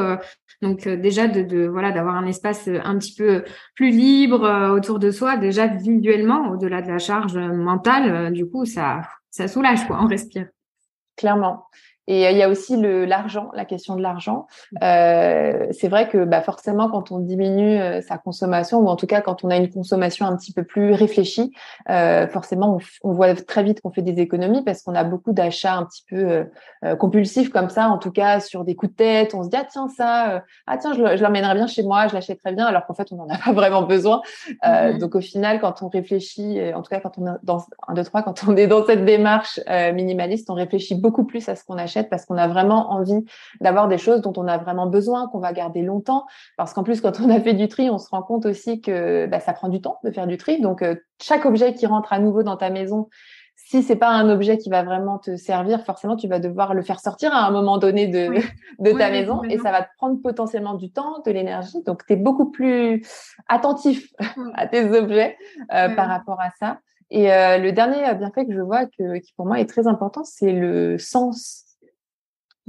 Donc 0.62 0.90
déjà 0.90 1.28
de, 1.28 1.42
de 1.42 1.68
voilà 1.68 1.92
d'avoir 1.92 2.16
un 2.16 2.26
espace 2.26 2.68
un 2.68 2.98
petit 2.98 3.16
peu 3.16 3.46
plus 3.76 3.92
libre 3.92 4.74
autour 4.76 5.00
de 5.00 5.12
soi, 5.12 5.38
déjà 5.38 5.68
visuellement, 5.68 6.50
au-delà 6.50 6.82
de 6.82 6.90
la 6.90 6.98
charge 6.98 7.38
mentale, 7.38 8.34
du 8.34 8.46
coup 8.46 8.66
ça 8.66 9.02
ça 9.30 9.48
soulage 9.48 9.86
quoi, 9.88 10.00
on 10.02 10.08
respire 10.08 10.48
clairement. 11.16 11.66
Et 12.10 12.26
euh, 12.26 12.32
il 12.32 12.38
y 12.38 12.44
a 12.44 12.50
aussi 12.50 12.76
le 12.76 13.06
l'argent, 13.06 13.52
la 13.54 13.66
question 13.66 13.96
de 13.96 14.02
l'argent. 14.02 14.48
Euh, 14.84 15.68
c'est 15.72 15.88
vrai 15.88 16.10
que 16.10 16.26
bah, 16.26 16.42
forcément, 16.42 16.90
quand 16.90 17.12
on 17.12 17.20
diminue 17.20 17.80
euh, 17.80 18.02
sa 18.02 18.18
consommation, 18.18 18.80
ou 18.80 18.88
en 18.88 18.96
tout 18.96 19.06
cas 19.06 19.22
quand 19.22 19.44
on 19.44 19.50
a 19.52 19.56
une 19.56 19.70
consommation 19.70 20.26
un 20.26 20.36
petit 20.36 20.52
peu 20.52 20.64
plus 20.64 20.94
réfléchie, 20.94 21.54
euh, 21.90 22.28
forcément, 22.28 22.80
on, 23.04 23.10
on, 23.10 23.14
voit 23.14 23.36
très 23.36 23.62
vite 23.62 23.82
qu'on 23.82 23.92
fait 23.92 24.02
des 24.02 24.20
économies 24.20 24.64
parce 24.64 24.82
qu'on 24.82 24.96
a 24.96 25.04
beaucoup 25.04 25.34
d'achats 25.34 25.76
un 25.76 25.86
petit 25.86 26.04
peu 26.10 26.46
euh, 26.84 26.96
compulsifs 26.96 27.52
comme 27.52 27.70
ça, 27.70 27.90
en 27.90 28.00
tout 28.00 28.12
cas 28.12 28.40
sur 28.40 28.66
des 28.66 28.76
coups 28.76 28.92
de 28.92 28.98
tête. 28.98 29.36
On 29.36 29.44
se 29.44 29.50
dit 29.50 29.58
ah 29.58 29.68
tiens 29.70 29.88
ça, 29.88 30.44
ah 30.66 30.78
tiens 30.78 30.94
je, 30.94 31.16
je 31.16 31.24
l'emmènerai 31.24 31.54
bien 31.54 31.68
chez 31.68 31.84
moi, 31.84 32.08
je 32.08 32.16
l'achèterai 32.16 32.54
bien, 32.54 32.66
alors 32.66 32.88
qu'en 32.88 32.96
fait 32.96 33.12
on 33.12 33.18
n'en 33.18 33.30
a 33.30 33.38
pas 33.38 33.54
vraiment 33.54 33.84
besoin. 33.84 34.22
Mm-hmm. 34.64 34.98
Donc 34.98 35.14
au 35.14 35.22
final, 35.22 35.62
quand 35.62 35.84
on 35.84 35.90
réfléchit, 35.90 36.60
en 36.74 36.82
tout 36.82 36.90
cas 36.90 37.02
quand 37.02 37.20
on 37.20 37.28
est 37.28 37.38
dans 37.44 37.68
un 37.88 37.94
deux 37.94 38.04
trois, 38.04 38.24
quand 38.24 38.42
on 38.48 38.58
est 38.58 38.66
dans 38.66 38.84
cette 38.84 39.06
démarche 39.06 39.60
minimaliste, 39.94 40.50
on 40.50 40.56
réfléchit 40.56 40.96
beaucoup 40.96 41.24
plus 41.24 41.48
à 41.50 41.56
ce 41.56 41.64
qu'on 41.64 41.78
achète 41.78 41.99
parce 42.08 42.26
qu'on 42.26 42.38
a 42.38 42.48
vraiment 42.48 42.92
envie 42.92 43.26
d'avoir 43.62 43.88
des 43.88 43.98
choses 43.98 44.22
dont 44.22 44.34
on 44.38 44.48
a 44.48 44.58
vraiment 44.58 44.88
besoin, 44.88 45.28
qu'on 45.28 45.40
va 45.40 45.54
garder 45.54 45.82
longtemps. 45.82 46.26
Parce 46.58 46.74
qu'en 46.74 46.84
plus, 46.84 47.02
quand 47.02 47.20
on 47.20 47.30
a 47.30 47.40
fait 47.40 47.54
du 47.54 47.68
tri, 47.68 47.90
on 47.90 47.98
se 47.98 48.10
rend 48.10 48.22
compte 48.22 48.46
aussi 48.46 48.82
que 48.82 49.26
bah, 49.26 49.40
ça 49.40 49.54
prend 49.54 49.70
du 49.70 49.82
temps 49.82 50.00
de 50.04 50.12
faire 50.12 50.28
du 50.28 50.38
tri. 50.38 50.62
Donc, 50.62 50.82
euh, 50.82 50.96
chaque 51.22 51.46
objet 51.46 51.74
qui 51.74 51.86
rentre 51.88 52.14
à 52.14 52.20
nouveau 52.20 52.44
dans 52.44 52.58
ta 52.58 52.70
maison, 52.70 53.10
si 53.56 53.84
c'est 53.84 53.98
pas 53.98 54.10
un 54.10 54.30
objet 54.30 54.58
qui 54.58 54.70
va 54.70 54.84
vraiment 54.84 55.20
te 55.20 55.36
servir, 55.36 55.84
forcément, 55.86 56.16
tu 56.16 56.28
vas 56.28 56.40
devoir 56.40 56.74
le 56.74 56.82
faire 56.82 57.00
sortir 57.00 57.34
à 57.36 57.46
un 57.46 57.52
moment 57.52 57.78
donné 57.78 58.08
de, 58.08 58.30
de 58.80 58.92
ta 58.98 59.12
maison 59.12 59.44
et 59.44 59.58
ça 59.60 59.72
va 59.72 59.84
te 59.84 59.90
prendre 59.98 60.20
potentiellement 60.22 60.74
du 60.74 60.92
temps, 60.92 61.22
de 61.26 61.32
l'énergie. 61.32 61.84
Donc, 61.86 62.06
tu 62.06 62.14
es 62.14 62.16
beaucoup 62.16 62.50
plus 62.50 63.06
attentif 63.48 64.12
à 64.56 64.66
tes 64.66 64.90
objets 64.98 65.38
euh, 65.74 65.90
par 65.90 66.08
rapport 66.08 66.40
à 66.40 66.50
ça. 66.60 66.80
Et 67.12 67.32
euh, 67.32 67.58
le 67.58 67.72
dernier 67.72 68.14
bienfait 68.16 68.46
que 68.46 68.54
je 68.54 68.62
vois 68.62 68.86
que, 68.86 69.20
qui 69.20 69.34
pour 69.34 69.46
moi 69.46 69.60
est 69.60 69.70
très 69.70 69.88
important, 69.88 70.24
c'est 70.24 70.52
le 70.52 70.98
sens 70.98 71.66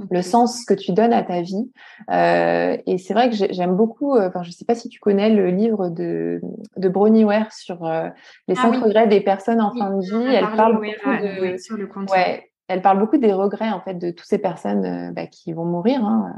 le 0.09 0.21
sens 0.21 0.65
que 0.65 0.73
tu 0.73 0.91
donnes 0.91 1.13
à 1.13 1.23
ta 1.23 1.41
vie. 1.41 1.71
Euh, 2.09 2.77
et 2.85 2.97
c'est 2.97 3.13
vrai 3.13 3.29
que 3.29 3.35
j'aime 3.35 3.75
beaucoup, 3.75 4.15
euh, 4.15 4.27
enfin, 4.27 4.43
je 4.43 4.49
ne 4.49 4.53
sais 4.53 4.65
pas 4.65 4.75
si 4.75 4.89
tu 4.89 4.99
connais 4.99 5.29
le 5.29 5.49
livre 5.49 5.89
de, 5.89 6.41
de 6.77 6.89
Bronnie 6.89 7.23
Ware 7.23 7.51
sur 7.51 7.85
euh, 7.85 8.09
les 8.47 8.55
ah 8.57 8.61
cinq 8.61 8.83
regrets 8.83 9.07
des 9.07 9.21
personnes 9.21 9.61
en 9.61 9.73
fin 9.75 9.91
de 9.91 10.01
vie. 10.01 10.35
Elle 10.35 10.55
parle 10.55 10.75
beaucoup 10.75 11.17
de, 11.21 11.57
sur 11.57 11.77
le 11.77 11.89
ouais, 12.11 12.49
elle 12.67 12.81
parle 12.81 12.99
beaucoup 12.99 13.17
des 13.17 13.33
regrets 13.33 13.69
en 13.69 13.81
fait 13.81 13.95
de 13.95 14.11
toutes 14.11 14.27
ces 14.27 14.37
personnes 14.37 15.13
bah, 15.13 15.27
qui 15.27 15.53
vont 15.53 15.65
mourir. 15.65 16.03
Hein. 16.03 16.33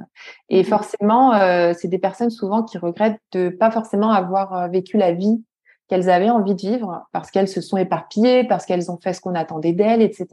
Et 0.50 0.62
mm-hmm. 0.62 0.66
forcément, 0.66 1.74
c'est 1.74 1.88
des 1.88 2.00
personnes 2.00 2.32
souvent 2.32 2.64
qui 2.64 2.78
regrettent 2.78 3.22
de 3.32 3.50
pas 3.50 3.72
forcément 3.72 4.12
avoir 4.12 4.70
vécu 4.70 4.98
la 4.98 5.14
vie 5.14 5.44
qu'elles 5.88 6.10
avaient 6.10 6.30
envie 6.30 6.56
de 6.56 6.62
vivre 6.62 7.06
parce 7.12 7.32
qu'elles 7.32 7.48
se 7.48 7.62
sont 7.62 7.78
éparpillées, 7.78 8.44
parce 8.46 8.66
qu'elles 8.66 8.90
ont 8.92 8.98
fait 8.98 9.14
ce 9.14 9.22
qu'on 9.22 9.36
attendait 9.36 9.74
d'elles, 9.74 10.02
etc. 10.02 10.28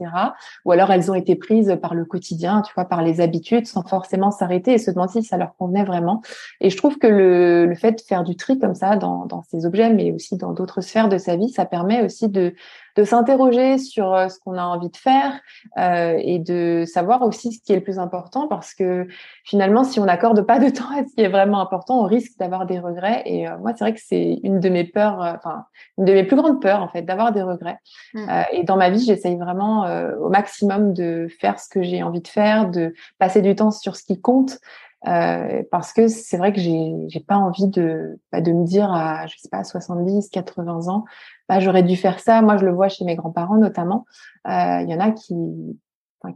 Ou 0.65 0.71
alors 0.71 0.91
elles 0.91 1.11
ont 1.11 1.15
été 1.15 1.35
prises 1.35 1.77
par 1.81 1.93
le 1.93 2.05
quotidien, 2.05 2.61
tu 2.61 2.73
vois, 2.73 2.85
par 2.85 3.01
les 3.01 3.21
habitudes, 3.21 3.67
sans 3.67 3.83
forcément 3.83 4.31
s'arrêter 4.31 4.73
et 4.73 4.77
se 4.77 4.91
demander 4.91 5.21
si 5.21 5.23
ça 5.23 5.37
leur 5.37 5.55
convenait 5.55 5.83
vraiment. 5.83 6.21
Et 6.61 6.69
je 6.69 6.77
trouve 6.77 6.97
que 6.97 7.07
le, 7.07 7.65
le 7.65 7.75
fait 7.75 7.91
de 7.93 8.01
faire 8.01 8.23
du 8.23 8.35
tri 8.35 8.59
comme 8.59 8.75
ça 8.75 8.95
dans, 8.95 9.25
dans 9.25 9.43
ces 9.43 9.65
objets, 9.65 9.91
mais 9.93 10.11
aussi 10.11 10.37
dans 10.37 10.53
d'autres 10.53 10.81
sphères 10.81 11.09
de 11.09 11.17
sa 11.17 11.35
vie, 11.35 11.49
ça 11.49 11.65
permet 11.65 12.03
aussi 12.03 12.29
de 12.29 12.53
de 12.95 13.03
s'interroger 13.03 13.77
sur 13.77 14.29
ce 14.29 14.39
qu'on 14.39 14.57
a 14.57 14.63
envie 14.63 14.89
de 14.89 14.97
faire 14.97 15.39
et 15.77 16.39
de 16.39 16.83
savoir 16.85 17.21
aussi 17.21 17.51
ce 17.53 17.61
qui 17.61 17.73
est 17.73 17.77
le 17.77 17.83
plus 17.83 17.99
important 17.99 18.47
parce 18.47 18.73
que 18.73 19.07
finalement, 19.43 19.83
si 19.83 19.99
on 19.99 20.05
n'accorde 20.05 20.41
pas 20.41 20.59
de 20.59 20.69
temps 20.69 20.89
à 20.91 21.03
ce 21.05 21.13
qui 21.15 21.21
est 21.21 21.29
vraiment 21.29 21.61
important, 21.61 22.01
on 22.01 22.05
risque 22.05 22.37
d'avoir 22.37 22.65
des 22.65 22.79
regrets. 22.79 23.23
Et 23.25 23.47
moi, 23.59 23.71
c'est 23.75 23.83
vrai 23.83 23.93
que 23.93 24.01
c'est 24.03 24.39
une 24.43 24.59
de 24.59 24.69
mes 24.69 24.83
peurs, 24.83 25.19
enfin, 25.19 25.65
une 25.97 26.05
de 26.05 26.13
mes 26.13 26.23
plus 26.23 26.35
grandes 26.35 26.61
peurs, 26.61 26.81
en 26.81 26.89
fait, 26.89 27.01
d'avoir 27.01 27.31
des 27.31 27.41
regrets. 27.41 27.79
Mmh. 28.13 28.29
et 28.53 28.63
dans 28.63 28.77
ma 28.77 28.89
vie, 28.89 29.03
j'essaye 29.03 29.37
vraiment 29.37 29.85
au 30.19 30.29
maximum 30.29 30.93
de 30.93 31.27
faire 31.39 31.59
ce 31.59 31.69
que 31.69 31.81
j'ai 31.81 32.03
envie 32.03 32.21
de 32.21 32.27
faire, 32.27 32.69
de 32.69 32.93
passer 33.19 33.41
du 33.41 33.55
temps 33.55 33.71
sur 33.71 33.95
ce 33.95 34.03
qui 34.03 34.19
compte. 34.19 34.59
Euh, 35.07 35.63
parce 35.71 35.93
que 35.93 36.07
c'est 36.07 36.37
vrai 36.37 36.53
que 36.53 36.59
j'ai 36.59 36.93
j'ai 37.07 37.19
pas 37.19 37.35
envie 37.35 37.67
de 37.67 38.19
bah, 38.31 38.39
de 38.39 38.51
me 38.51 38.65
dire 38.65 38.91
à 38.93 39.25
je 39.25 39.35
sais 39.35 39.49
pas 39.49 39.63
70 39.63 40.29
80 40.29 40.89
ans 40.89 41.05
bah 41.51 41.59
j'aurais 41.59 41.83
dû 41.83 41.97
faire 41.97 42.21
ça. 42.21 42.41
Moi 42.41 42.55
je 42.55 42.65
le 42.65 42.71
vois 42.71 42.87
chez 42.87 43.03
mes 43.03 43.17
grands-parents 43.17 43.57
notamment. 43.57 44.05
Euh, 44.47 44.79
il 44.81 44.89
y 44.89 44.95
en 44.95 45.01
a 45.01 45.11
qui 45.11 45.35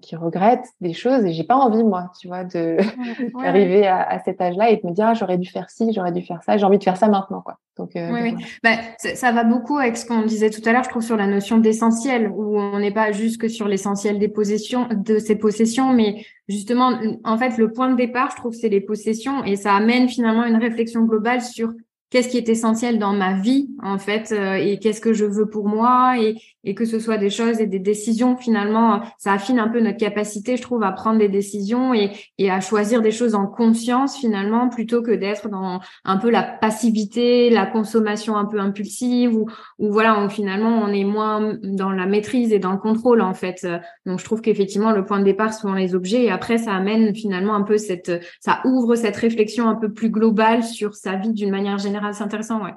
qui 0.01 0.15
regrettent 0.15 0.65
des 0.81 0.93
choses 0.93 1.23
et 1.25 1.31
j'ai 1.31 1.43
pas 1.43 1.55
envie 1.55 1.83
moi 1.83 2.11
tu 2.19 2.27
vois 2.27 2.43
de 2.43 2.77
d'arriver 3.39 3.85
à, 3.85 4.01
à, 4.01 4.19
cet 4.19 4.41
âge-là 4.41 4.71
et 4.71 4.77
de 4.77 4.87
me 4.87 4.91
dire 4.91 5.05
ah, 5.05 5.13
j'aurais 5.13 5.37
dû 5.37 5.47
faire 5.47 5.69
ci 5.69 5.93
j'aurais 5.93 6.11
dû 6.11 6.23
faire 6.23 6.41
ça 6.41 6.57
j'ai 6.57 6.65
envie 6.65 6.79
de 6.79 6.83
faire 6.83 6.97
ça 6.97 7.07
maintenant 7.07 7.41
quoi. 7.41 7.59
Donc, 7.77 7.95
euh, 7.97 8.09
oui, 8.11 8.35
bah, 8.63 8.77
ça 8.97 9.31
va 9.31 9.43
beaucoup 9.43 9.77
avec 9.77 9.97
ce 9.97 10.05
qu'on 10.05 10.23
disait 10.23 10.49
tout 10.49 10.61
à 10.65 10.71
l'heure 10.71 10.83
je 10.83 10.89
trouve 10.89 11.03
sur 11.03 11.17
la 11.17 11.27
notion 11.27 11.59
d'essentiel 11.59 12.29
où 12.29 12.57
on 12.57 12.79
n'est 12.79 12.93
pas 12.93 13.11
juste 13.11 13.39
que 13.39 13.47
sur 13.47 13.67
l'essentiel 13.67 14.17
des 14.17 14.27
possessions 14.27 14.87
de 14.91 15.19
ses 15.19 15.35
possessions 15.35 15.93
mais 15.93 16.25
justement 16.49 16.91
en 17.23 17.37
fait 17.37 17.57
le 17.57 17.71
point 17.71 17.89
de 17.91 17.95
départ 17.95 18.31
je 18.31 18.37
trouve 18.37 18.53
c'est 18.53 18.69
les 18.69 18.81
possessions 18.81 19.43
et 19.43 19.55
ça 19.55 19.75
amène 19.75 20.09
finalement 20.09 20.45
une 20.45 20.57
réflexion 20.57 21.03
globale 21.03 21.41
sur 21.41 21.71
qu'est-ce 22.09 22.29
qui 22.29 22.37
est 22.37 22.49
essentiel 22.49 22.99
dans 22.99 23.13
ma 23.13 23.33
vie 23.33 23.69
en 23.81 23.97
fait 23.97 24.31
euh, 24.31 24.53
et 24.53 24.79
qu'est-ce 24.79 25.01
que 25.01 25.13
je 25.13 25.25
veux 25.25 25.49
pour 25.49 25.67
moi 25.67 26.15
et, 26.19 26.35
et 26.63 26.75
que 26.75 26.85
ce 26.85 26.99
soit 26.99 27.17
des 27.17 27.29
choses 27.29 27.59
et 27.59 27.67
des 27.67 27.79
décisions 27.79 28.37
finalement 28.37 29.01
ça 29.17 29.33
affine 29.33 29.59
un 29.59 29.67
peu 29.67 29.81
notre 29.81 29.97
capacité 29.97 30.55
je 30.55 30.61
trouve 30.61 30.83
à 30.83 30.91
prendre 30.91 31.19
des 31.19 31.29
décisions 31.29 31.93
et, 31.93 32.11
et 32.37 32.51
à 32.51 32.61
choisir 32.61 33.01
des 33.01 33.11
choses 33.11 33.35
en 33.35 33.47
conscience 33.47 34.17
finalement 34.17 34.69
plutôt 34.69 35.01
que 35.01 35.11
d'être 35.11 35.49
dans 35.49 35.79
un 36.03 36.17
peu 36.17 36.29
la 36.29 36.43
passivité 36.43 37.49
la 37.49 37.65
consommation 37.65 38.37
un 38.37 38.45
peu 38.45 38.59
impulsive 38.59 39.35
ou, 39.35 39.47
ou 39.79 39.91
voilà 39.91 40.23
où 40.23 40.29
finalement 40.29 40.81
on 40.83 40.87
est 40.89 41.03
moins 41.03 41.57
dans 41.63 41.91
la 41.91 42.05
maîtrise 42.05 42.53
et 42.53 42.59
dans 42.59 42.71
le 42.71 42.77
contrôle 42.77 43.21
en 43.21 43.33
fait. 43.33 43.67
Donc 44.05 44.19
je 44.19 44.25
trouve 44.25 44.41
qu'effectivement 44.41 44.91
le 44.91 45.05
point 45.05 45.19
de 45.19 45.25
départ 45.25 45.53
sont 45.53 45.73
les 45.73 45.95
objets 45.95 46.23
et 46.23 46.31
après 46.31 46.57
ça 46.57 46.73
amène 46.73 47.15
finalement 47.15 47.55
un 47.55 47.63
peu 47.63 47.77
cette 47.77 48.11
ça 48.39 48.61
ouvre 48.65 48.95
cette 48.95 49.15
réflexion 49.15 49.67
un 49.67 49.75
peu 49.75 49.91
plus 49.91 50.09
globale 50.09 50.63
sur 50.63 50.95
sa 50.95 51.15
vie 51.15 51.33
d'une 51.33 51.51
manière 51.51 51.77
générale 51.77 51.94
c'est 52.13 52.23
intéressant, 52.23 52.63
ouais. 52.63 52.73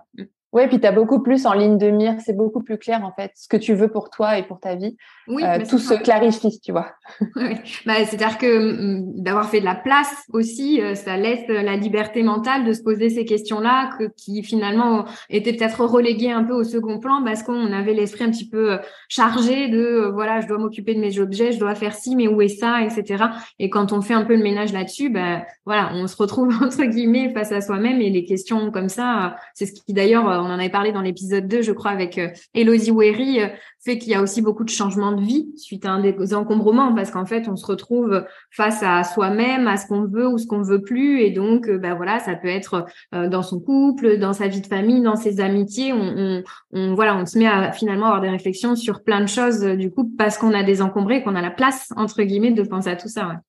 Oui, 0.52 0.66
puis 0.66 0.80
tu 0.80 0.86
as 0.86 0.92
beaucoup 0.92 1.22
plus 1.22 1.44
en 1.44 1.52
ligne 1.52 1.76
de 1.76 1.90
mire, 1.90 2.14
c'est 2.24 2.36
beaucoup 2.36 2.62
plus 2.62 2.78
clair 2.78 3.04
en 3.04 3.12
fait, 3.12 3.32
ce 3.34 3.48
que 3.48 3.58
tu 3.58 3.74
veux 3.74 3.88
pour 3.88 4.08
toi 4.08 4.38
et 4.38 4.42
pour 4.42 4.60
ta 4.60 4.76
vie. 4.76 4.96
Oui, 5.26 5.44
euh, 5.44 5.58
tout 5.68 5.78
se 5.78 5.92
clarifie, 5.92 6.58
tu 6.60 6.72
vois. 6.72 6.92
oui. 7.36 7.56
bah, 7.84 8.02
C'est-à-dire 8.06 8.38
que 8.38 8.72
mm, 8.72 9.22
d'avoir 9.22 9.50
fait 9.50 9.60
de 9.60 9.66
la 9.66 9.74
place 9.74 10.24
aussi, 10.32 10.80
euh, 10.80 10.94
ça 10.94 11.18
laisse 11.18 11.46
la 11.48 11.76
liberté 11.76 12.22
mentale 12.22 12.64
de 12.64 12.72
se 12.72 12.82
poser 12.82 13.10
ces 13.10 13.26
questions-là, 13.26 13.90
que, 13.98 14.04
qui 14.16 14.42
finalement 14.42 15.04
étaient 15.28 15.52
peut-être 15.52 15.84
reléguées 15.84 16.30
un 16.30 16.44
peu 16.44 16.54
au 16.54 16.64
second 16.64 16.98
plan 16.98 17.22
parce 17.22 17.42
qu'on 17.42 17.70
avait 17.70 17.92
l'esprit 17.92 18.24
un 18.24 18.30
petit 18.30 18.48
peu 18.48 18.72
euh, 18.72 18.78
chargé 19.10 19.68
de 19.68 20.10
voilà, 20.14 20.40
je 20.40 20.46
dois 20.46 20.56
m'occuper 20.56 20.94
de 20.94 21.00
mes 21.00 21.20
objets, 21.20 21.52
je 21.52 21.58
dois 21.58 21.74
faire 21.74 21.92
ci, 21.92 22.16
mais 22.16 22.26
où 22.26 22.40
est 22.40 22.48
ça, 22.48 22.82
etc. 22.82 23.24
Et 23.58 23.68
quand 23.68 23.92
on 23.92 24.00
fait 24.00 24.14
un 24.14 24.24
peu 24.24 24.34
le 24.34 24.42
ménage 24.42 24.72
là-dessus, 24.72 25.10
ben 25.10 25.42
voilà, 25.66 25.90
on 25.92 26.06
se 26.06 26.16
retrouve 26.16 26.54
entre 26.62 26.84
guillemets 26.84 27.34
face 27.34 27.52
à 27.52 27.60
soi-même 27.60 28.00
et 28.00 28.08
les 28.08 28.24
questions 28.24 28.70
comme 28.70 28.88
ça, 28.88 29.36
c'est 29.52 29.66
ce 29.66 29.74
qui 29.74 29.92
d'ailleurs 29.92 30.37
on 30.42 30.46
en 30.46 30.58
avait 30.58 30.68
parlé 30.68 30.92
dans 30.92 31.00
l'épisode 31.00 31.46
2, 31.48 31.62
je 31.62 31.72
crois, 31.72 31.90
avec 31.90 32.18
euh, 32.18 32.28
Elodie 32.54 32.90
Wery, 32.90 33.40
euh, 33.40 33.48
fait 33.84 33.98
qu'il 33.98 34.10
y 34.10 34.14
a 34.14 34.22
aussi 34.22 34.42
beaucoup 34.42 34.64
de 34.64 34.70
changements 34.70 35.12
de 35.12 35.22
vie 35.22 35.48
suite 35.56 35.86
à 35.86 35.92
un 35.92 36.00
des 36.00 36.34
encombrements, 36.34 36.94
parce 36.94 37.10
qu'en 37.10 37.26
fait, 37.26 37.48
on 37.48 37.56
se 37.56 37.66
retrouve 37.66 38.24
face 38.50 38.82
à 38.82 39.04
soi-même, 39.04 39.68
à 39.68 39.76
ce 39.76 39.86
qu'on 39.86 40.04
veut 40.04 40.26
ou 40.26 40.38
ce 40.38 40.46
qu'on 40.46 40.62
veut 40.62 40.82
plus, 40.82 41.20
et 41.20 41.30
donc, 41.30 41.70
ben 41.70 41.94
voilà, 41.94 42.18
ça 42.18 42.34
peut 42.34 42.48
être 42.48 42.86
dans 43.12 43.42
son 43.42 43.60
couple, 43.60 44.18
dans 44.18 44.32
sa 44.32 44.48
vie 44.48 44.60
de 44.60 44.66
famille, 44.66 45.00
dans 45.00 45.16
ses 45.16 45.40
amitiés. 45.40 45.92
On, 45.92 46.94
voilà, 46.94 47.16
on 47.16 47.24
se 47.24 47.38
met 47.38 47.46
à 47.46 47.72
finalement 47.72 48.06
avoir 48.06 48.20
des 48.20 48.30
réflexions 48.30 48.76
sur 48.76 49.02
plein 49.02 49.20
de 49.20 49.28
choses 49.28 49.62
du 49.62 49.90
coup 49.90 50.12
parce 50.18 50.38
qu'on 50.38 50.52
a 50.52 50.64
désencombré, 50.64 51.22
qu'on 51.22 51.36
a 51.36 51.42
la 51.42 51.50
place 51.50 51.92
entre 51.96 52.22
guillemets 52.22 52.52
de 52.52 52.62
penser 52.62 52.90
à 52.90 52.96
tout 52.96 53.08
ça. 53.08 53.40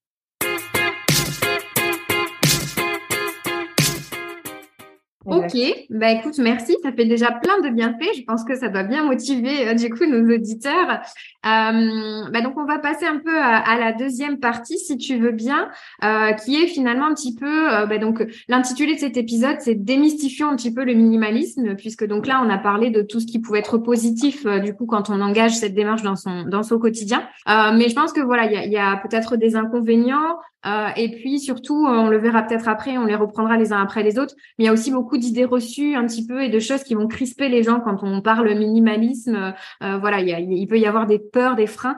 Ok, 5.26 5.54
bah 5.90 6.12
écoute, 6.12 6.38
merci. 6.38 6.78
Ça 6.82 6.94
fait 6.94 7.06
déjà 7.06 7.32
plein 7.32 7.60
de 7.60 7.70
bienfaits. 7.70 8.16
Je 8.16 8.24
pense 8.24 8.46
que 8.46 8.56
ça 8.56 8.70
doit 8.70 8.84
bien 8.84 9.04
motiver 9.04 9.68
euh, 9.68 9.74
du 9.74 9.90
coup 9.90 10.06
nos 10.06 10.34
auditeurs. 10.34 11.02
Euh, 11.46 12.30
bah 12.32 12.42
donc 12.42 12.58
on 12.58 12.64
va 12.64 12.80
passer 12.80 13.06
un 13.06 13.20
peu 13.20 13.38
à, 13.38 13.78
la 13.78 13.92
deuxième 13.92 14.40
partie, 14.40 14.78
si 14.78 14.98
tu 14.98 15.18
veux 15.18 15.32
bien, 15.32 15.70
euh, 16.06 16.32
qui 16.34 16.62
est 16.62 16.68
finalement 16.68 17.08
un 17.08 17.14
petit 17.14 17.36
peu. 17.36 17.74
Euh, 17.74 17.86
bah 17.86 17.98
donc 17.98 18.26
l'intitulé 18.48 18.96
de 18.96 19.00
cet 19.00 19.18
épisode, 19.18 19.58
c'est 19.60 19.76
démystifions 19.76 20.50
un 20.50 20.56
petit 20.56 20.74
peu 20.74 20.86
le 20.86 20.94
minimalisme, 20.94 21.76
puisque 21.76 22.06
donc 22.08 22.26
là 22.26 22.42
on 22.46 22.50
a 22.50 22.58
parlé 22.58 22.90
de 22.90 23.02
tout 23.02 23.20
ce 23.20 23.26
qui 23.26 23.40
pouvait 23.40 23.60
être 23.60 23.78
positif 23.78 24.46
euh, 24.46 24.60
du 24.60 24.74
coup 24.74 24.86
quand 24.86 25.10
on 25.10 25.20
engage 25.20 25.52
cette 25.52 25.74
démarche 25.74 26.02
dans 26.02 26.16
son 26.16 26.44
dans 26.44 26.64
son 26.64 26.80
quotidien. 26.80 27.28
mais 27.46 27.90
je 27.90 27.96
pense 27.96 28.14
que 28.14 28.22
voilà, 28.22 28.46
il 28.46 28.54
y 28.54 28.58
a, 28.58 28.66
y 28.66 28.78
a 28.78 28.96
peut-être 28.98 29.36
des 29.36 29.58
inconvénients. 29.58 30.38
Euh, 30.66 30.90
et 30.98 31.10
puis 31.10 31.40
surtout, 31.40 31.86
on 31.88 32.10
le 32.10 32.18
verra 32.18 32.44
peut-être 32.44 32.68
après, 32.68 32.98
on 32.98 33.06
les 33.06 33.16
reprendra 33.16 33.58
les 33.58 33.72
uns 33.72 33.82
après 33.82 34.04
les 34.04 34.20
autres. 34.20 34.36
Mais 34.58 34.66
il 34.66 34.68
y 34.68 34.70
a 34.70 34.74
aussi 34.74 34.92
beaucoup 34.92 35.09
d'idées 35.18 35.46
reçues 35.46 35.96
un 35.96 36.06
petit 36.06 36.26
peu 36.26 36.44
et 36.44 36.50
de 36.50 36.60
choses 36.60 36.84
qui 36.84 36.96
vont 36.96 37.08
crisper 37.08 37.50
les 37.50 37.64
gens 37.64 37.80
quand 37.80 38.04
on 38.04 38.22
parle 38.22 38.54
minimalisme. 38.56 39.54
Euh, 39.84 39.98
voilà, 39.98 40.20
il, 40.20 40.54
il, 40.54 40.68
peut 40.68 40.80
y 40.80 40.86
avoir 40.86 41.06
des 41.06 41.20
peurs, 41.20 41.56
des 41.56 41.68
freins. 41.68 41.98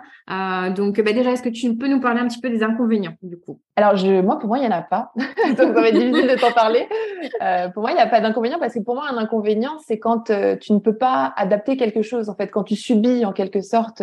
donc 0.76 1.02
bah, 1.02 1.14
déjà, 1.14 1.32
est-ce 1.32 1.44
que 1.44 1.50
tu 1.50 1.76
peux 1.76 1.88
nous 1.88 2.00
parler 2.00 2.20
un 2.20 2.28
petit 2.28 2.40
peu 2.40 2.50
des 2.50 2.64
inconvénients 2.64 3.16
du 3.22 3.38
coup? 3.38 3.60
Alors 3.76 3.96
je, 3.96 4.22
moi, 4.22 4.40
pour 4.40 4.48
moi, 4.48 4.60
il 4.60 4.64
y 4.64 4.68
en 4.68 4.72
a 4.72 4.82
pas. 4.82 5.12
donc 5.16 5.58
ça 5.58 5.72
va 5.72 5.90
être 5.90 5.96
difficile 5.96 6.28
de 6.28 6.40
t'en 6.40 6.52
parler. 6.52 6.88
pour 7.74 7.82
moi, 7.84 7.92
il 7.92 7.96
n'y 7.96 8.02
a 8.02 8.08
pas 8.08 8.22
d'inconvénient 8.22 8.60
parce 8.60 8.74
que 8.74 8.80
pour 8.80 8.96
moi, 8.96 9.06
un 9.10 9.18
inconvénient, 9.18 9.78
c'est 9.86 10.00
quand 10.00 10.32
tu 10.60 10.74
ne 10.74 10.80
peux 10.80 10.98
pas 10.98 11.34
adapter 11.36 11.78
quelque 11.78 12.02
chose. 12.02 12.30
En 12.30 12.36
fait, 12.36 12.48
quand 12.48 12.64
tu 12.64 12.76
subis 12.76 13.26
en 13.26 13.34
quelque 13.34 13.62
sorte 13.62 14.02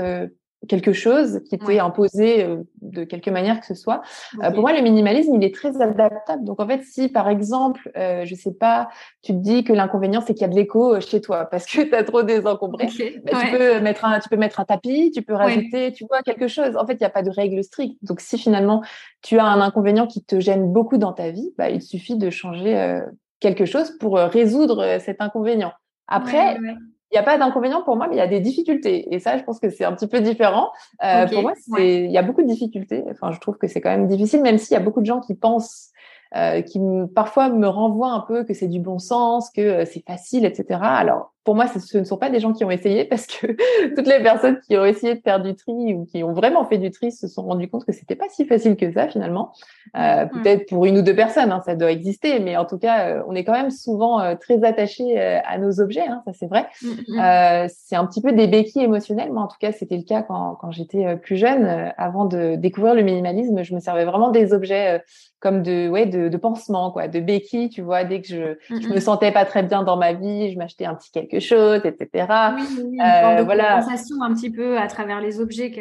quelque 0.67 0.93
chose 0.93 1.41
qui 1.49 1.59
t'est 1.59 1.79
imposé 1.79 2.45
euh, 2.45 2.63
de 2.83 3.05
quelque 3.05 3.31
manière 3.31 3.61
que 3.61 3.67
ce 3.67 3.75
soit. 3.75 4.03
Euh, 4.43 4.51
pour 4.51 4.63
moi, 4.63 4.73
le 4.73 4.83
minimalisme, 4.83 5.35
il 5.35 5.45
est 5.45 5.55
très 5.55 5.81
adaptable. 5.81 6.45
Donc, 6.45 6.61
en 6.61 6.67
fait, 6.67 6.83
si 6.83 7.09
par 7.09 7.29
exemple, 7.29 7.91
euh, 7.97 8.25
je 8.25 8.35
sais 8.35 8.53
pas, 8.53 8.89
tu 9.23 9.33
te 9.33 9.39
dis 9.39 9.63
que 9.63 9.73
l'inconvénient, 9.73 10.21
c'est 10.21 10.35
qu'il 10.35 10.43
y 10.43 10.45
a 10.45 10.49
de 10.49 10.57
l'écho 10.57 10.95
euh, 10.95 11.01
chez 11.01 11.21
toi 11.21 11.45
parce 11.45 11.65
que 11.67 11.83
tu 11.83 11.95
as 11.95 12.03
trop 12.03 12.23
désencombré, 12.23 12.87
bah, 13.25 13.33
tu 13.41 13.57
peux 13.57 13.81
mettre 13.81 14.05
un, 14.05 14.19
tu 14.19 14.29
peux 14.29 14.37
mettre 14.37 14.59
un 14.59 14.65
tapis, 14.65 15.13
tu 15.13 15.23
peux 15.23 15.35
rajouter, 15.35 15.93
tu 15.93 16.05
vois, 16.09 16.23
quelque 16.23 16.49
chose. 16.49 16.77
En 16.77 16.87
fait, 16.87 16.95
il 16.95 17.01
n'y 17.01 17.07
a 17.07 17.11
pas 17.11 17.23
de 17.23 17.31
règle 17.31 17.63
stricte. 17.63 17.97
Donc, 18.03 18.21
si 18.21 18.37
finalement 18.37 18.83
tu 19.23 19.39
as 19.39 19.45
un 19.45 19.61
inconvénient 19.61 20.07
qui 20.07 20.25
te 20.25 20.41
gêne 20.41 20.73
beaucoup 20.73 20.99
dans 20.99 21.13
ta 21.13 21.31
vie, 21.31 21.53
bah, 21.57 21.71
il 21.71 21.83
suffit 21.83 22.17
de 22.17 22.31
changer 22.31 23.01
quelque 23.41 23.65
chose 23.65 23.97
pour 23.99 24.17
résoudre 24.17 24.99
cet 24.99 25.21
inconvénient. 25.21 25.73
Après, 26.09 26.57
il 27.11 27.15
n'y 27.15 27.19
a 27.19 27.23
pas 27.23 27.39
d'inconvénient 27.39 27.83
pour 27.83 27.97
moi, 27.97 28.07
mais 28.09 28.17
il 28.17 28.19
y 28.19 28.23
a 28.23 28.27
des 28.27 28.41
difficultés. 28.41 29.15
Et 29.15 29.19
ça, 29.19 29.39
je 29.39 29.45
pense 29.45 29.59
que 29.59 29.71
c'est 29.71 29.85
un 29.85 29.93
petit 29.93 30.09
peu 30.09 30.21
différent. 30.21 30.71
Euh, 31.03 31.27
Pour 31.27 31.43
moi, 31.43 31.53
il 31.79 32.11
y 32.11 32.19
a 32.19 32.23
beaucoup 32.23 32.43
de 32.43 32.49
difficultés. 32.49 33.05
Enfin, 33.11 33.33
je 33.33 33.41
trouve 33.41 33.57
que 33.57 33.67
c'est 33.67 33.81
quand 33.81 33.91
même 33.91 34.07
difficile, 34.09 34.43
même 34.43 34.59
s'il 34.59 34.75
y 34.75 34.81
a 34.81 34.83
beaucoup 34.83 35.01
de 35.01 35.07
gens 35.07 35.21
qui 35.21 35.35
pensent 35.35 35.91
euh, 36.37 36.61
qui 36.61 36.79
parfois 37.15 37.49
me 37.49 37.67
renvoient 37.67 38.13
un 38.13 38.21
peu 38.21 38.45
que 38.45 38.53
c'est 38.53 38.69
du 38.69 38.81
bon 38.81 38.99
sens, 38.99 39.49
que 39.49 39.63
euh, 39.63 39.85
c'est 39.87 40.05
facile, 40.07 40.45
etc. 40.45 40.79
Alors 40.83 41.33
pour 41.49 41.55
moi, 41.55 41.67
ce 41.67 41.97
ne 41.97 42.05
sont 42.05 42.19
pas 42.19 42.29
des 42.29 42.41
gens 42.41 42.53
qui 42.53 42.63
ont 42.67 42.71
essayé 42.71 43.07
parce 43.07 43.27
que 43.27 43.47
toutes 43.97 44.07
les 44.07 44.23
personnes 44.23 44.61
qui 44.61 44.77
ont 44.77 44.85
essayé 44.85 45.15
de 45.15 45.23
faire 45.23 45.41
du 45.41 45.55
tri 45.55 45.95
ou 45.95 46.05
qui 46.05 46.23
ont 46.23 46.35
vraiment 46.35 46.67
fait 46.67 46.77
du 46.77 46.91
tri 46.91 47.11
se 47.11 47.27
sont 47.27 47.41
rendues 47.41 47.71
compte 47.71 47.87
que 47.87 47.93
c'était 47.93 48.17
pas 48.17 48.27
si 48.29 48.45
facile 48.45 48.77
que 48.77 48.93
ça 48.93 49.09
finalement. 49.09 49.55
Euh, 49.97 50.27
mmh. 50.27 50.29
Peut-être 50.29 50.69
pour 50.69 50.85
une 50.85 50.99
ou 50.99 51.01
deux 51.01 51.17
personnes, 51.17 51.51
hein, 51.51 51.63
ça 51.65 51.75
doit 51.75 51.91
exister, 51.91 52.39
mais 52.39 52.59
en 52.59 52.67
tout 52.67 52.77
cas, 52.77 53.09
euh, 53.09 53.23
on 53.29 53.35
est 53.35 53.45
quand 53.45 53.55
même 53.55 53.71
souvent 53.71 54.21
euh, 54.21 54.35
très 54.35 54.63
attaché 54.63 55.19
à 55.19 55.57
nos 55.57 55.81
objets, 55.81 56.07
hein, 56.07 56.21
ça 56.27 56.33
c'est 56.35 56.49
vrai. 56.49 56.67
Mmh, 56.83 57.69
c'est 57.69 57.97
un 57.97 58.05
petit 58.05 58.21
peu 58.21 58.33
des 58.33 58.47
béquilles 58.47 58.85
émotionnelles. 58.85 59.33
Moi, 59.33 59.43
en 59.43 59.49
tout 59.49 59.57
cas, 59.59 59.73
c'était 59.73 59.97
le 59.97 60.03
cas 60.03 60.21
quand, 60.21 60.57
quand 60.57 60.71
j'étais 60.71 61.17
plus 61.17 61.39
jeune. 61.39 61.65
avant 61.97 62.27
de 62.27 62.57
découvrir 62.57 62.95
le 62.95 63.01
minimalisme, 63.01 63.63
je 63.63 63.75
me 63.75 63.81
servais 63.81 64.05
vraiment 64.05 64.31
des 64.31 64.53
objets 64.53 65.01
comme 65.41 65.63
de 65.63 65.89
ouais 65.89 66.07
de, 66.07 66.29
de 66.29 66.37
pansement 66.37 66.91
quoi, 66.91 67.09
de 67.09 67.21
béquilles. 67.21 67.71
Tu 67.71 67.81
vois, 67.81 68.05
dès 68.05 68.21
que 68.21 68.29
je, 68.29 68.59
je 68.69 68.89
me 68.89 69.01
sentais 69.01 69.33
pas 69.33 69.45
très 69.45 69.63
bien 69.63 69.83
dans 69.83 69.97
ma 69.97 70.13
vie, 70.13 70.51
je 70.53 70.59
m'achetais 70.59 70.85
un 70.85 70.95
petit 70.95 71.11
quelque 71.11 71.38
chose, 71.41 71.81
etc. 71.85 72.27
Oui, 72.55 72.63
une 72.81 73.01
euh, 73.01 73.43
voilà. 73.45 73.81
compensation 73.81 74.23
un 74.23 74.35
petit 74.35 74.51
peu 74.51 74.79
à 74.79 74.87
travers 74.87 75.21
les 75.21 75.41
objets 75.41 75.71
que 75.71 75.81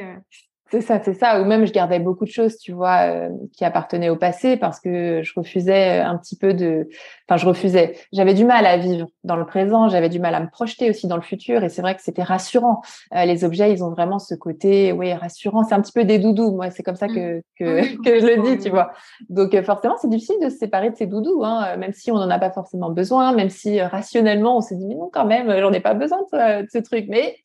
c'est 0.70 0.82
ça, 0.82 1.00
c'est 1.02 1.14
ça. 1.14 1.42
Ou 1.42 1.46
même, 1.46 1.66
je 1.66 1.72
gardais 1.72 2.00
beaucoup 2.00 2.26
de 2.26 2.30
choses, 2.30 2.58
tu 2.58 2.74
vois, 2.74 3.08
euh, 3.08 3.30
qui 3.54 3.64
appartenaient 3.64 4.10
au 4.10 4.18
passé 4.18 4.58
parce 4.58 4.80
que 4.80 5.22
je 5.24 5.34
refusais 5.36 6.00
un 6.00 6.18
petit 6.18 6.36
peu 6.36 6.54
de. 6.54 6.90
Enfin, 7.28 7.38
je 7.38 7.46
refusais. 7.46 7.96
J'avais 8.12 8.34
du 8.34 8.44
mal 8.44 8.66
à 8.66 8.78
vivre 8.78 9.08
dans 9.24 9.38
le 9.38 9.46
présent. 9.46 9.88
J'avais 9.88 10.10
du 10.10 10.20
mal 10.20 10.36
à 10.36 10.42
me 10.42 10.50
projeter 10.50 10.90
aussi 10.90 11.08
dans 11.08 11.16
le 11.16 11.22
futur. 11.22 11.64
Et 11.64 11.70
c'est 11.70 11.82
vrai 11.82 11.96
que 11.96 12.02
c'était 12.02 12.24
rassurant. 12.24 12.82
Euh, 13.16 13.24
les 13.24 13.46
objets, 13.46 13.72
ils 13.72 13.84
ont 13.84 13.92
vraiment 13.92 14.20
ce 14.20 14.36
côté, 14.36 14.92
oui, 14.92 15.14
rassurant. 15.14 15.64
C'est 15.64 15.76
un 15.76 15.82
petit 15.82 15.94
peu 15.94 16.04
des 16.04 16.20
doudous. 16.20 16.52
Moi, 16.52 16.70
c'est 16.70 16.84
comme 16.84 16.96
ça 16.98 17.08
que 17.08 17.38
mmh. 17.38 17.42
que, 17.58 18.04
que 18.04 18.20
je 18.20 18.26
le 18.26 18.44
dis, 18.44 18.64
tu 18.64 18.70
vois. 18.70 18.92
Donc, 19.30 19.54
euh, 19.54 19.64
forcément, 19.64 19.96
c'est 20.02 20.10
difficile 20.10 20.38
de 20.44 20.50
se 20.50 20.58
séparer 20.58 20.90
de 20.90 20.98
ces 20.98 21.08
doudous, 21.08 21.44
hein, 21.46 21.78
même 21.78 21.94
si 21.94 22.12
on 22.12 22.16
n'en 22.16 22.30
a 22.30 22.40
pas 22.40 22.52
forcément 22.52 22.90
besoin, 22.90 23.32
même 23.32 23.50
si 23.50 23.82
rationnellement, 23.82 24.58
on 24.58 24.62
se 24.62 24.74
dit 24.74 24.86
mais 24.86 24.96
non, 24.96 25.10
quand 25.12 25.26
même, 25.26 25.50
j'en 25.60 25.72
ai 25.72 25.80
pas 25.80 25.94
besoin 25.94 26.20
de 26.34 26.68
ce 26.72 26.80
truc. 26.80 27.06
Mais 27.08 27.38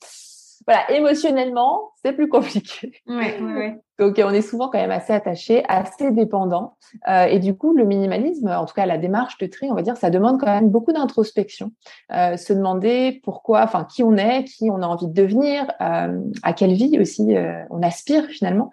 voilà, 0.67 0.91
émotionnellement, 0.91 1.93
c'est 2.03 2.13
plus 2.13 2.29
compliqué. 2.29 2.93
Ouais, 3.07 3.41
ouais, 3.41 3.81
Donc, 3.99 4.21
on 4.25 4.31
est 4.31 4.43
souvent 4.43 4.69
quand 4.69 4.79
même 4.79 4.91
assez 4.91 5.13
attaché, 5.13 5.65
assez 5.69 6.11
dépendant. 6.11 6.77
Euh, 7.09 7.25
et 7.25 7.39
du 7.39 7.57
coup, 7.57 7.75
le 7.75 7.85
minimalisme, 7.85 8.49
en 8.49 8.65
tout 8.65 8.75
cas 8.75 8.87
la 8.87 8.99
démarche 8.99 9.39
de 9.39 9.47
tri, 9.47 9.71
on 9.71 9.75
va 9.75 9.83
dire, 9.83 9.97
ça 9.97 10.11
demande 10.11 10.41
quand 10.41 10.47
même 10.47 10.69
beaucoup 10.69 10.93
d'introspection. 10.93 11.73
Euh, 12.13 12.37
se 12.37 12.53
demander 12.53 13.21
pourquoi, 13.25 13.63
enfin, 13.63 13.85
qui 13.85 14.03
on 14.03 14.17
est, 14.17 14.45
qui 14.45 14.71
on 14.71 14.83
a 14.83 14.87
envie 14.87 15.09
de 15.09 15.15
devenir, 15.15 15.71
euh, 15.81 16.21
à 16.43 16.53
quelle 16.53 16.75
vie 16.75 16.99
aussi 17.01 17.37
euh, 17.37 17.63
on 17.71 17.83
aspire 17.83 18.25
finalement. 18.27 18.71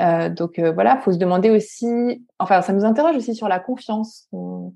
Euh, 0.00 0.28
donc 0.28 0.58
voilà, 0.58 0.98
faut 0.98 1.12
se 1.12 1.18
demander 1.18 1.50
aussi, 1.50 2.24
enfin, 2.38 2.62
ça 2.62 2.72
nous 2.72 2.84
interroge 2.84 3.16
aussi 3.16 3.34
sur 3.34 3.48
la 3.48 3.58
confiance 3.58 4.26
qu'on 4.30 4.72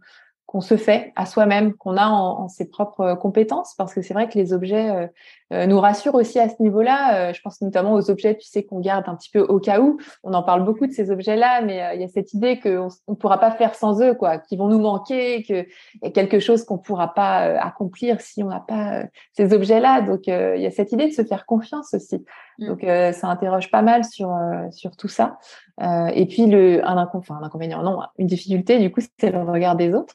se 0.60 0.76
fait 0.76 1.12
à 1.16 1.24
soi-même, 1.24 1.72
qu'on 1.74 1.96
a 1.96 2.06
en, 2.06 2.48
ses 2.48 2.68
propres 2.68 3.14
compétences, 3.14 3.74
parce 3.76 3.94
que 3.94 4.02
c'est 4.02 4.12
vrai 4.12 4.28
que 4.28 4.38
les 4.38 4.52
objets 4.52 4.90
euh, 4.90 5.06
euh, 5.52 5.66
nous 5.66 5.80
rassurent 5.80 6.14
aussi 6.14 6.38
à 6.38 6.48
ce 6.48 6.56
niveau-là. 6.60 7.30
Euh, 7.30 7.32
je 7.32 7.40
pense 7.40 7.60
notamment 7.62 7.94
aux 7.94 8.10
objets, 8.10 8.36
tu 8.36 8.46
sais, 8.46 8.62
qu'on 8.62 8.80
garde 8.80 9.04
un 9.08 9.14
petit 9.14 9.30
peu 9.30 9.40
au 9.40 9.58
cas 9.58 9.80
où. 9.80 9.98
On 10.22 10.34
en 10.34 10.42
parle 10.42 10.64
beaucoup 10.64 10.86
de 10.86 10.92
ces 10.92 11.10
objets-là, 11.10 11.62
mais 11.62 11.92
il 11.94 12.00
y 12.02 12.04
a 12.04 12.08
cette 12.08 12.34
idée 12.34 12.60
qu'on 12.60 12.88
ne 13.08 13.14
pourra 13.14 13.38
pas 13.38 13.50
faire 13.50 13.74
sans 13.74 14.02
eux, 14.02 14.14
quoi, 14.14 14.38
qu'ils 14.38 14.58
vont 14.58 14.68
nous 14.68 14.78
manquer, 14.78 15.42
qu'il 15.42 15.66
y 16.02 16.06
a 16.06 16.10
quelque 16.10 16.38
chose 16.38 16.64
qu'on 16.64 16.76
ne 16.76 16.82
pourra 16.82 17.14
pas 17.14 17.38
accomplir 17.58 18.20
si 18.20 18.42
on 18.42 18.48
n'a 18.48 18.60
pas 18.60 19.04
ces 19.32 19.54
objets-là. 19.54 20.02
Donc, 20.02 20.26
il 20.26 20.60
y 20.60 20.66
a 20.66 20.70
cette 20.70 20.92
idée 20.92 21.08
de 21.08 21.14
se 21.14 21.24
faire 21.24 21.46
confiance 21.46 21.94
aussi. 21.94 22.24
Mm. 22.58 22.66
Donc, 22.66 22.80
ça 22.82 23.28
interroge 23.28 23.70
pas 23.70 23.82
mal 23.82 24.04
sur 24.04 24.36
sur 24.70 24.96
tout 24.96 25.08
ça. 25.08 25.38
et 25.80 26.26
puis, 26.26 26.46
le, 26.46 26.86
un, 26.86 27.08
enfin, 27.14 27.36
un 27.40 27.42
inconvénient, 27.42 27.82
non, 27.82 28.00
une 28.18 28.26
difficulté, 28.26 28.78
du 28.78 28.92
coup, 28.92 29.00
c'est 29.18 29.30
le 29.30 29.42
regard 29.42 29.76
des 29.76 29.94
autres. 29.94 30.14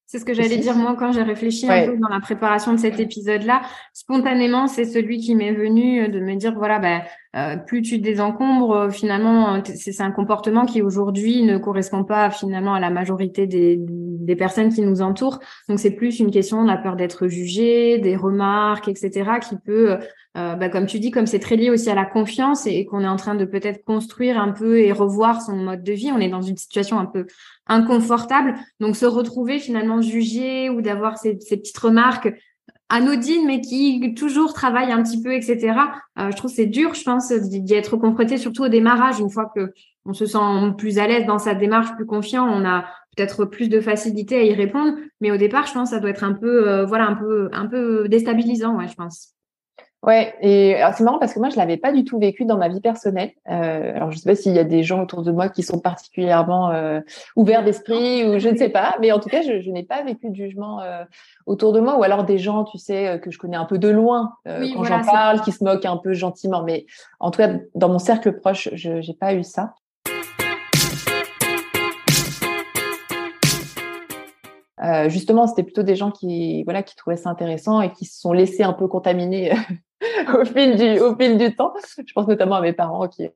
C'est 0.11 0.19
ce 0.19 0.25
que 0.25 0.33
j'allais 0.33 0.57
dire 0.57 0.75
moi 0.75 0.97
quand 0.99 1.13
j'ai 1.13 1.23
réfléchi 1.23 1.71
un 1.71 1.85
peu 1.85 1.95
dans 1.95 2.09
la 2.09 2.19
préparation 2.19 2.73
de 2.73 2.77
cet 2.77 2.99
épisode-là. 2.99 3.61
Spontanément, 3.93 4.67
c'est 4.67 4.83
celui 4.83 5.19
qui 5.19 5.35
m'est 5.35 5.53
venu 5.53 6.09
de 6.09 6.19
me 6.19 6.35
dire 6.35 6.53
voilà, 6.53 6.79
ben, 6.79 7.01
euh, 7.37 7.55
plus 7.55 7.81
tu 7.81 7.97
désencombres, 7.97 8.73
euh, 8.73 8.89
finalement, 8.89 9.63
c'est 9.63 10.01
un 10.01 10.11
comportement 10.11 10.65
qui 10.65 10.81
aujourd'hui 10.81 11.43
ne 11.43 11.57
correspond 11.57 12.03
pas 12.03 12.29
finalement 12.29 12.73
à 12.73 12.81
la 12.81 12.89
majorité 12.89 13.47
des, 13.47 13.77
des 13.79 14.35
personnes 14.35 14.67
qui 14.67 14.81
nous 14.81 15.01
entourent. 15.01 15.39
Donc 15.69 15.79
c'est 15.79 15.91
plus 15.91 16.19
une 16.19 16.29
question 16.29 16.61
de 16.61 16.67
la 16.67 16.75
peur 16.75 16.97
d'être 16.97 17.29
jugé, 17.29 17.97
des 17.99 18.17
remarques, 18.17 18.89
etc., 18.89 19.39
qui 19.39 19.55
peut 19.55 19.97
euh, 20.37 20.55
bah, 20.55 20.69
comme 20.69 20.85
tu 20.85 20.99
dis, 20.99 21.11
comme 21.11 21.27
c'est 21.27 21.39
très 21.39 21.57
lié 21.57 21.69
aussi 21.69 21.89
à 21.89 21.95
la 21.95 22.05
confiance 22.05 22.65
et, 22.65 22.85
qu'on 22.85 23.01
est 23.01 23.07
en 23.07 23.17
train 23.17 23.35
de 23.35 23.43
peut-être 23.43 23.83
construire 23.83 24.39
un 24.39 24.51
peu 24.53 24.79
et 24.79 24.93
revoir 24.93 25.41
son 25.41 25.57
mode 25.57 25.83
de 25.83 25.91
vie, 25.91 26.09
on 26.15 26.19
est 26.19 26.29
dans 26.29 26.41
une 26.41 26.55
situation 26.55 26.99
un 26.99 27.05
peu 27.05 27.27
inconfortable. 27.67 28.55
Donc 28.79 28.95
se 28.95 29.05
retrouver 29.05 29.59
finalement 29.59 30.00
jugé 30.01 30.69
ou 30.69 30.81
d'avoir 30.81 31.17
ces, 31.17 31.35
petites 31.35 31.77
remarques 31.77 32.33
anodines 32.89 33.45
mais 33.45 33.61
qui 33.61 34.13
toujours 34.15 34.53
travaillent 34.53 34.91
un 34.91 35.01
petit 35.01 35.21
peu, 35.21 35.33
etc. 35.33 35.73
Euh, 36.19 36.29
je 36.31 36.35
trouve 36.35 36.51
c'est 36.51 36.65
dur, 36.65 36.93
je 36.93 37.03
pense, 37.03 37.31
d'y 37.31 37.73
être 37.73 37.95
confronté, 37.97 38.37
surtout 38.37 38.63
au 38.63 38.69
démarrage. 38.69 39.19
Une 39.19 39.29
fois 39.29 39.51
que 39.55 39.71
on 40.05 40.13
se 40.13 40.25
sent 40.25 40.39
plus 40.77 40.97
à 40.97 41.07
l'aise 41.07 41.25
dans 41.25 41.39
sa 41.39 41.53
démarche, 41.53 41.95
plus 41.95 42.05
confiant, 42.05 42.45
on 42.45 42.65
a 42.65 42.85
peut-être 43.15 43.45
plus 43.45 43.69
de 43.69 43.79
facilité 43.79 44.35
à 44.37 44.43
y 44.43 44.53
répondre. 44.53 44.97
Mais 45.21 45.31
au 45.31 45.37
départ, 45.37 45.67
je 45.67 45.73
pense, 45.73 45.91
ça 45.91 45.99
doit 45.99 46.09
être 46.09 46.23
un 46.23 46.33
peu, 46.33 46.67
euh, 46.67 46.85
voilà, 46.85 47.07
un 47.07 47.15
peu, 47.15 47.49
un 47.53 47.67
peu 47.67 48.07
déstabilisant, 48.09 48.79
je 48.87 48.95
pense. 48.95 49.35
Ouais, 50.03 50.33
et 50.41 50.77
c'est 50.95 51.03
marrant 51.03 51.19
parce 51.19 51.31
que 51.31 51.39
moi 51.39 51.49
je 51.49 51.57
l'avais 51.57 51.77
pas 51.77 51.91
du 51.91 52.03
tout 52.03 52.17
vécu 52.17 52.43
dans 52.43 52.57
ma 52.57 52.69
vie 52.69 52.81
personnelle. 52.81 53.33
Euh, 53.47 53.95
alors 53.95 54.11
je 54.11 54.17
sais 54.17 54.27
pas 54.27 54.35
s'il 54.35 54.53
y 54.53 54.59
a 54.59 54.63
des 54.63 54.81
gens 54.81 55.03
autour 55.03 55.21
de 55.21 55.31
moi 55.31 55.47
qui 55.47 55.61
sont 55.61 55.79
particulièrement 55.79 56.71
euh, 56.71 57.01
ouverts 57.35 57.63
d'esprit 57.63 58.27
ou 58.27 58.39
je 58.39 58.49
ne 58.49 58.57
sais 58.57 58.69
pas, 58.69 58.95
mais 58.99 59.11
en 59.11 59.19
tout 59.19 59.29
cas 59.29 59.43
je, 59.43 59.69
n'ai 59.69 59.83
pas 59.83 60.01
vécu 60.01 60.31
de 60.31 60.35
jugement 60.35 60.81
euh, 60.81 61.03
autour 61.45 61.71
de 61.71 61.79
moi 61.79 61.99
ou 61.99 62.03
alors 62.03 62.23
des 62.23 62.39
gens, 62.39 62.63
tu 62.63 62.79
sais, 62.79 63.07
euh, 63.07 63.17
que 63.19 63.29
je 63.29 63.37
connais 63.37 63.57
un 63.57 63.65
peu 63.65 63.77
de 63.77 63.89
loin 63.89 64.33
euh, 64.47 64.65
quand 64.73 64.83
j'en 64.85 65.03
parle, 65.03 65.41
qui 65.41 65.51
se 65.51 65.63
moquent 65.63 65.85
un 65.85 65.97
peu 65.97 66.13
gentiment. 66.13 66.63
Mais 66.63 66.87
en 67.19 67.29
tout 67.29 67.37
cas 67.37 67.51
dans 67.75 67.89
mon 67.89 67.99
cercle 67.99 68.33
proche, 68.33 68.69
je 68.73 68.93
n'ai 68.93 69.17
pas 69.19 69.35
eu 69.35 69.43
ça. 69.43 69.75
Euh, 74.83 75.09
justement, 75.09 75.47
c'était 75.47 75.63
plutôt 75.63 75.83
des 75.83 75.95
gens 75.95 76.11
qui, 76.11 76.63
voilà, 76.63 76.83
qui 76.83 76.95
trouvaient 76.95 77.17
ça 77.17 77.29
intéressant 77.29 77.81
et 77.81 77.91
qui 77.91 78.05
se 78.05 78.19
sont 78.19 78.33
laissés 78.33 78.63
un 78.63 78.73
peu 78.73 78.87
contaminer 78.87 79.53
au 80.39 80.45
fil 80.45 80.75
du 80.75 80.99
au 80.99 81.15
fil 81.15 81.37
du 81.37 81.55
temps. 81.55 81.73
Je 81.97 82.13
pense 82.13 82.27
notamment 82.27 82.55
à 82.55 82.61
mes 82.61 82.73
parents 82.73 83.07
qui, 83.07 83.27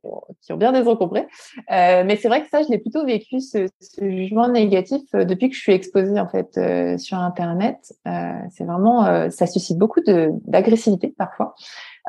qui 0.42 0.54
ont 0.54 0.58
bien 0.58 0.72
désencombré. 0.72 1.28
Euh, 1.72 2.04
mais 2.06 2.16
c'est 2.16 2.28
vrai 2.28 2.42
que 2.42 2.50
ça, 2.50 2.62
je 2.64 2.70
l'ai 2.70 2.78
plutôt 2.78 3.06
vécu 3.06 3.40
ce, 3.40 3.68
ce, 3.80 4.10
jugement 4.10 4.48
négatif 4.48 5.02
euh, 5.14 5.26
depuis 5.26 5.50
que 5.50 5.56
je 5.56 5.62
suis 5.62 5.74
exposée 5.74 6.20
en 6.20 6.28
fait 6.28 6.58
euh, 6.58 6.98
sur 6.98 7.18
Internet. 7.18 7.94
Euh, 8.08 8.34
c'est 8.52 8.64
vraiment, 8.64 9.06
euh, 9.06 9.30
ça 9.30 9.48
suscite 9.48 9.78
beaucoup 9.78 10.02
de 10.02 10.32
d'agressivité 10.46 11.14
parfois. 11.18 11.56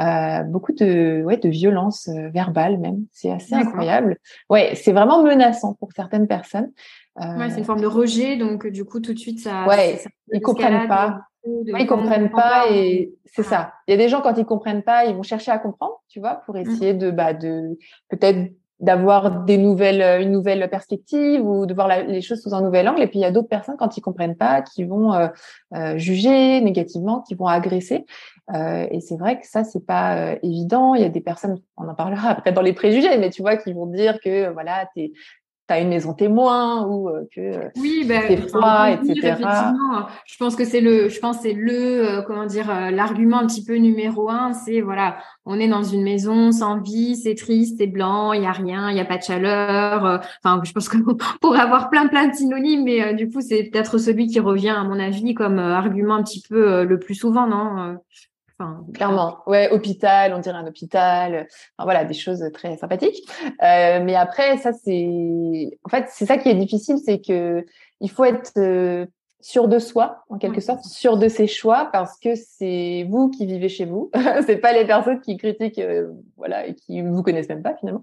Euh, 0.01 0.43
beaucoup 0.43 0.73
de 0.73 1.23
ouais 1.25 1.39
de 1.39 1.49
violence 1.49 2.11
verbale 2.31 2.77
même 2.77 3.07
c'est 3.13 3.31
assez 3.31 3.55
incroyable 3.55 4.19
ouais 4.51 4.75
c'est 4.75 4.93
vraiment 4.93 5.23
menaçant 5.23 5.73
pour 5.73 5.91
certaines 5.93 6.27
personnes 6.27 6.71
ouais 7.19 7.51
c'est 7.51 7.59
une 7.59 7.65
forme 7.65 7.81
de 7.81 7.87
rejet 7.87 8.37
donc 8.37 8.67
du 8.67 8.85
coup 8.85 9.01
tout 9.01 9.15
de 9.15 9.19
suite 9.19 9.41
ça 9.41 9.67
ouais 9.67 10.01
ils 10.33 10.41
comprennent 10.41 10.89
pas. 10.89 11.21
ils 11.45 11.87
comprennent 11.87 12.31
pas 12.31 12.67
et 12.71 13.15
c'est 13.37 13.43
ça. 13.43 13.73
Il 13.87 13.91
y 13.91 13.95
a 13.95 13.97
des 13.99 14.09
gens 14.09 14.23
quand 14.23 14.37
ils 14.39 14.45
comprennent 14.45 14.83
pas, 14.83 15.05
ils 15.05 15.15
vont 15.15 15.23
chercher 15.23 15.51
à 15.51 15.59
comprendre, 15.59 16.03
tu 16.09 16.21
vois, 16.21 16.43
pour 16.47 16.55
mmh. 16.55 16.59
essayer 16.59 16.95
de 16.95 17.11
bah 17.11 17.35
de 17.35 17.79
peut-être 18.09 18.53
d'avoir 18.81 19.45
des 19.45 19.57
nouvelles 19.57 20.03
euh, 20.03 20.21
une 20.21 20.33
nouvelle 20.33 20.69
perspective 20.69 21.47
ou 21.47 21.65
de 21.65 21.73
voir 21.73 21.89
les 21.89 22.21
choses 22.21 22.43
sous 22.43 22.55
un 22.55 22.61
nouvel 22.61 22.89
angle. 22.89 23.03
Et 23.03 23.07
puis 23.07 23.19
il 23.19 23.23
y 23.23 23.27
a 23.27 23.31
d'autres 23.31 23.49
personnes 23.49 23.77
quand 23.79 23.97
ils 23.97 24.03
comprennent 24.03 24.37
pas 24.37 24.63
qui 24.63 24.85
vont 24.85 25.15
euh, 25.15 25.29
euh, 25.75 25.97
juger 25.97 26.61
négativement 26.61 27.23
qui 27.23 27.35
vont 27.35 27.47
agresser. 27.47 28.05
Euh, 28.55 28.87
et 28.91 29.01
c'est 29.01 29.17
vrai 29.17 29.41
que 29.41 29.47
ça 29.47 29.65
c'est 29.65 29.85
pas 29.85 30.35
évident. 30.43 30.95
Il 30.95 31.03
y 31.03 31.05
a 31.05 31.09
des 31.09 31.21
personnes 31.21 31.59
on 31.77 31.89
en 31.89 31.95
parlera 31.95 32.29
après 32.31 32.53
dans 32.53 32.63
les 32.63 32.75
préjugés 32.75 33.17
mais 33.19 33.31
tu 33.31 33.43
vois 33.43 33.57
qui 33.57 33.73
vont 33.73 33.87
dire 33.87 34.19
que 34.21 34.51
voilà 34.53 34.89
t'es 34.95 35.13
tu 35.69 35.75
as 35.75 35.81
une 35.81 35.89
maison 35.89 36.15
témoin 36.15 36.87
ou 36.87 37.09
euh, 37.09 37.27
que 37.35 37.41
euh, 37.41 37.69
oui, 37.77 38.05
ben, 38.07 38.23
c'est 38.29 38.37
froid, 38.49 38.89
etc. 38.91 39.37
je 40.25 40.37
pense 40.37 40.55
que 40.55 40.65
c'est 40.65 40.81
le, 40.81 41.09
je 41.09 41.19
pense 41.19 41.41
c'est 41.41 41.53
le, 41.53 42.09
euh, 42.09 42.23
comment 42.23 42.47
dire, 42.47 42.69
l'argument 42.91 43.39
un 43.39 43.47
petit 43.47 43.65
peu 43.65 43.75
numéro 43.77 44.29
un, 44.31 44.53
c'est 44.53 44.81
voilà, 44.81 45.19
on 45.45 45.59
est 45.59 45.69
dans 45.69 45.83
une 45.83 46.03
maison 46.03 46.53
sans 46.53 46.81
vie, 46.81 47.17
c'est 47.17 47.35
triste, 47.35 47.77
c'est 47.79 47.87
blanc, 47.87 48.33
il 48.33 48.43
y 48.43 48.47
a 48.47 48.53
rien, 48.53 48.91
il 48.91 48.97
y 48.97 49.01
a 49.01 49.05
pas 49.05 49.19
de 49.19 49.23
chaleur. 49.23 50.21
Enfin, 50.45 50.61
je 50.65 50.73
pense 50.73 50.89
qu'on 50.89 51.17
pourrait 51.41 51.61
avoir 51.61 51.91
plein 51.91 52.07
plein 52.07 52.29
de 52.29 52.35
synonymes, 52.35 52.85
mais 52.85 53.15
du 53.15 53.29
coup 53.29 53.41
c'est 53.41 53.65
peut-être 53.65 53.99
celui 53.99 54.29
qui 54.29 54.41
revient 54.41 54.71
à 54.71 54.85
mon 54.85 54.99
avis 55.01 55.35
comme 55.35 55.59
argument 55.59 56.15
un 56.15 56.23
petit 56.23 56.43
peu 56.49 56.85
le 56.85 56.99
plus 56.99 57.15
souvent, 57.15 57.47
non 57.47 57.97
Clairement, 58.95 59.43
ouais, 59.47 59.71
hôpital, 59.71 60.33
on 60.33 60.39
dirait 60.39 60.57
un 60.57 60.67
hôpital, 60.67 61.47
enfin, 61.77 61.85
voilà, 61.85 62.05
des 62.07 62.15
choses 62.15 62.43
très 62.55 62.79
sympathiques. 62.79 63.23
Euh, 63.63 64.03
mais 64.03 64.15
après, 64.15 64.57
ça 64.57 64.73
c'est, 64.73 65.79
en 65.85 65.91
fait, 65.91 66.07
c'est 66.09 66.25
ça 66.25 66.39
qui 66.39 66.49
est 66.49 66.55
difficile, 66.55 66.97
c'est 67.05 67.21
que 67.21 67.67
il 68.01 68.11
faut 68.11 68.25
être 68.25 68.53
euh, 68.57 69.05
sûr 69.41 69.69
de 69.69 69.79
soi, 69.79 70.25
en 70.29 70.39
quelque 70.39 70.61
sorte, 70.61 70.85
sûr 70.85 71.19
de 71.19 71.29
ses 71.29 71.47
choix, 71.47 71.89
parce 71.93 72.19
que 72.19 72.35
c'est 72.35 73.07
vous 73.09 73.31
qui 73.31 73.47
vivez 73.47 73.69
chez 73.69 73.85
vous. 73.85 74.11
c'est 74.47 74.57
pas 74.57 74.73
les 74.73 74.85
personnes 74.87 75.21
qui 75.21 75.37
critiquent, 75.37 75.79
euh, 75.79 76.09
voilà, 76.37 76.67
et 76.67 76.75
qui 76.75 77.03
vous 77.03 77.23
connaissent 77.23 77.49
même 77.49 77.63
pas 77.63 77.75
finalement. 77.77 78.03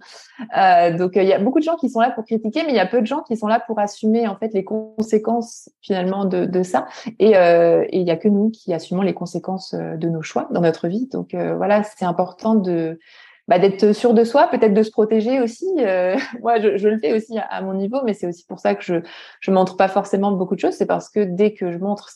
Euh, 0.58 0.98
donc 0.98 1.14
il 1.16 1.24
y 1.24 1.34
a 1.34 1.40
beaucoup 1.40 1.60
de 1.60 1.64
gens 1.64 1.76
qui 1.76 1.90
sont 1.90 2.00
là 2.00 2.12
pour 2.12 2.24
critiquer, 2.24 2.64
mais 2.64 2.72
il 2.72 2.76
y 2.76 2.80
a 2.80 2.86
peu 2.86 3.02
de 3.02 3.08
gens 3.08 3.22
qui 3.22 3.36
sont 3.36 3.48
là 3.48 3.60
pour 3.60 3.80
assumer 3.80 4.28
en 4.28 4.36
fait 4.36 4.54
les 4.54 4.64
conséquences 4.64 5.70
finalement 5.82 6.26
de, 6.26 6.46
de 6.46 6.64
ça. 6.64 6.88
Et 7.20 7.38
euh, 7.38 7.86
il 7.92 8.04
y 8.04 8.12
a 8.12 8.18
que 8.18 8.28
nous 8.28 8.50
qui 8.50 8.74
assumons 8.74 9.02
les 9.02 9.14
conséquences 9.14 9.74
euh, 9.74 9.96
de 9.98 10.10
nos 10.10 10.22
choix 10.22 10.48
dans 10.52 10.62
notre 10.62 10.88
vie. 10.88 11.08
Donc 11.12 11.34
euh, 11.34 11.56
voilà, 11.56 11.84
c'est 11.84 12.06
important 12.06 12.56
de 12.56 13.00
bah, 13.48 13.60
d'être 13.60 13.94
sûr 13.94 14.14
de 14.14 14.24
soi, 14.24 14.48
peut-être 14.48 14.74
de 14.74 14.84
se 14.84 14.92
protéger 14.92 15.42
aussi. 15.42 15.68
Euh, 15.80 16.16
moi, 16.42 16.60
je, 16.60 16.78
je, 16.78 16.88
le 16.88 17.00
fais 17.00 17.14
aussi 17.14 17.38
à, 17.38 17.62
mon 17.62 17.74
niveau, 17.74 18.02
mais 18.06 18.14
c'est 18.14 18.28
aussi 18.28 18.46
pour 18.46 18.60
ça 18.60 18.76
que 18.76 18.84
je 18.84 18.96
je 19.42 19.52
montre 19.52 19.76
pas 19.78 19.88
forcément 19.88 20.32
beaucoup 20.32 20.56
de 20.56 20.60
choses. 20.60 20.76
C'est 20.76 20.86
parce 20.86 21.10
que 21.10 21.20
dès 21.20 21.54
que 21.54 21.72
je 21.72 21.78
montre 21.78 22.10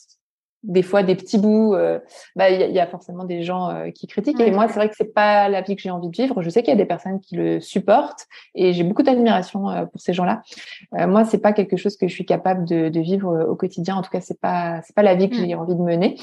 des 0.64 0.82
fois 0.82 1.02
des 1.02 1.14
petits 1.14 1.38
bouts, 1.38 1.74
euh, 1.74 1.98
bah 2.34 2.50
il 2.50 2.72
y, 2.72 2.80
a 2.80 2.86
forcément 2.86 3.24
des 3.24 3.42
gens 3.42 3.70
euh, 3.70 3.90
qui 3.90 4.06
critiquent. 4.06 4.40
Et 4.40 4.50
moi, 4.50 4.66
c'est 4.68 4.74
vrai 4.74 4.88
que 4.88 4.96
c'est 4.96 5.14
pas 5.14 5.48
la 5.48 5.60
vie 5.60 5.76
que 5.76 5.82
j'ai 5.82 5.90
envie 5.90 6.08
de 6.08 6.16
vivre. 6.16 6.42
Je 6.42 6.50
sais 6.50 6.62
qu'il 6.62 6.72
y 6.72 6.76
a 6.76 6.78
des 6.78 6.84
personnes 6.84 7.20
qui 7.20 7.36
le 7.36 7.60
supportent 7.60 8.26
et 8.54 8.72
j'ai 8.72 8.82
beaucoup 8.82 9.02
d'admiration 9.02 9.70
euh, 9.70 9.86
pour 9.86 10.00
ces 10.00 10.12
gens-là. 10.12 10.42
moi, 11.06 11.24
c'est 11.24 11.38
pas 11.38 11.52
quelque 11.52 11.76
chose 11.76 11.96
que 11.96 12.08
je 12.08 12.12
suis 12.12 12.26
capable 12.26 12.64
de, 12.64 12.88
de 12.88 13.00
vivre 13.00 13.46
au 13.48 13.54
quotidien. 13.54 13.96
En 13.96 14.02
tout 14.02 14.10
cas, 14.10 14.20
c'est 14.20 14.40
pas 14.40 14.80
c'est 14.82 14.94
pas 14.94 15.02
la 15.02 15.14
vie 15.14 15.30
que 15.30 15.36
mm. 15.36 15.46
j'ai 15.46 15.54
envie 15.54 15.76
de 15.76 15.82
mener. 15.82 16.16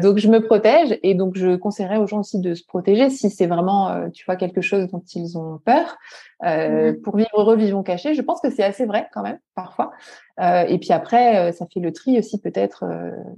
donc, 0.00 0.18
je 0.18 0.28
me 0.28 0.40
protège 0.40 0.98
et 1.02 1.14
donc 1.14 1.36
je 1.36 1.56
conseillerais 1.56 1.98
aux 1.98 2.06
gens 2.06 2.20
aussi 2.20 2.40
de 2.40 2.54
se 2.54 2.64
protéger 2.64 3.10
si 3.10 3.30
c'est 3.30 3.46
vraiment, 3.46 4.08
tu 4.10 4.24
vois, 4.24 4.36
quelque 4.36 4.60
chose 4.60 4.88
dont 4.88 5.02
ils 5.14 5.36
ont 5.36 5.60
peur. 5.64 5.98
Mm. 6.42 7.00
Pour 7.02 7.16
vivre 7.16 7.30
heureux, 7.34 7.56
vivons 7.56 7.82
cachés. 7.82 8.14
Je 8.14 8.22
pense 8.22 8.40
que 8.40 8.50
c'est 8.50 8.62
assez 8.62 8.86
vrai 8.86 9.08
quand 9.12 9.22
même 9.22 9.38
parfois. 9.54 9.92
Euh, 10.40 10.62
et 10.68 10.78
puis 10.78 10.92
après, 10.92 11.50
ça 11.52 11.66
fait 11.66 11.80
le 11.80 11.92
tri 11.92 12.16
aussi 12.18 12.40
peut-être 12.40 12.84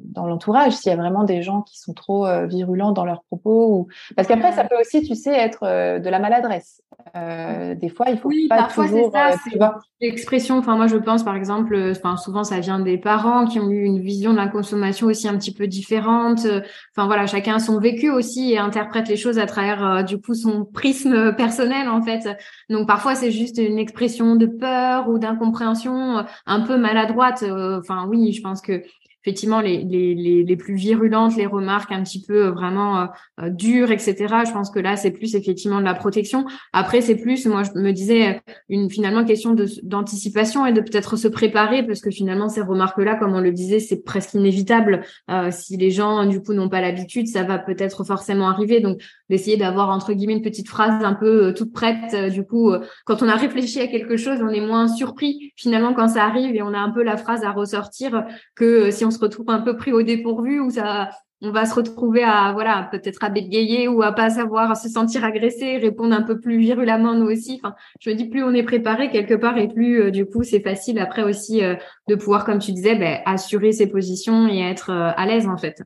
dans 0.00 0.26
l'entourage, 0.26 0.74
s'il 0.74 0.90
y 0.90 0.92
a 0.92 0.96
vraiment 0.96 1.24
des 1.24 1.40
gens 1.40 1.62
qui 1.62 1.78
sont 1.78 1.94
trop 1.94 2.26
virulents 2.46 2.92
dans 2.92 3.06
leurs 3.06 3.22
propos. 3.22 3.68
Ou... 3.72 3.88
Parce 4.16 4.28
qu'après, 4.28 4.52
ça 4.52 4.64
peut 4.64 4.78
aussi, 4.78 5.02
tu 5.02 5.14
sais, 5.14 5.32
être 5.32 5.64
de 5.98 6.08
la 6.10 6.18
maladresse. 6.18 6.82
des 7.14 7.88
fois, 7.88 8.10
il 8.10 8.18
faut 8.18 8.28
oui, 8.28 8.48
pas 8.48 8.58
parfois 8.58 8.84
toujours... 8.84 9.10
c'est 9.44 9.58
ça, 9.58 9.78
l'expression, 10.00 10.58
enfin 10.58 10.76
moi 10.76 10.86
je 10.86 10.96
pense 10.96 11.22
par 11.22 11.36
exemple, 11.36 11.76
enfin 11.90 12.16
souvent 12.16 12.42
ça 12.42 12.60
vient 12.60 12.80
des 12.80 12.96
parents 12.96 13.46
qui 13.46 13.60
ont 13.60 13.68
eu 13.68 13.84
une 13.84 14.00
vision 14.00 14.32
de 14.32 14.38
la 14.38 14.48
consommation 14.48 15.06
aussi 15.08 15.28
un 15.28 15.36
petit 15.36 15.52
peu 15.52 15.66
différente. 15.66 16.46
Enfin 16.94 17.06
voilà, 17.06 17.26
chacun 17.26 17.56
a 17.56 17.58
son 17.58 17.78
vécu 17.78 18.10
aussi 18.10 18.52
et 18.52 18.58
interprète 18.58 19.08
les 19.08 19.16
choses 19.16 19.38
à 19.38 19.46
travers 19.46 20.04
du 20.04 20.20
coup 20.20 20.34
son 20.34 20.64
prisme 20.64 21.34
personnel 21.34 21.88
en 21.88 22.02
fait. 22.02 22.28
Donc 22.70 22.86
parfois 22.90 23.14
c'est 23.14 23.30
juste 23.30 23.58
une 23.58 23.78
expression 23.78 24.34
de 24.34 24.46
peur 24.46 25.08
ou 25.08 25.20
d'incompréhension 25.20 26.18
euh, 26.18 26.22
un 26.46 26.62
peu 26.62 26.76
maladroite. 26.76 27.44
Euh, 27.44 27.78
enfin 27.78 28.08
oui, 28.08 28.32
je 28.32 28.42
pense 28.42 28.60
que 28.60 28.82
effectivement 29.22 29.60
les, 29.60 29.84
les, 29.84 30.44
les, 30.44 30.56
plus 30.56 30.74
virulentes, 30.74 31.36
les 31.36 31.46
remarques 31.46 31.92
un 31.92 32.02
petit 32.02 32.22
peu 32.22 32.46
euh, 32.46 32.50
vraiment 32.50 33.08
euh, 33.40 33.50
dures, 33.50 33.90
etc. 33.90 34.16
Je 34.46 34.52
pense 34.52 34.70
que 34.70 34.78
là, 34.78 34.96
c'est 34.96 35.10
plus 35.10 35.34
effectivement 35.34 35.78
de 35.78 35.84
la 35.84 35.94
protection. 35.94 36.46
Après, 36.72 37.00
c'est 37.00 37.16
plus, 37.16 37.46
moi, 37.46 37.62
je 37.62 37.78
me 37.78 37.92
disais, 37.92 38.40
une 38.68 38.90
finalement 38.90 39.24
question 39.24 39.54
d'anticipation 39.82 40.64
et 40.64 40.72
de 40.72 40.80
peut-être 40.80 41.16
se 41.16 41.28
préparer 41.28 41.86
parce 41.86 42.00
que 42.00 42.10
finalement, 42.10 42.48
ces 42.48 42.62
remarques-là, 42.62 43.16
comme 43.16 43.34
on 43.34 43.40
le 43.40 43.52
disait, 43.52 43.78
c'est 43.78 44.02
presque 44.02 44.34
inévitable. 44.34 45.02
Euh, 45.30 45.50
si 45.50 45.76
les 45.76 45.90
gens, 45.90 46.24
du 46.24 46.40
coup, 46.40 46.54
n'ont 46.54 46.68
pas 46.68 46.80
l'habitude, 46.80 47.28
ça 47.28 47.42
va 47.42 47.58
peut-être 47.58 48.04
forcément 48.04 48.48
arriver. 48.48 48.80
Donc, 48.80 49.02
d'essayer 49.28 49.56
d'avoir, 49.56 49.90
entre 49.90 50.12
guillemets, 50.14 50.34
une 50.34 50.42
petite 50.42 50.68
phrase 50.68 51.04
un 51.04 51.14
peu 51.14 51.52
toute 51.54 51.72
prête. 51.72 52.32
du 52.32 52.44
coup, 52.44 52.72
quand 53.04 53.22
on 53.22 53.28
a 53.28 53.36
réfléchi 53.36 53.80
à 53.80 53.86
quelque 53.86 54.16
chose, 54.16 54.38
on 54.42 54.48
est 54.48 54.60
moins 54.60 54.88
surpris 54.88 55.52
finalement 55.56 55.94
quand 55.94 56.08
ça 56.08 56.24
arrive 56.24 56.54
et 56.56 56.62
on 56.62 56.72
a 56.72 56.78
un 56.78 56.90
peu 56.90 57.02
la 57.02 57.16
phrase 57.16 57.44
à 57.44 57.52
ressortir 57.52 58.24
que 58.54 58.90
si 58.90 59.04
on 59.04 59.09
se 59.10 59.18
retrouve 59.18 59.50
un 59.50 59.60
peu 59.60 59.76
pris 59.76 59.92
au 59.92 60.02
dépourvu 60.02 60.60
où 60.60 60.70
ça 60.70 61.10
on 61.42 61.52
va 61.52 61.64
se 61.64 61.74
retrouver 61.74 62.22
à 62.22 62.52
voilà 62.52 62.88
peut-être 62.90 63.24
à 63.24 63.30
bégayer 63.30 63.88
ou 63.88 64.02
à 64.02 64.12
pas 64.12 64.30
savoir 64.30 64.76
se 64.76 64.88
sentir 64.88 65.24
agressé 65.24 65.78
répondre 65.78 66.14
un 66.14 66.22
peu 66.22 66.38
plus 66.38 66.58
virulemment 66.58 67.14
nous 67.14 67.30
aussi. 67.30 67.60
Enfin 67.62 67.74
je 68.00 68.10
me 68.10 68.14
dis 68.14 68.28
plus 68.28 68.42
on 68.42 68.52
est 68.52 68.62
préparé 68.62 69.10
quelque 69.10 69.34
part 69.34 69.56
et 69.56 69.68
plus 69.68 70.02
euh, 70.02 70.10
du 70.10 70.26
coup 70.26 70.42
c'est 70.42 70.60
facile 70.60 70.98
après 70.98 71.22
aussi 71.22 71.64
euh, 71.64 71.76
de 72.08 72.14
pouvoir 72.14 72.44
comme 72.44 72.58
tu 72.58 72.72
disais 72.72 72.94
ben, 72.94 73.20
assurer 73.24 73.72
ses 73.72 73.86
positions 73.86 74.48
et 74.48 74.60
être 74.60 74.90
euh, 74.90 75.12
à 75.16 75.26
l'aise 75.26 75.48
en 75.48 75.56
fait 75.56 75.82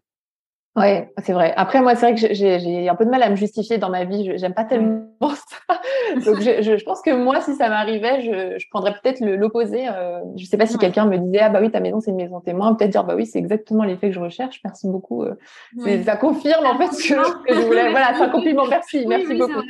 Ouais, 0.76 1.08
c'est 1.22 1.32
vrai. 1.32 1.54
Après, 1.56 1.80
moi, 1.80 1.94
c'est 1.94 2.12
vrai 2.12 2.14
que 2.20 2.34
j'ai 2.34 2.88
un 2.88 2.96
peu 2.96 3.04
de 3.04 3.10
mal 3.10 3.22
à 3.22 3.30
me 3.30 3.36
justifier 3.36 3.78
dans 3.78 3.90
ma 3.90 4.04
vie. 4.04 4.36
J'aime 4.36 4.54
pas 4.54 4.64
tellement 4.64 5.04
ça. 5.20 5.78
Donc, 6.26 6.40
je, 6.40 6.62
je, 6.62 6.84
pense 6.84 7.00
que 7.00 7.12
moi, 7.14 7.40
si 7.40 7.54
ça 7.54 7.68
m'arrivait, 7.68 8.22
je, 8.22 8.58
je 8.58 8.68
prendrais 8.70 8.92
peut-être 8.92 9.20
l'opposé. 9.20 9.86
Euh, 9.86 10.18
je 10.36 10.44
sais 10.46 10.56
pas 10.56 10.66
si 10.66 10.76
quelqu'un 10.76 11.06
me 11.06 11.16
disait, 11.16 11.38
ah 11.38 11.48
bah 11.48 11.60
oui, 11.62 11.70
ta 11.70 11.78
maison, 11.78 12.00
c'est 12.00 12.10
une 12.10 12.16
maison 12.16 12.40
témoin. 12.40 12.74
Peut-être 12.74 12.90
dire, 12.90 13.04
bah 13.04 13.14
oui, 13.14 13.24
c'est 13.24 13.38
exactement 13.38 13.84
l'effet 13.84 14.08
que 14.08 14.14
je 14.14 14.20
recherche. 14.20 14.60
Merci 14.64 14.88
beaucoup. 14.88 15.22
Euh. 15.22 15.36
Ça 16.04 16.16
confirme, 16.16 16.66
en 16.66 16.76
fait, 16.76 16.92
ce 16.92 17.14
que, 17.14 17.54
je 17.54 17.60
voulais. 17.60 17.90
Voilà, 17.92 18.14
c'est 18.16 18.22
un 18.22 18.28
compliment. 18.30 18.66
Merci. 18.66 19.06
merci 19.06 19.34
beaucoup. 19.34 19.62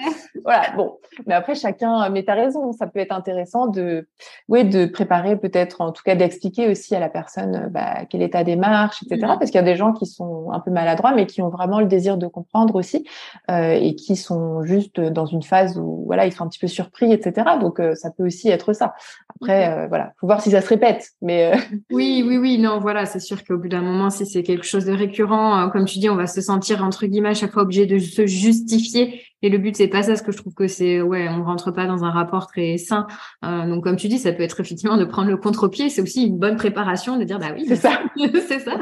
Voilà, 0.43 0.71
bon. 0.75 0.97
Mais 1.27 1.35
après, 1.35 1.55
chacun, 1.55 2.09
mais 2.09 2.23
t'as 2.23 2.35
raison. 2.35 2.73
Ça 2.73 2.87
peut 2.87 3.01
être 3.01 3.13
intéressant 3.13 3.67
de, 3.67 4.09
oui, 4.49 4.65
de 4.65 4.87
préparer 4.87 5.37
peut-être, 5.37 5.83
en 5.83 5.93
tout 5.93 6.03
cas, 6.03 6.15
d'expliquer 6.15 6.71
aussi 6.71 6.97
à 6.97 7.01
la 7.01 7.11
personne, 7.11 7.69
bah, 7.71 8.07
quelle 8.09 8.23
est 8.23 8.33
ta 8.33 8.43
démarche, 8.43 9.03
etc. 9.03 9.35
Parce 9.39 9.51
qu'il 9.51 9.57
y 9.57 9.59
a 9.59 9.63
des 9.63 9.77
gens 9.77 9.93
qui 9.93 10.07
sont 10.07 10.51
un 10.51 10.61
peu 10.61 10.71
malades 10.71 10.94
droit, 10.95 11.13
mais 11.13 11.27
qui 11.27 11.43
ont 11.43 11.49
vraiment 11.49 11.81
le 11.81 11.87
désir 11.87 12.17
de 12.17 12.27
comprendre 12.27 12.75
aussi 12.77 13.07
euh, 13.51 13.73
et 13.73 13.95
qui 13.95 14.17
sont 14.17 14.63
juste 14.65 15.01
dans 15.01 15.27
une 15.27 15.43
phase 15.43 15.79
où 15.79 16.05
voilà, 16.07 16.27
ils 16.27 16.33
sont 16.33 16.45
un 16.45 16.49
petit 16.49 16.59
peu 16.59 16.67
surpris, 16.67 17.13
etc. 17.13 17.59
Donc 17.61 17.81
euh, 17.81 17.95
ça 17.95 18.11
peut 18.11 18.27
aussi 18.27 18.49
être 18.49 18.73
ça. 18.73 18.95
Après, 19.37 19.69
euh, 19.69 19.87
voilà, 19.89 20.13
faut 20.21 20.27
voir 20.27 20.41
si 20.41 20.51
ça 20.51 20.61
se 20.61 20.69
répète. 20.69 21.11
Mais 21.23 21.53
oui, 21.91 22.25
oui, 22.27 22.39
oui, 22.39 22.59
non, 22.59 22.81
voilà, 22.81 23.07
c'est 23.07 23.21
sûr 23.21 23.45
qu'au 23.45 23.59
bout 23.59 23.69
d'un 23.69 23.83
moment, 23.83 24.11
si 24.11 24.27
c'est 24.27 24.43
quelque 24.43 24.67
chose 24.67 24.85
de 24.85 24.93
récurrent, 24.93 25.69
comme 25.71 25.85
tu 25.85 25.99
dis, 25.99 26.11
on 26.11 26.17
va 26.17 26.27
se 26.27 26.41
sentir 26.41 26.85
entre 26.85 27.07
guillemets 27.07 27.31
à 27.31 27.35
chaque 27.35 27.53
fois 27.53 27.63
obligé 27.63 27.87
de 27.87 27.99
se 27.99 28.27
justifier 28.27 29.23
et 29.45 29.51
le 29.51 29.59
but, 29.59 29.77
c'est 29.77 29.89
pas 29.89 30.03
ça, 30.03 30.13
parce 30.13 30.23
que 30.23 30.33
je 30.33 30.39
trouve 30.39 30.55
que 30.55 30.69
c'est, 30.69 31.03
ouais, 31.03 31.29
on 31.29 31.45
rentre 31.45 31.71
pas 31.71 31.85
dans 31.85 32.03
un 32.03 32.11
rapport 32.11 32.47
très 32.47 32.79
sain. 32.79 33.07
Euh, 33.45 33.67
donc, 33.67 33.85
comme 33.85 33.97
tu 33.97 34.09
dis, 34.09 34.17
ça 34.17 34.33
peut 34.33 34.43
être 34.43 34.59
effectivement 34.59 34.97
de 34.97 35.05
prendre 35.05 35.29
le 35.29 35.37
contre-pied. 35.37 35.91
C'est 35.91 36.01
aussi 36.01 36.27
une 36.27 36.39
bonne 36.39 36.57
préparation 36.57 37.19
de 37.19 37.25
dire, 37.25 37.39
bah 37.39 37.49
oui, 37.55 37.67
c'est 37.69 37.77
ça. 37.77 38.01
c'est 38.17 38.61
ça. 38.61 38.73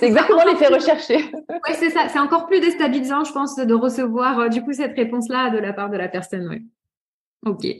c'est 0.00 0.06
exactement 0.06 0.42
l'effet 0.44 0.66
recherché. 0.66 1.14
ouais, 1.48 1.74
c'est 1.74 1.90
ça. 1.90 2.08
C'est 2.08 2.18
encore 2.18 2.48
plus 2.48 2.58
déstabilisant, 2.58 3.22
je 3.22 3.32
pense, 3.32 3.54
de 3.54 3.72
recevoir, 3.72 4.40
euh, 4.40 4.48
du 4.48 4.62
coup, 4.62 4.72
cette 4.72 4.96
réponse-là 4.96 5.50
de 5.50 5.58
la 5.58 5.72
part 5.72 5.90
de 5.90 5.96
la 5.96 6.08
personne, 6.08 6.48
ouais. 6.48 6.62
Ok. 7.44 7.64
Euh, 7.64 7.78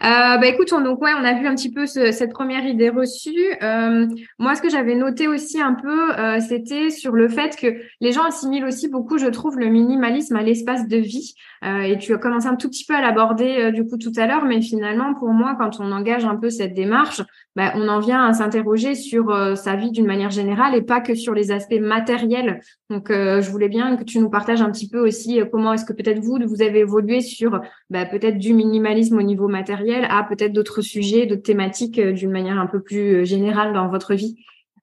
bah 0.00 0.46
écoute, 0.46 0.72
on, 0.72 0.80
donc 0.80 1.00
ouais, 1.00 1.12
on 1.16 1.24
a 1.24 1.34
vu 1.34 1.46
un 1.46 1.54
petit 1.54 1.70
peu 1.70 1.86
cette 1.86 2.32
première 2.32 2.66
idée 2.66 2.88
reçue. 2.88 3.54
Euh, 3.62 4.06
moi, 4.38 4.54
ce 4.56 4.62
que 4.62 4.68
j'avais 4.68 4.96
noté 4.96 5.28
aussi 5.28 5.60
un 5.60 5.74
peu, 5.74 6.18
euh, 6.18 6.40
c'était 6.40 6.90
sur 6.90 7.12
le 7.12 7.28
fait 7.28 7.56
que 7.56 7.68
les 8.00 8.10
gens 8.10 8.24
assimilent 8.24 8.64
aussi 8.64 8.88
beaucoup, 8.88 9.16
je 9.18 9.26
trouve, 9.26 9.58
le 9.58 9.68
minimalisme 9.68 10.34
à 10.34 10.42
l'espace 10.42 10.88
de 10.88 10.96
vie. 10.96 11.34
Euh, 11.64 11.82
et 11.82 11.98
tu 11.98 12.14
as 12.14 12.18
commencé 12.18 12.48
un 12.48 12.56
tout 12.56 12.68
petit 12.68 12.84
peu 12.84 12.94
à 12.94 13.00
l'aborder 13.00 13.56
euh, 13.60 13.70
du 13.70 13.86
coup 13.86 13.96
tout 13.96 14.12
à 14.16 14.26
l'heure, 14.26 14.44
mais 14.44 14.60
finalement, 14.60 15.14
pour 15.14 15.28
moi, 15.28 15.56
quand 15.58 15.78
on 15.78 15.92
engage 15.92 16.24
un 16.24 16.36
peu 16.36 16.50
cette 16.50 16.74
démarche, 16.74 17.22
bah, 17.54 17.72
on 17.76 17.88
en 17.88 18.00
vient 18.00 18.24
à 18.26 18.32
s'interroger 18.34 18.94
sur 18.94 19.56
sa 19.56 19.76
vie 19.76 19.90
d'une 19.90 20.06
manière 20.06 20.30
générale 20.30 20.74
et 20.74 20.82
pas 20.82 21.00
que 21.00 21.14
sur 21.14 21.32
les 21.32 21.52
aspects 21.52 21.80
matériels. 21.80 22.60
Donc, 22.90 23.06
je 23.10 23.50
voulais 23.50 23.70
bien 23.70 23.96
que 23.96 24.04
tu 24.04 24.18
nous 24.18 24.28
partages 24.28 24.60
un 24.60 24.70
petit 24.70 24.90
peu 24.90 24.98
aussi 24.98 25.40
comment 25.50 25.72
est-ce 25.72 25.86
que 25.86 25.94
peut-être 25.94 26.18
vous, 26.18 26.38
vous 26.46 26.60
avez 26.60 26.80
évolué 26.80 27.22
sur 27.22 27.58
bah, 27.90 28.04
peut-être 28.04 28.38
du 28.38 28.52
minimalisme 28.52 29.16
au 29.16 29.22
niveau 29.22 29.48
matériel 29.48 30.06
à 30.10 30.24
peut-être 30.24 30.52
d'autres 30.52 30.82
sujets, 30.82 31.26
d'autres 31.26 31.42
thématiques 31.42 31.98
euh, 31.98 32.12
d'une 32.12 32.30
manière 32.30 32.58
un 32.58 32.66
peu 32.66 32.80
plus 32.80 33.16
euh, 33.16 33.24
générale 33.24 33.72
dans 33.72 33.88
votre 33.88 34.14
vie 34.14 34.36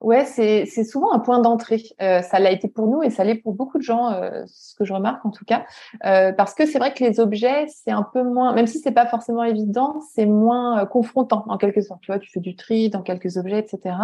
Ouais, 0.04 0.26
c'est, 0.26 0.66
souvent 0.84 1.14
un 1.14 1.20
point 1.20 1.40
d'entrée. 1.40 1.82
Euh, 2.02 2.22
ça 2.22 2.38
l'a 2.38 2.52
été 2.52 2.68
pour 2.68 2.88
nous 2.88 3.04
et 3.04 3.10
ça 3.10 3.24
l'est 3.24 3.36
pour 3.36 3.54
beaucoup 3.54 3.78
de 3.78 3.84
gens, 3.84 4.12
euh, 4.12 4.44
ce 4.48 4.76
que 4.76 4.84
je 4.84 4.94
remarque 4.94 5.26
en 5.26 5.32
tout 5.32 5.46
cas, 5.46 5.64
euh, 6.06 6.34
parce 6.34 6.54
que 6.54 6.66
c'est 6.66 6.78
vrai 6.78 6.94
que 6.94 7.02
les 7.02 7.22
objets, 7.22 7.68
c'est 7.70 7.92
un 7.92 8.04
peu 8.04 8.22
moins, 8.22 8.54
même 8.54 8.68
si 8.68 8.80
c'est 8.80 8.92
pas 8.92 9.06
forcément 9.06 9.46
évident, 9.46 10.02
c'est 10.14 10.26
moins 10.26 10.82
euh, 10.82 10.86
confrontant 10.86 11.46
en 11.48 11.58
quelque 11.58 11.80
sorte. 11.80 12.02
Tu 12.02 12.12
vois, 12.12 12.20
tu 12.20 12.30
fais 12.30 12.42
du 12.42 12.58
tri 12.58 12.90
dans 12.90 13.02
quelques 13.02 13.38
objets, 13.38 13.60
etc. 13.60 13.96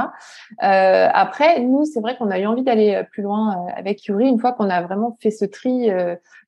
après, 0.59 1.59
nous, 1.59 1.83
c'est 1.83 1.99
vrai 1.99 2.15
qu'on 2.17 2.31
a 2.31 2.39
eu 2.39 2.45
envie 2.45 2.63
d'aller 2.63 3.03
plus 3.11 3.21
loin 3.21 3.65
avec 3.75 4.05
Yuri. 4.05 4.29
Une 4.29 4.39
fois 4.39 4.53
qu'on 4.53 4.69
a 4.69 4.81
vraiment 4.81 5.17
fait 5.19 5.31
ce 5.31 5.43
tri 5.43 5.89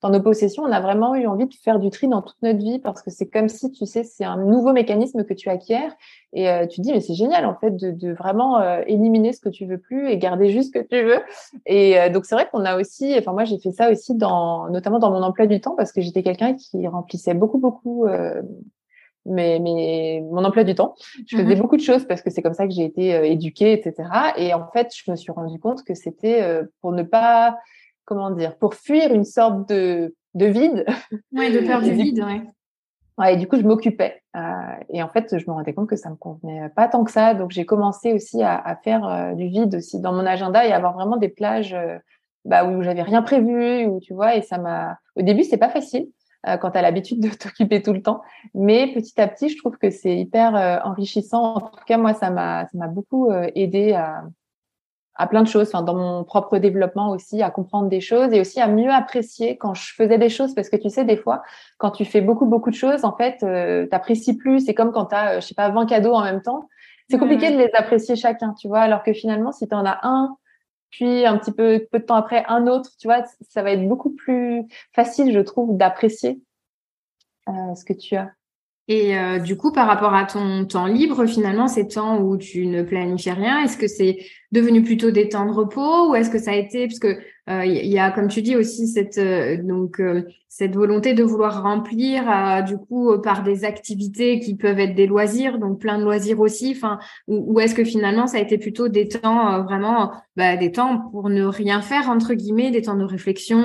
dans 0.01 0.09
nos 0.09 0.21
possessions, 0.21 0.63
on 0.63 0.71
a 0.71 0.79
vraiment 0.79 1.13
eu 1.15 1.27
envie 1.27 1.45
de 1.45 1.53
faire 1.53 1.79
du 1.79 1.89
tri 1.89 2.07
dans 2.07 2.21
toute 2.21 2.41
notre 2.41 2.59
vie 2.59 2.79
parce 2.79 3.01
que 3.01 3.11
c'est 3.11 3.27
comme 3.27 3.49
si, 3.49 3.71
tu 3.71 3.85
sais, 3.85 4.03
c'est 4.03 4.23
un 4.23 4.37
nouveau 4.37 4.71
mécanisme 4.71 5.25
que 5.25 5.33
tu 5.33 5.49
acquiers 5.49 5.89
et 6.33 6.49
euh, 6.49 6.65
tu 6.65 6.77
te 6.77 6.81
dis, 6.81 6.93
mais 6.93 7.01
c'est 7.01 7.13
génial 7.13 7.45
en 7.45 7.55
fait 7.55 7.71
de, 7.71 7.91
de 7.91 8.13
vraiment 8.13 8.59
euh, 8.59 8.81
éliminer 8.87 9.33
ce 9.33 9.40
que 9.41 9.49
tu 9.49 9.65
veux 9.65 9.77
plus 9.77 10.09
et 10.09 10.17
garder 10.17 10.49
juste 10.49 10.73
ce 10.73 10.79
que 10.79 10.85
tu 10.85 11.03
veux. 11.03 11.21
Et 11.65 11.99
euh, 11.99 12.09
donc 12.09 12.25
c'est 12.25 12.35
vrai 12.35 12.47
qu'on 12.51 12.65
a 12.65 12.79
aussi, 12.79 13.15
enfin 13.17 13.33
moi 13.33 13.43
j'ai 13.43 13.59
fait 13.59 13.71
ça 13.71 13.91
aussi 13.91 14.15
dans, 14.15 14.69
notamment 14.69 14.99
dans 14.99 15.11
mon 15.11 15.23
emploi 15.23 15.47
du 15.47 15.59
temps 15.59 15.75
parce 15.75 15.91
que 15.91 16.01
j'étais 16.01 16.23
quelqu'un 16.23 16.53
qui 16.53 16.87
remplissait 16.87 17.33
beaucoup 17.33 17.57
beaucoup 17.57 18.05
mais, 19.25 19.59
mais 19.59 20.23
mon 20.31 20.43
emploi 20.43 20.63
du 20.63 20.73
temps. 20.73 20.95
Je 21.27 21.37
faisais 21.37 21.55
mmh 21.55 21.59
beaucoup 21.59 21.77
de 21.77 21.81
choses 21.81 22.05
parce 22.05 22.23
que 22.23 22.31
c'est 22.31 22.41
comme 22.41 22.55
ça 22.55 22.65
que 22.65 22.73
j'ai 22.73 22.85
été 22.85 23.31
éduquée, 23.31 23.73
etc. 23.73 24.09
Et 24.37 24.51
en 24.55 24.67
fait, 24.71 24.91
je 24.95 25.11
me 25.11 25.15
suis 25.15 25.31
rendu 25.31 25.59
compte 25.59 25.83
que 25.83 25.93
c'était 25.93 26.43
pour 26.81 26.91
ne 26.91 27.03
pas, 27.03 27.55
comment 28.05 28.31
dire, 28.31 28.57
pour 28.57 28.73
fuir 28.73 29.13
une 29.13 29.25
sorte 29.25 29.69
de, 29.69 30.15
de 30.33 30.45
vide. 30.47 30.85
Ouais, 31.33 31.51
de 31.51 31.59
peur 31.67 31.81
du 31.83 31.91
vide, 31.91 32.23
ouais 32.23 32.41
et 33.29 33.37
du 33.37 33.47
coup, 33.47 33.57
je 33.57 33.63
m'occupais. 33.63 34.21
Euh, 34.35 34.39
et 34.89 35.03
en 35.03 35.09
fait, 35.09 35.37
je 35.37 35.45
me 35.47 35.53
rendais 35.53 35.73
compte 35.73 35.89
que 35.89 35.95
ça 35.95 36.09
me 36.09 36.15
convenait 36.15 36.69
pas 36.69 36.87
tant 36.87 37.03
que 37.03 37.11
ça. 37.11 37.33
Donc, 37.33 37.51
j'ai 37.51 37.65
commencé 37.65 38.13
aussi 38.13 38.41
à, 38.41 38.77
faire 38.83 39.05
euh, 39.05 39.33
du 39.33 39.47
vide 39.47 39.75
aussi 39.75 39.99
dans 39.99 40.13
mon 40.13 40.25
agenda 40.25 40.65
et 40.65 40.71
avoir 40.71 40.93
vraiment 40.93 41.17
des 41.17 41.29
plages 41.29 41.73
euh, 41.73 41.97
bah, 42.45 42.65
où 42.65 42.81
j'avais 42.81 43.03
rien 43.03 43.21
prévu, 43.21 43.85
ou 43.85 43.99
tu 43.99 44.13
vois. 44.13 44.35
Et 44.35 44.41
ça 44.41 44.57
m'a. 44.57 44.97
Au 45.15 45.21
début, 45.21 45.43
c'est 45.43 45.57
pas 45.57 45.69
facile 45.69 46.07
quand 46.59 46.71
tu 46.71 46.77
as 46.79 46.81
l'habitude 46.81 47.19
de 47.19 47.29
t'occuper 47.37 47.83
tout 47.83 47.93
le 47.93 48.01
temps, 48.01 48.23
mais 48.55 48.91
petit 48.95 49.21
à 49.21 49.27
petit, 49.27 49.49
je 49.49 49.57
trouve 49.59 49.77
que 49.77 49.91
c'est 49.91 50.17
hyper 50.17 50.81
enrichissant. 50.83 51.57
En 51.57 51.59
tout 51.59 51.85
cas, 51.85 51.97
moi, 51.97 52.15
ça 52.15 52.31
m'a 52.31 52.65
ça 52.65 52.77
m'a 52.79 52.87
beaucoup 52.87 53.31
aidé 53.31 53.93
à 53.93 54.23
à 55.15 55.27
plein 55.27 55.43
de 55.43 55.47
choses, 55.47 55.67
enfin, 55.67 55.83
dans 55.83 55.95
mon 55.95 56.23
propre 56.23 56.57
développement 56.57 57.11
aussi, 57.11 57.41
à 57.41 57.51
comprendre 57.51 57.89
des 57.89 58.01
choses 58.01 58.31
et 58.33 58.39
aussi 58.39 58.61
à 58.61 58.67
mieux 58.67 58.89
apprécier 58.89 59.57
quand 59.57 59.73
je 59.73 59.93
faisais 59.93 60.17
des 60.17 60.29
choses. 60.29 60.55
Parce 60.55 60.69
que 60.69 60.77
tu 60.77 60.89
sais, 60.89 61.03
des 61.03 61.17
fois, 61.17 61.43
quand 61.77 61.91
tu 61.91 62.05
fais 62.05 62.21
beaucoup, 62.21 62.45
beaucoup 62.45 62.69
de 62.69 62.75
choses, 62.75 63.03
en 63.03 63.15
fait, 63.15 63.43
euh, 63.43 63.85
t'apprécies 63.87 64.37
plus. 64.37 64.65
C'est 64.65 64.73
comme 64.73 64.91
quand 64.91 65.07
tu 65.07 65.15
as, 65.15 65.33
euh, 65.33 65.41
je 65.41 65.47
sais 65.47 65.55
pas, 65.55 65.69
20 65.69 65.85
cadeaux 65.85 66.13
en 66.13 66.23
même 66.23 66.41
temps. 66.41 66.69
C'est 67.09 67.17
compliqué 67.17 67.51
de 67.51 67.57
les 67.57 67.69
apprécier 67.73 68.15
chacun, 68.15 68.53
tu 68.53 68.69
vois. 68.69 68.79
Alors 68.79 69.03
que 69.03 69.11
finalement, 69.11 69.51
si 69.51 69.67
tu 69.67 69.75
en 69.75 69.85
as 69.85 69.99
un, 70.03 70.37
puis 70.91 71.25
un 71.25 71.37
petit 71.37 71.51
peu, 71.51 71.85
peu 71.91 71.99
de 71.99 72.05
temps 72.05 72.15
après, 72.15 72.45
un 72.47 72.67
autre, 72.67 72.89
tu 72.97 73.07
vois, 73.07 73.23
ça 73.41 73.63
va 73.63 73.71
être 73.71 73.85
beaucoup 73.85 74.11
plus 74.11 74.63
facile, 74.93 75.33
je 75.33 75.39
trouve, 75.39 75.75
d'apprécier 75.75 76.41
euh, 77.49 77.75
ce 77.75 77.83
que 77.83 77.93
tu 77.93 78.15
as. 78.15 78.31
Et 78.87 79.17
euh, 79.17 79.39
du 79.39 79.55
coup, 79.55 79.71
par 79.71 79.87
rapport 79.87 80.13
à 80.13 80.25
ton 80.25 80.65
temps 80.65 80.87
libre, 80.87 81.25
finalement, 81.25 81.67
ces 81.67 81.87
temps 81.87 82.19
où 82.19 82.37
tu 82.37 82.65
ne 82.65 82.83
planifies 82.83 83.31
rien, 83.31 83.63
est-ce 83.63 83.77
que 83.77 83.87
c'est 83.87 84.17
devenu 84.51 84.83
plutôt 84.83 85.11
des 85.11 85.29
temps 85.29 85.45
de 85.45 85.51
repos 85.51 86.09
ou 86.09 86.15
est-ce 86.15 86.29
que 86.29 86.39
ça 86.39 86.51
a 86.51 86.55
été, 86.55 86.87
puisque 86.87 87.07
il 87.47 87.87
y 87.87 87.99
a, 87.99 88.11
comme 88.11 88.27
tu 88.27 88.41
dis 88.41 88.55
aussi, 88.55 88.87
cette 88.87 89.19
donc 89.65 90.01
cette 90.47 90.75
volonté 90.75 91.13
de 91.13 91.23
vouloir 91.23 91.63
remplir 91.63 92.23
du 92.65 92.77
coup 92.77 93.17
par 93.23 93.41
des 93.41 93.63
activités 93.65 94.39
qui 94.39 94.55
peuvent 94.55 94.79
être 94.79 94.95
des 94.95 95.07
loisirs, 95.07 95.57
donc 95.59 95.79
plein 95.79 95.97
de 95.97 96.03
loisirs 96.03 96.39
aussi. 96.39 96.73
Enfin, 96.75 96.99
ou, 97.27 97.59
est-ce 97.59 97.73
que 97.73 97.83
finalement 97.83 98.27
ça 98.27 98.37
a 98.37 98.41
été 98.41 98.57
plutôt 98.57 98.89
des 98.89 99.07
temps 99.07 99.63
vraiment 99.63 100.11
bah, 100.35 100.57
des 100.57 100.71
temps 100.71 101.09
pour 101.11 101.29
ne 101.29 101.43
rien 101.45 101.81
faire 101.81 102.09
entre 102.09 102.33
guillemets, 102.33 102.69
des 102.71 102.83
temps 102.83 102.95
de 102.95 103.03
réflexion, 103.03 103.57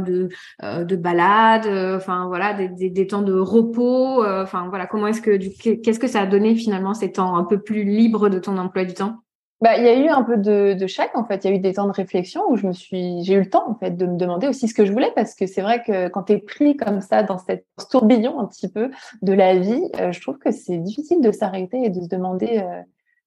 de 0.00 0.28
de 0.62 0.96
balade, 0.96 1.66
enfin 1.96 2.26
voilà, 2.28 2.54
des, 2.54 2.90
des, 2.90 3.06
temps 3.06 3.22
de 3.22 3.34
repos. 3.34 4.24
Enfin 4.24 4.68
voilà, 4.68 4.86
comment 4.86 5.08
est-ce 5.08 5.20
que 5.22 5.36
qu'est-ce 5.74 5.98
que 5.98 6.08
ça 6.08 6.22
a 6.22 6.26
donné 6.26 6.54
finalement 6.54 6.94
ces 6.94 7.12
temps 7.12 7.36
un 7.36 7.44
peu 7.44 7.60
plus 7.60 7.84
libres 7.84 8.28
de 8.28 8.38
ton 8.38 8.56
emploi 8.58 8.84
du 8.84 8.94
temps? 8.94 9.24
Bah, 9.60 9.76
il 9.78 9.84
y 9.84 9.88
a 9.88 9.96
eu 9.96 10.08
un 10.08 10.22
peu 10.22 10.36
de, 10.36 10.74
de 10.74 10.86
chaque 10.86 11.16
en 11.16 11.24
fait. 11.24 11.44
Il 11.44 11.50
y 11.50 11.54
a 11.54 11.56
eu 11.56 11.60
des 11.60 11.74
temps 11.74 11.86
de 11.86 11.92
réflexion 11.92 12.42
où 12.50 12.56
je 12.56 12.66
me 12.66 12.72
suis, 12.72 13.22
j'ai 13.24 13.34
eu 13.34 13.40
le 13.40 13.48
temps 13.48 13.68
en 13.68 13.74
fait 13.74 13.92
de 13.92 14.06
me 14.06 14.16
demander 14.16 14.48
aussi 14.48 14.68
ce 14.68 14.74
que 14.74 14.84
je 14.84 14.92
voulais 14.92 15.12
parce 15.14 15.34
que 15.34 15.46
c'est 15.46 15.62
vrai 15.62 15.82
que 15.82 16.08
quand 16.08 16.24
tu 16.24 16.34
es 16.34 16.38
pris 16.38 16.76
comme 16.76 17.00
ça 17.00 17.22
dans 17.22 17.38
cette 17.38 17.66
tourbillon 17.90 18.40
un 18.40 18.46
petit 18.46 18.68
peu 18.68 18.90
de 19.22 19.32
la 19.32 19.56
vie, 19.56 19.82
euh, 20.00 20.12
je 20.12 20.20
trouve 20.20 20.38
que 20.38 20.50
c'est 20.50 20.78
difficile 20.78 21.20
de 21.20 21.32
s'arrêter 21.32 21.84
et 21.84 21.90
de 21.90 22.00
se 22.00 22.08
demander 22.08 22.58
euh, 22.58 22.82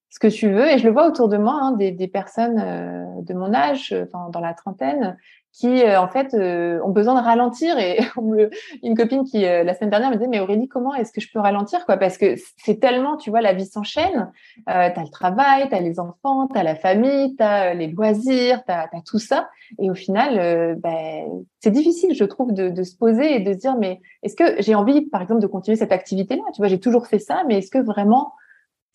ce 0.10 0.20
que 0.20 0.28
tu 0.28 0.50
veux. 0.50 0.68
Et 0.68 0.78
je 0.78 0.86
le 0.86 0.94
vois 0.94 1.08
autour 1.08 1.28
de 1.30 1.38
moi, 1.38 1.60
hein, 1.62 1.72
des, 1.74 1.92
des, 1.92 2.08
personnes 2.08 2.60
euh, 2.60 3.06
de 3.22 3.34
mon 3.34 3.54
âge, 3.54 3.96
enfin, 4.08 4.30
dans 4.30 4.40
la 4.40 4.54
trentaine, 4.54 5.18
qui 5.58 5.84
euh, 5.84 6.00
en 6.00 6.08
fait 6.08 6.34
euh, 6.34 6.80
ont 6.84 6.92
besoin 6.92 7.20
de 7.20 7.26
ralentir. 7.26 7.78
Et 7.80 8.00
une 8.84 8.96
copine 8.96 9.24
qui 9.24 9.46
euh, 9.46 9.64
la 9.64 9.74
semaine 9.74 9.90
dernière 9.90 10.12
me 10.12 10.16
disait 10.16 10.28
mais 10.28 10.40
Aurélie 10.40 10.68
comment 10.68 10.94
est-ce 10.94 11.12
que 11.12 11.22
je 11.22 11.32
peux 11.32 11.40
ralentir 11.40 11.86
quoi? 11.86 11.98
Parce 11.98 12.18
que 12.18 12.36
c'est 12.58 12.80
tellement 12.80 13.18
tu 13.18 13.30
vois 13.30 13.42
la 13.42 13.54
vie 13.54 13.66
s'enchaîne. 13.66 14.32
Euh, 14.70 14.90
tu 14.94 15.00
as 15.00 15.04
le 15.04 15.10
travail 15.10 15.68
tu 15.70 15.76
as 15.76 15.80
les 15.80 16.00
enfants 16.00 16.48
tu 16.48 16.60
as 16.60 16.64
la 16.64 16.76
famille 16.76 17.36
tu 17.36 17.44
as 17.44 17.74
les 17.74 17.88
loisirs 17.88 18.64
tu 18.66 18.72
as, 18.72 18.90
tout 19.06 19.20
ça. 19.20 19.50
Et 19.80 19.90
au 19.90 19.96
final 19.96 20.78
ben, 20.80 21.26
c'est 21.60 21.72
difficile 21.72 22.14
je 22.14 22.24
trouve 22.24 22.54
de, 22.54 22.70
de, 22.70 22.84
se 22.84 22.96
poser 22.96 23.36
et 23.36 23.40
de 23.40 23.54
se 23.54 23.58
dire 23.58 23.76
mais 23.78 24.00
est-ce 24.24 24.36
que 24.36 24.62
j'ai 24.62 24.76
envie 24.76 25.02
par 25.08 25.22
exemple 25.22 25.42
de 25.42 25.48
continuer 25.48 25.76
cette 25.76 25.92
activité 25.92 26.36
là 26.36 26.44
tu 26.54 26.62
vois 26.62 26.68
j'ai 26.68 26.80
toujours 26.80 27.08
fait 27.08 27.20
ça 27.20 27.44
mais 27.48 27.58
est-ce 27.58 27.72
que 27.72 27.80
vraiment 27.80 28.34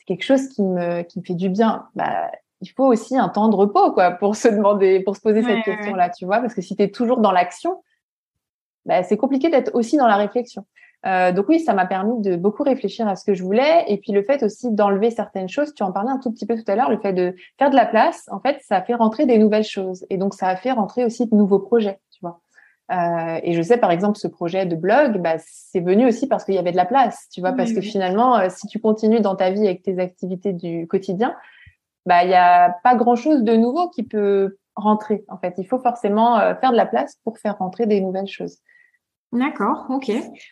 c'est 0.03 0.15
quelque 0.15 0.25
chose 0.25 0.49
qui 0.49 0.63
me 0.63 1.03
qui 1.03 1.21
me 1.21 1.25
fait 1.25 1.35
du 1.35 1.49
bien 1.49 1.87
bah 1.95 2.31
il 2.63 2.69
faut 2.69 2.87
aussi 2.87 3.19
un 3.19 3.29
temps 3.29 3.49
de 3.49 3.57
repos, 3.57 3.93
quoi, 3.93 4.13
pour 4.13 4.37
se 4.37 4.49
demander, 4.49 5.01
pour 5.01 5.17
se 5.17 5.21
poser 5.21 5.43
cette 5.43 5.65
question-là, 5.65 6.11
tu 6.11 6.25
vois, 6.25 6.39
parce 6.39 6.55
que 6.55 6.63
si 6.63 6.77
tu 6.77 6.83
es 6.83 6.91
toujours 6.91 7.19
dans 7.19 7.33
l'action, 7.33 7.83
bah, 8.87 9.03
c'est 9.03 9.17
compliqué 9.17 9.51
d'être 9.51 9.75
aussi 9.75 9.97
dans 9.97 10.07
la 10.07 10.17
réflexion. 10.17 10.65
Euh, 11.05 11.33
donc 11.33 11.49
oui, 11.49 11.59
ça 11.59 11.75
m'a 11.75 11.87
permis 11.87 12.21
de 12.23 12.37
beaucoup 12.37 12.63
réfléchir 12.63 13.09
à 13.09 13.17
ce 13.17 13.25
que 13.25 13.35
je 13.35 13.43
voulais, 13.43 13.85
et 13.89 13.99
puis 13.99 14.13
le 14.13 14.23
fait 14.23 14.45
aussi 14.45 14.71
d'enlever 14.71 15.11
certaines 15.11 15.49
choses. 15.49 15.75
Tu 15.75 15.83
en 15.83 15.91
parlais 15.91 16.13
un 16.13 16.19
tout 16.19 16.31
petit 16.31 16.47
peu 16.47 16.55
tout 16.57 16.71
à 16.71 16.77
l'heure, 16.77 16.89
le 16.89 17.01
fait 17.01 17.13
de 17.13 17.35
faire 17.59 17.71
de 17.71 17.77
la 17.77 17.87
place, 17.87 18.29
en 18.31 18.39
fait, 18.39 18.59
ça 18.63 18.77
a 18.77 18.83
fait 18.83 18.95
rentrer 18.95 19.27
des 19.27 19.39
nouvelles 19.39 19.65
choses, 19.65 20.07
et 20.09 20.17
donc 20.17 20.33
ça 20.33 20.47
a 20.47 20.55
fait 20.55 20.71
rentrer 20.71 21.05
aussi 21.05 21.27
de 21.27 21.35
nouveaux 21.35 21.59
projets. 21.59 21.99
Euh, 22.91 23.41
et 23.43 23.53
je 23.55 23.63
sais 23.63 23.79
par 23.79 23.91
exemple 23.91 24.19
ce 24.19 24.27
projet 24.27 24.67
de 24.67 24.75
blog, 24.75 25.19
bah, 25.19 25.37
c'est 25.39 25.81
venu 25.81 26.07
aussi 26.07 26.27
parce 26.27 26.45
qu'il 26.45 26.55
y 26.55 26.59
avait 26.59 26.73
de 26.73 26.77
la 26.77 26.85
place, 26.85 27.29
tu 27.33 27.41
vois, 27.41 27.53
parce 27.53 27.73
que 27.73 27.81
finalement, 27.81 28.37
euh, 28.37 28.49
si 28.51 28.67
tu 28.67 28.81
continues 28.81 29.21
dans 29.21 29.37
ta 29.37 29.51
vie 29.51 29.67
avec 29.67 29.83
tes 29.83 29.99
activités 29.99 30.53
du 30.53 30.87
quotidien, 30.89 31.35
bah 32.05 32.25
il 32.25 32.31
y 32.31 32.35
a 32.35 32.77
pas 32.83 32.97
grand 32.97 33.15
chose 33.17 33.45
de 33.45 33.55
nouveau 33.55 33.89
qui 33.89 34.03
peut 34.03 34.59
rentrer. 34.75 35.25
En 35.29 35.39
fait, 35.39 35.55
il 35.59 35.65
faut 35.67 35.79
forcément 35.79 36.39
euh, 36.39 36.55
faire 36.57 36.73
de 36.73 36.77
la 36.77 36.87
place 36.87 37.17
pour 37.25 37.39
faire 37.39 37.59
rentrer 37.59 37.87
des 37.87 38.01
nouvelles 38.01 38.27
choses. 38.27 38.59
D'accord, 39.33 39.87
ok. 39.89 40.09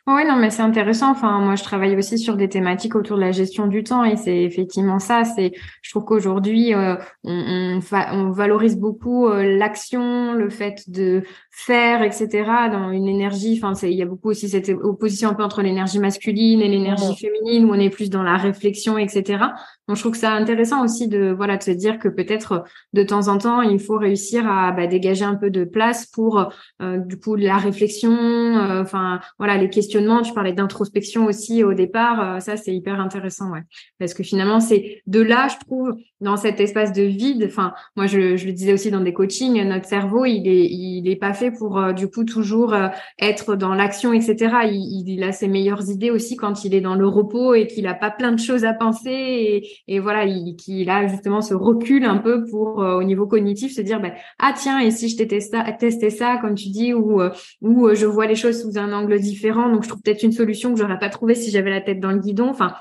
Ouais, 0.07 0.25
non, 0.27 0.37
mais 0.37 0.49
c'est 0.49 0.63
intéressant. 0.63 1.11
Enfin, 1.11 1.41
moi, 1.41 1.55
je 1.55 1.63
travaille 1.63 1.95
aussi 1.97 2.19
sur 2.19 2.37
des 2.37 2.49
thématiques 2.49 2.95
autour 2.95 3.17
de 3.17 3.21
la 3.21 3.31
gestion 3.31 3.67
du 3.67 3.85
temps 3.85 4.05
et 4.05 4.17
c'est 4.17 4.39
effectivement 4.43 4.99
ça. 4.99 5.25
C'est, 5.25 5.53
je 5.83 5.91
trouve 5.91 6.07
qu'aujourd'hui, 6.07 6.73
euh, 6.73 6.97
on, 7.23 7.81
on, 7.93 8.31
valorise 8.31 8.79
beaucoup 8.79 9.27
euh, 9.27 9.59
l'action, 9.59 10.33
le 10.33 10.49
fait 10.49 10.89
de 10.89 11.25
faire, 11.51 12.03
etc. 12.03 12.29
Dans 12.73 12.91
une 12.91 13.07
énergie. 13.07 13.61
Enfin, 13.63 13.75
il 13.87 13.93
y 13.93 14.03
a 14.03 14.07
beaucoup 14.07 14.31
aussi 14.31 14.49
cette 14.49 14.71
opposition 14.71 15.29
un 15.29 15.35
peu 15.35 15.43
entre 15.43 15.61
l'énergie 15.61 15.99
masculine 15.99 16.63
et 16.63 16.69
l'énergie 16.69 17.15
féminine 17.17 17.67
où 17.67 17.75
on 17.75 17.79
est 17.79 17.91
plus 17.91 18.09
dans 18.09 18.23
la 18.23 18.39
réflexion, 18.39 18.97
etc. 18.97 19.45
Donc, 19.89 19.97
je 19.97 20.03
trouve 20.03 20.13
que 20.13 20.19
c'est 20.19 20.27
intéressant 20.27 20.83
aussi 20.83 21.07
de, 21.07 21.35
voilà, 21.37 21.59
de 21.59 21.63
se 21.63 21.71
dire 21.71 21.99
que 21.99 22.09
peut-être 22.09 22.65
de 22.95 23.03
temps 23.03 23.29
en 23.29 23.37
temps, 23.37 23.61
il 23.61 23.79
faut 23.79 23.99
réussir 23.99 24.51
à 24.51 24.73
bah, 24.73 24.87
dégager 24.87 25.27
un 25.27 25.35
peu 25.35 25.51
de 25.51 25.65
place 25.65 26.07
pour, 26.07 26.49
euh, 26.81 26.97
du 26.97 27.19
coup, 27.19 27.35
la 27.35 27.59
réflexion 27.59 28.13
euh, 28.13 28.70
enfin 28.81 29.21
voilà 29.39 29.57
les 29.57 29.71
questionnements. 29.71 30.23
Tu 30.23 30.33
parlais 30.33 30.53
d'introspection 30.53 31.27
aussi 31.27 31.65
au 31.65 31.75
départ. 31.75 32.37
Euh, 32.37 32.41
ça 32.41 32.57
c'est 32.57 32.75
hyper 32.75 33.01
intéressant, 33.01 33.51
ouais, 33.53 33.63
parce 33.99 34.15
que 34.15 34.23
finalement 34.23 34.61
c'est 34.61 35.03
de 35.07 35.21
là, 35.21 35.49
je 35.49 35.57
trouve, 35.65 35.95
dans 36.21 36.37
cet 36.37 36.61
espace 36.61 36.93
de 36.93 37.03
vide. 37.03 37.45
Enfin 37.47 37.73
moi 37.97 38.07
je, 38.07 38.19
le 38.19 38.53
disais 38.53 38.73
aussi 38.73 38.91
dans 38.91 39.01
des 39.01 39.13
coachings, 39.13 39.63
notre 39.65 39.87
cerveau 39.87 40.25
il 40.25 40.47
est 40.49 40.67
il 40.71 41.09
est 41.09 41.17
pas 41.17 41.33
fait 41.33 41.51
pour 41.51 41.79
euh, 41.79 41.93
du 41.93 42.09
coup 42.09 42.25
toujours 42.25 42.75
être 43.19 43.57
dans 43.57 43.75
l'action, 43.75 44.13
etc. 44.13 44.37
Il, 44.65 45.05
il, 45.09 45.23
a 45.23 45.33
ses 45.33 45.49
meilleures 45.49 45.89
idées 45.89 46.11
aussi 46.11 46.37
quand 46.37 46.65
il 46.65 46.75
est 46.75 46.81
dans 46.81 46.95
le 46.95 47.07
repos 47.07 47.55
et 47.55 47.67
qu'il 47.67 47.87
a 47.87 47.95
pas 47.95 48.11
plein 48.11 48.33
de 48.33 48.39
choses 48.39 48.65
à 48.65 48.73
penser 48.73 49.63
et, 49.87 50.01
voilà 50.01 50.27
qu'il 50.57 50.89
a 50.89 51.07
justement 51.07 51.43
ce 51.43 51.55
recul 51.55 52.05
un 52.05 52.17
peu 52.17 52.45
pour 52.45 52.79
au 52.79 53.03
niveau 53.03 53.27
cognitif 53.27 53.75
se 53.75 53.83
dire 53.83 54.01
ben 54.01 54.13
ah 54.39 54.55
tiens 54.57 54.81
et 54.81 54.91
si 54.91 55.09
je 55.09 55.17
testais 55.17 55.41
ça, 55.41 55.65
testais 55.73 56.11
ça 56.11 56.39
comme 56.41 56.55
tu 56.55 56.71
dis 56.71 56.95
ou 56.95 57.21
ou 57.61 57.95
je 57.95 58.07
vois 58.07 58.27
les 58.27 58.35
choses 58.35 58.63
sous 58.63 58.79
un 58.79 58.93
angle 58.93 59.19
différent. 59.21 59.71
Donc, 59.71 59.85
je 59.85 59.89
trouve 59.89 60.03
peut-être 60.03 60.23
une 60.23 60.33
solution 60.33 60.73
que 60.73 60.79
j'aurais 60.79 60.99
pas 60.99 61.09
trouvé 61.09 61.35
si 61.35 61.51
j'avais 61.51 61.71
la 61.71 61.81
tête 61.81 62.01
dans 62.01 62.13
le 62.13 62.19
guidon. 62.19 62.49
Enfin, 62.49 62.75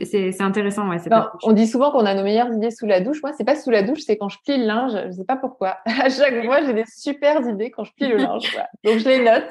c'est 0.00 0.40
intéressant. 0.40 0.88
Ouais, 0.88 0.98
on 1.42 1.52
dit 1.52 1.66
souvent 1.66 1.90
qu'on 1.90 2.06
a 2.06 2.14
nos 2.14 2.22
meilleures 2.22 2.52
idées 2.52 2.70
sous 2.70 2.86
la 2.86 3.00
douche. 3.00 3.22
Moi, 3.22 3.32
c'est 3.36 3.44
pas 3.44 3.56
sous 3.56 3.70
la 3.70 3.82
douche, 3.82 4.00
c'est 4.06 4.16
quand 4.16 4.28
je 4.28 4.38
plie 4.44 4.56
le 4.56 4.64
linge. 4.64 4.92
Je 5.06 5.12
sais 5.12 5.24
pas 5.24 5.36
pourquoi. 5.36 5.78
À 5.84 6.08
chaque 6.08 6.44
fois, 6.44 6.62
j'ai 6.64 6.72
des 6.72 6.84
super 6.86 7.40
idées 7.46 7.70
quand 7.70 7.84
je 7.84 7.92
plie 7.92 8.08
le 8.08 8.16
linge. 8.16 8.56
Donc, 8.84 8.98
je 8.98 9.08
les 9.08 9.22
note. 9.22 9.50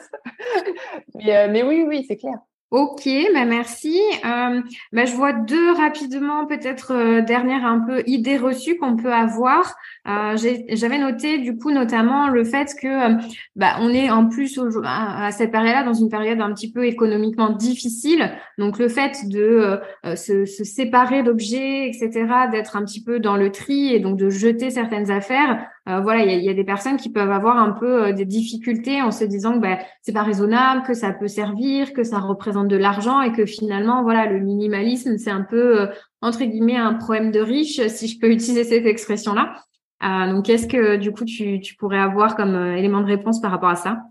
mais, 1.16 1.38
euh, 1.38 1.48
mais 1.52 1.64
oui, 1.64 1.86
oui, 1.88 2.06
c'est 2.08 2.18
clair. 2.18 2.36
Ok, 2.72 3.06
bah 3.34 3.44
merci. 3.44 4.00
Euh, 4.24 4.62
bah 4.94 5.04
je 5.04 5.14
vois 5.14 5.34
deux 5.34 5.74
rapidement, 5.74 6.46
peut-être 6.46 6.94
euh, 6.94 7.22
dernière 7.22 7.66
un 7.66 7.82
peu 7.82 8.02
idée 8.08 8.38
reçue 8.38 8.78
qu'on 8.78 8.96
peut 8.96 9.12
avoir. 9.12 9.76
Euh, 10.08 10.38
J'avais 10.70 10.98
noté 10.98 11.40
du 11.40 11.58
coup 11.58 11.72
notamment 11.72 12.30
le 12.30 12.46
fait 12.46 12.74
que 12.82 13.18
bah, 13.58 13.76
on 13.82 13.90
est 13.90 14.10
en 14.10 14.30
plus 14.30 14.58
à, 14.86 15.32
cette 15.34 15.52
période-là 15.52 15.84
dans 15.84 15.94
une 15.94 16.08
période 16.08 16.40
un 16.40 16.54
petit 16.54 16.72
peu 16.72 16.86
économiquement 16.86 17.50
difficile. 17.50 18.32
Donc 18.58 18.80
le 18.80 18.88
fait 18.88 19.28
de 19.28 19.82
euh, 20.06 20.16
se, 20.16 20.46
séparer 20.46 21.24
d'objets, 21.24 21.90
etc., 21.90 22.26
d'être 22.54 22.78
un 22.78 22.86
petit 22.86 23.04
peu 23.04 23.20
dans 23.20 23.36
le 23.36 23.52
tri 23.52 23.94
et 23.94 24.00
donc 24.00 24.18
de 24.18 24.30
jeter 24.30 24.70
certaines 24.70 25.12
affaires. 25.12 25.68
Voilà, 25.86 26.24
il 26.24 26.44
y 26.44 26.50
a, 26.50 26.54
des 26.54 26.64
personnes 26.64 26.98
qui 26.98 27.10
peuvent 27.10 27.32
avoir 27.32 27.58
un 27.58 27.72
peu 27.72 28.14
des 28.14 28.26
difficultés 28.26 29.02
en 29.02 29.12
se 29.12 29.24
disant 29.24 29.54
que 29.54 29.60
bah, 29.60 29.80
c'est 30.02 30.14
pas 30.14 30.24
raisonnable, 30.24 30.84
que 30.84 30.94
ça 30.94 31.12
peut 31.12 31.28
servir, 31.28 31.94
que 31.94 32.04
ça 32.04 32.20
représente 32.20 32.68
de 32.68 32.78
l'argent 32.78 33.22
et 33.22 33.32
que 33.32 33.46
finalement, 33.46 34.04
voilà, 34.04 34.26
le 34.28 34.40
minimalisme, 34.40 35.18
c'est 35.18 35.32
un 35.32 35.42
peu, 35.42 35.82
euh, 35.82 35.88
entre 36.22 36.44
guillemets, 36.44 36.78
un 36.78 36.94
problème 36.94 37.32
de 37.32 37.40
riche, 37.40 37.86
si 37.88 38.08
je 38.08 38.20
peux 38.20 38.30
utiliser 38.32 38.64
cette 38.64 38.86
expression-là. 38.86 39.56
Euh, 40.04 40.32
donc, 40.32 40.46
qu'est-ce 40.46 40.68
que, 40.68 40.98
du 40.98 41.12
coup, 41.12 41.26
tu, 41.26 41.60
tu 41.62 41.76
pourrais 41.76 42.00
avoir 42.00 42.36
comme 42.36 42.56
euh, 42.56 42.76
élément 42.76 43.02
de 43.02 43.06
réponse 43.06 43.40
par 43.42 43.52
rapport 43.52 43.70
à 43.70 43.76
ça? 43.76 44.02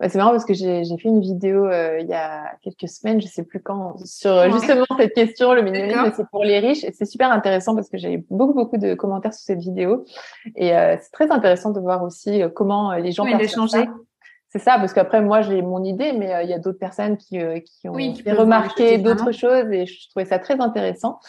Bah, 0.00 0.08
c'est 0.08 0.18
marrant 0.18 0.30
parce 0.30 0.44
que 0.44 0.54
j'ai 0.54 0.84
fait 0.84 1.08
une 1.08 1.20
vidéo 1.20 1.68
il 1.70 2.06
y 2.06 2.14
a 2.14 2.52
quelques 2.62 2.88
semaines, 2.88 3.20
je 3.20 3.26
sais 3.26 3.44
plus 3.44 3.60
quand, 3.60 3.96
sur 4.04 4.50
justement 4.52 4.86
cette 4.98 5.14
question, 5.14 5.54
le 5.54 5.62
minimalisme 5.62 6.12
c'est 6.16 6.28
pour 6.30 6.44
les 6.44 6.58
riches. 6.58 6.84
Et 6.84 6.92
c'est 6.92 7.06
super 7.06 7.30
intéressant 7.30 7.74
parce 7.74 7.88
que 7.88 7.98
j'ai 7.98 8.24
beaucoup 8.30 8.54
beaucoup 8.54 8.78
de 8.78 8.94
commentaires 8.94 9.34
sur 9.34 9.44
cette 9.44 9.60
vidéo 9.60 10.04
et 10.56 10.70
c'est 10.70 11.12
très 11.12 11.30
intéressant 11.30 11.70
de 11.70 11.80
voir 11.80 12.02
aussi 12.02 12.42
comment 12.54 12.92
les 12.94 13.12
gens 13.12 13.26
changer 13.46 13.88
c'est 14.50 14.60
ça, 14.60 14.78
parce 14.78 14.94
qu'après, 14.94 15.20
moi, 15.20 15.42
j'ai 15.42 15.60
mon 15.60 15.84
idée, 15.84 16.12
mais 16.12 16.34
euh, 16.34 16.42
il 16.42 16.48
y 16.48 16.54
a 16.54 16.58
d'autres 16.58 16.78
personnes 16.78 17.18
qui, 17.18 17.38
euh, 17.38 17.60
qui 17.60 17.86
ont 17.86 17.92
remarqué 17.92 18.96
d'autres 18.96 19.32
choses 19.32 19.70
et 19.70 19.84
je 19.84 20.08
trouvais 20.08 20.24
ça 20.24 20.38
très 20.38 20.58
intéressant. 20.58 21.20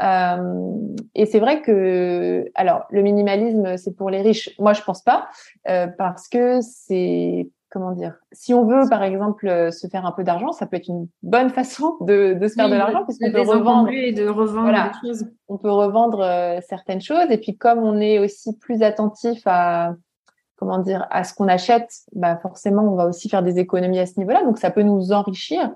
Euh, 0.00 0.76
et 1.16 1.26
c'est 1.26 1.40
vrai 1.40 1.60
que, 1.60 2.44
alors, 2.54 2.84
le 2.90 3.02
minimalisme, 3.02 3.76
c'est 3.76 3.96
pour 3.96 4.10
les 4.10 4.22
riches. 4.22 4.50
Moi, 4.60 4.74
je 4.74 4.82
pense 4.82 5.02
pas, 5.02 5.28
euh, 5.68 5.88
parce 5.88 6.28
que 6.28 6.60
c'est, 6.60 7.48
comment 7.70 7.92
dire, 7.92 8.14
si 8.32 8.54
on 8.54 8.66
veut, 8.66 8.88
par 8.88 9.02
exemple, 9.02 9.70
se 9.72 9.86
faire 9.88 10.06
un 10.06 10.12
peu 10.12 10.24
d'argent, 10.24 10.52
ça 10.52 10.66
peut 10.66 10.76
être 10.76 10.88
une 10.88 11.08
bonne 11.22 11.50
façon 11.50 11.96
de, 12.00 12.34
de 12.34 12.48
se 12.48 12.54
faire 12.54 12.68
de 12.68 12.74
l'argent, 12.74 13.04
puisqu'on 13.04 13.30
peut 13.30 13.40
revendre, 13.40 13.90
et 13.90 14.12
de 14.12 14.28
revendre 14.28 14.62
voilà, 14.62 14.92
choses. 15.04 15.26
On 15.48 15.58
peut 15.58 15.70
revendre 15.70 16.24
certaines 16.66 17.00
choses, 17.00 17.30
et 17.30 17.38
puis 17.38 17.56
comme 17.56 17.80
on 17.80 18.00
est 18.00 18.18
aussi 18.18 18.56
plus 18.58 18.82
attentif 18.82 19.42
à 19.46 19.94
comment 20.58 20.78
dire, 20.78 21.06
à 21.10 21.24
ce 21.24 21.34
qu'on 21.34 21.48
achète, 21.48 21.90
bah 22.12 22.36
forcément, 22.36 22.82
on 22.82 22.96
va 22.96 23.06
aussi 23.06 23.28
faire 23.28 23.42
des 23.42 23.58
économies 23.58 24.00
à 24.00 24.06
ce 24.06 24.18
niveau-là. 24.18 24.42
Donc, 24.42 24.58
ça 24.58 24.70
peut 24.70 24.82
nous 24.82 25.12
enrichir. 25.12 25.70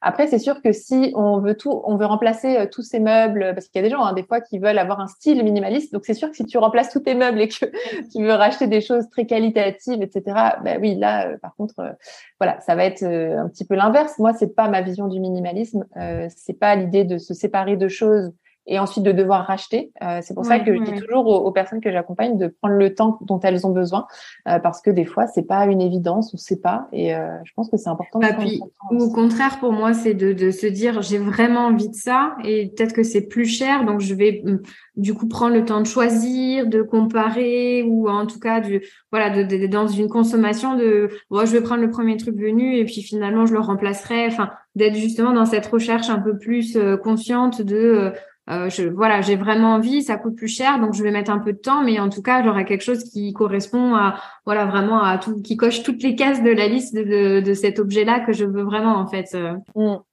Après, 0.00 0.26
c'est 0.26 0.38
sûr 0.38 0.62
que 0.62 0.72
si 0.72 1.12
on 1.14 1.38
veut 1.38 1.56
tout, 1.56 1.82
on 1.84 1.96
veut 1.96 2.06
remplacer 2.06 2.56
euh, 2.56 2.66
tous 2.70 2.82
ces 2.82 3.00
meubles, 3.00 3.52
parce 3.54 3.68
qu'il 3.68 3.80
y 3.80 3.84
a 3.84 3.88
des 3.88 3.94
gens, 3.94 4.02
hein, 4.02 4.12
des 4.12 4.22
fois, 4.22 4.40
qui 4.40 4.58
veulent 4.58 4.78
avoir 4.78 5.00
un 5.00 5.06
style 5.06 5.42
minimaliste. 5.42 5.92
Donc, 5.92 6.04
c'est 6.04 6.14
sûr 6.14 6.30
que 6.30 6.36
si 6.36 6.44
tu 6.44 6.58
remplaces 6.58 6.90
tous 6.90 7.00
tes 7.00 7.14
meubles 7.14 7.40
et 7.40 7.48
que 7.48 7.66
tu 8.12 8.22
veux 8.22 8.32
racheter 8.32 8.66
des 8.66 8.80
choses 8.80 9.08
très 9.10 9.26
qualitatives, 9.26 10.02
etc., 10.02 10.22
bah 10.64 10.76
oui, 10.80 10.94
là, 10.94 11.28
euh, 11.28 11.38
par 11.38 11.54
contre, 11.56 11.80
euh, 11.80 11.92
voilà, 12.40 12.60
ça 12.60 12.74
va 12.74 12.84
être 12.84 13.04
un 13.04 13.48
petit 13.48 13.64
peu 13.64 13.74
l'inverse. 13.74 14.18
Moi, 14.18 14.32
c'est 14.32 14.54
pas 14.54 14.68
ma 14.68 14.82
vision 14.82 15.08
du 15.08 15.20
minimalisme. 15.20 15.84
c'est 16.28 16.58
pas 16.58 16.74
l'idée 16.74 17.04
de 17.04 17.18
se 17.18 17.34
séparer 17.34 17.76
de 17.76 17.88
choses 17.88 18.32
et 18.66 18.78
ensuite 18.78 19.04
de 19.04 19.12
devoir 19.12 19.46
racheter. 19.46 19.92
Euh, 20.02 20.20
c'est 20.22 20.34
pour 20.34 20.44
ça 20.44 20.60
que 20.60 20.74
je 20.74 20.82
dis 20.82 21.00
toujours 21.00 21.26
aux, 21.26 21.52
personnes 21.52 21.80
que 21.80 21.90
j'accompagne 21.90 22.38
de 22.38 22.46
prendre 22.46 22.76
le 22.76 22.94
temps 22.94 23.18
dont 23.22 23.40
elles 23.40 23.66
ont 23.66 23.70
besoin, 23.70 24.06
euh, 24.48 24.58
parce 24.60 24.80
que 24.80 24.90
des 24.90 25.04
fois 25.04 25.26
c'est 25.26 25.42
pas 25.42 25.66
une 25.66 25.80
évidence, 25.80 26.32
on 26.32 26.36
sait 26.36 26.60
pas, 26.60 26.88
et 26.92 27.14
euh, 27.14 27.28
je 27.44 27.52
pense 27.54 27.68
que 27.68 27.76
c'est 27.76 27.88
important. 27.88 28.20
De 28.20 28.26
bah, 28.26 28.34
puis, 28.38 28.60
ou 28.90 29.02
au 29.02 29.12
contraire, 29.12 29.58
pour 29.58 29.72
moi, 29.72 29.94
c'est 29.94 30.14
de, 30.14 30.32
de, 30.32 30.50
se 30.50 30.66
dire 30.66 31.02
j'ai 31.02 31.18
vraiment 31.18 31.66
envie 31.66 31.88
de 31.88 31.94
ça, 31.94 32.36
et 32.44 32.68
peut-être 32.68 32.92
que 32.92 33.02
c'est 33.02 33.22
plus 33.22 33.46
cher, 33.46 33.84
donc 33.84 34.00
je 34.00 34.14
vais 34.14 34.42
mm, 34.44 34.60
du 34.96 35.14
coup 35.14 35.26
prendre 35.26 35.54
le 35.54 35.64
temps 35.64 35.80
de 35.80 35.86
choisir, 35.86 36.66
de 36.66 36.82
comparer, 36.82 37.82
ou 37.82 38.08
en 38.08 38.26
tout 38.26 38.38
cas 38.38 38.60
du 38.60 38.82
voilà, 39.10 39.30
de, 39.30 39.42
de, 39.42 39.66
dans 39.66 39.88
une 39.88 40.08
consommation 40.08 40.76
de, 40.76 41.10
bon, 41.30 41.44
je 41.44 41.52
vais 41.52 41.62
prendre 41.62 41.82
le 41.82 41.90
premier 41.90 42.16
truc 42.16 42.36
venu, 42.36 42.76
et 42.76 42.84
puis 42.84 43.02
finalement 43.02 43.44
je 43.44 43.54
le 43.54 43.60
remplacerai. 43.60 44.26
Enfin, 44.26 44.50
d'être 44.74 44.94
justement 44.94 45.34
dans 45.34 45.44
cette 45.44 45.66
recherche 45.66 46.08
un 46.08 46.18
peu 46.18 46.38
plus 46.38 46.78
consciente 47.02 47.60
de 47.60 48.14
euh, 48.50 48.68
je, 48.68 48.82
voilà, 48.88 49.20
j'ai 49.20 49.36
vraiment 49.36 49.74
envie, 49.74 50.02
ça 50.02 50.16
coûte 50.16 50.34
plus 50.34 50.48
cher, 50.48 50.80
donc 50.80 50.94
je 50.94 51.02
vais 51.04 51.12
mettre 51.12 51.30
un 51.30 51.38
peu 51.38 51.52
de 51.52 51.58
temps, 51.58 51.84
mais 51.84 52.00
en 52.00 52.08
tout 52.08 52.22
cas, 52.22 52.42
j'aurai 52.42 52.64
quelque 52.64 52.82
chose 52.82 53.04
qui 53.04 53.32
correspond 53.32 53.94
à, 53.94 54.16
voilà, 54.44 54.66
vraiment 54.66 55.00
à 55.00 55.16
tout, 55.18 55.40
qui 55.42 55.56
coche 55.56 55.84
toutes 55.84 56.02
les 56.02 56.16
cases 56.16 56.42
de 56.42 56.50
la 56.50 56.66
liste 56.66 56.92
de, 56.94 57.40
de, 57.40 57.54
cet 57.54 57.78
objet-là 57.78 58.18
que 58.18 58.32
je 58.32 58.44
veux 58.44 58.62
vraiment, 58.62 58.96
en 58.96 59.06
fait. 59.06 59.28
Euh. 59.34 59.54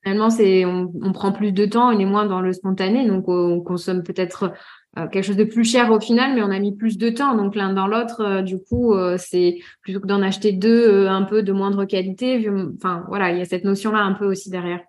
Finalement, 0.04 0.30
c'est, 0.30 0.64
on, 0.64 0.92
on, 1.02 1.12
prend 1.12 1.32
plus 1.32 1.52
de 1.52 1.66
temps, 1.66 1.90
on 1.92 1.98
est 1.98 2.06
moins 2.06 2.28
dans 2.28 2.40
le 2.40 2.54
spontané, 2.54 3.08
donc 3.08 3.28
on 3.28 3.62
consomme 3.62 4.04
peut-être 4.04 4.54
euh, 5.00 5.08
quelque 5.08 5.26
chose 5.26 5.38
de 5.38 5.44
plus 5.44 5.64
cher 5.64 5.92
au 5.92 6.00
final, 6.00 6.36
mais 6.36 6.44
on 6.44 6.52
a 6.52 6.60
mis 6.60 6.76
plus 6.76 7.00
de 7.00 7.10
temps. 7.10 7.36
Donc 7.36 7.56
l'un 7.56 7.74
dans 7.74 7.88
l'autre, 7.88 8.42
du 8.42 8.60
coup, 8.60 8.94
c'est 9.18 9.58
plutôt 9.82 10.02
que 10.02 10.08
d'en 10.08 10.22
acheter 10.22 10.52
deux 10.52 11.08
un 11.08 11.24
peu 11.24 11.42
de 11.42 11.52
moindre 11.52 11.86
qualité. 11.86 12.48
Enfin 12.76 13.04
voilà, 13.08 13.32
il 13.32 13.40
y 13.40 13.42
a 13.42 13.46
cette 13.46 13.64
notion-là 13.64 14.00
un 14.00 14.14
peu 14.14 14.26
aussi 14.26 14.52
derrière. 14.52 14.82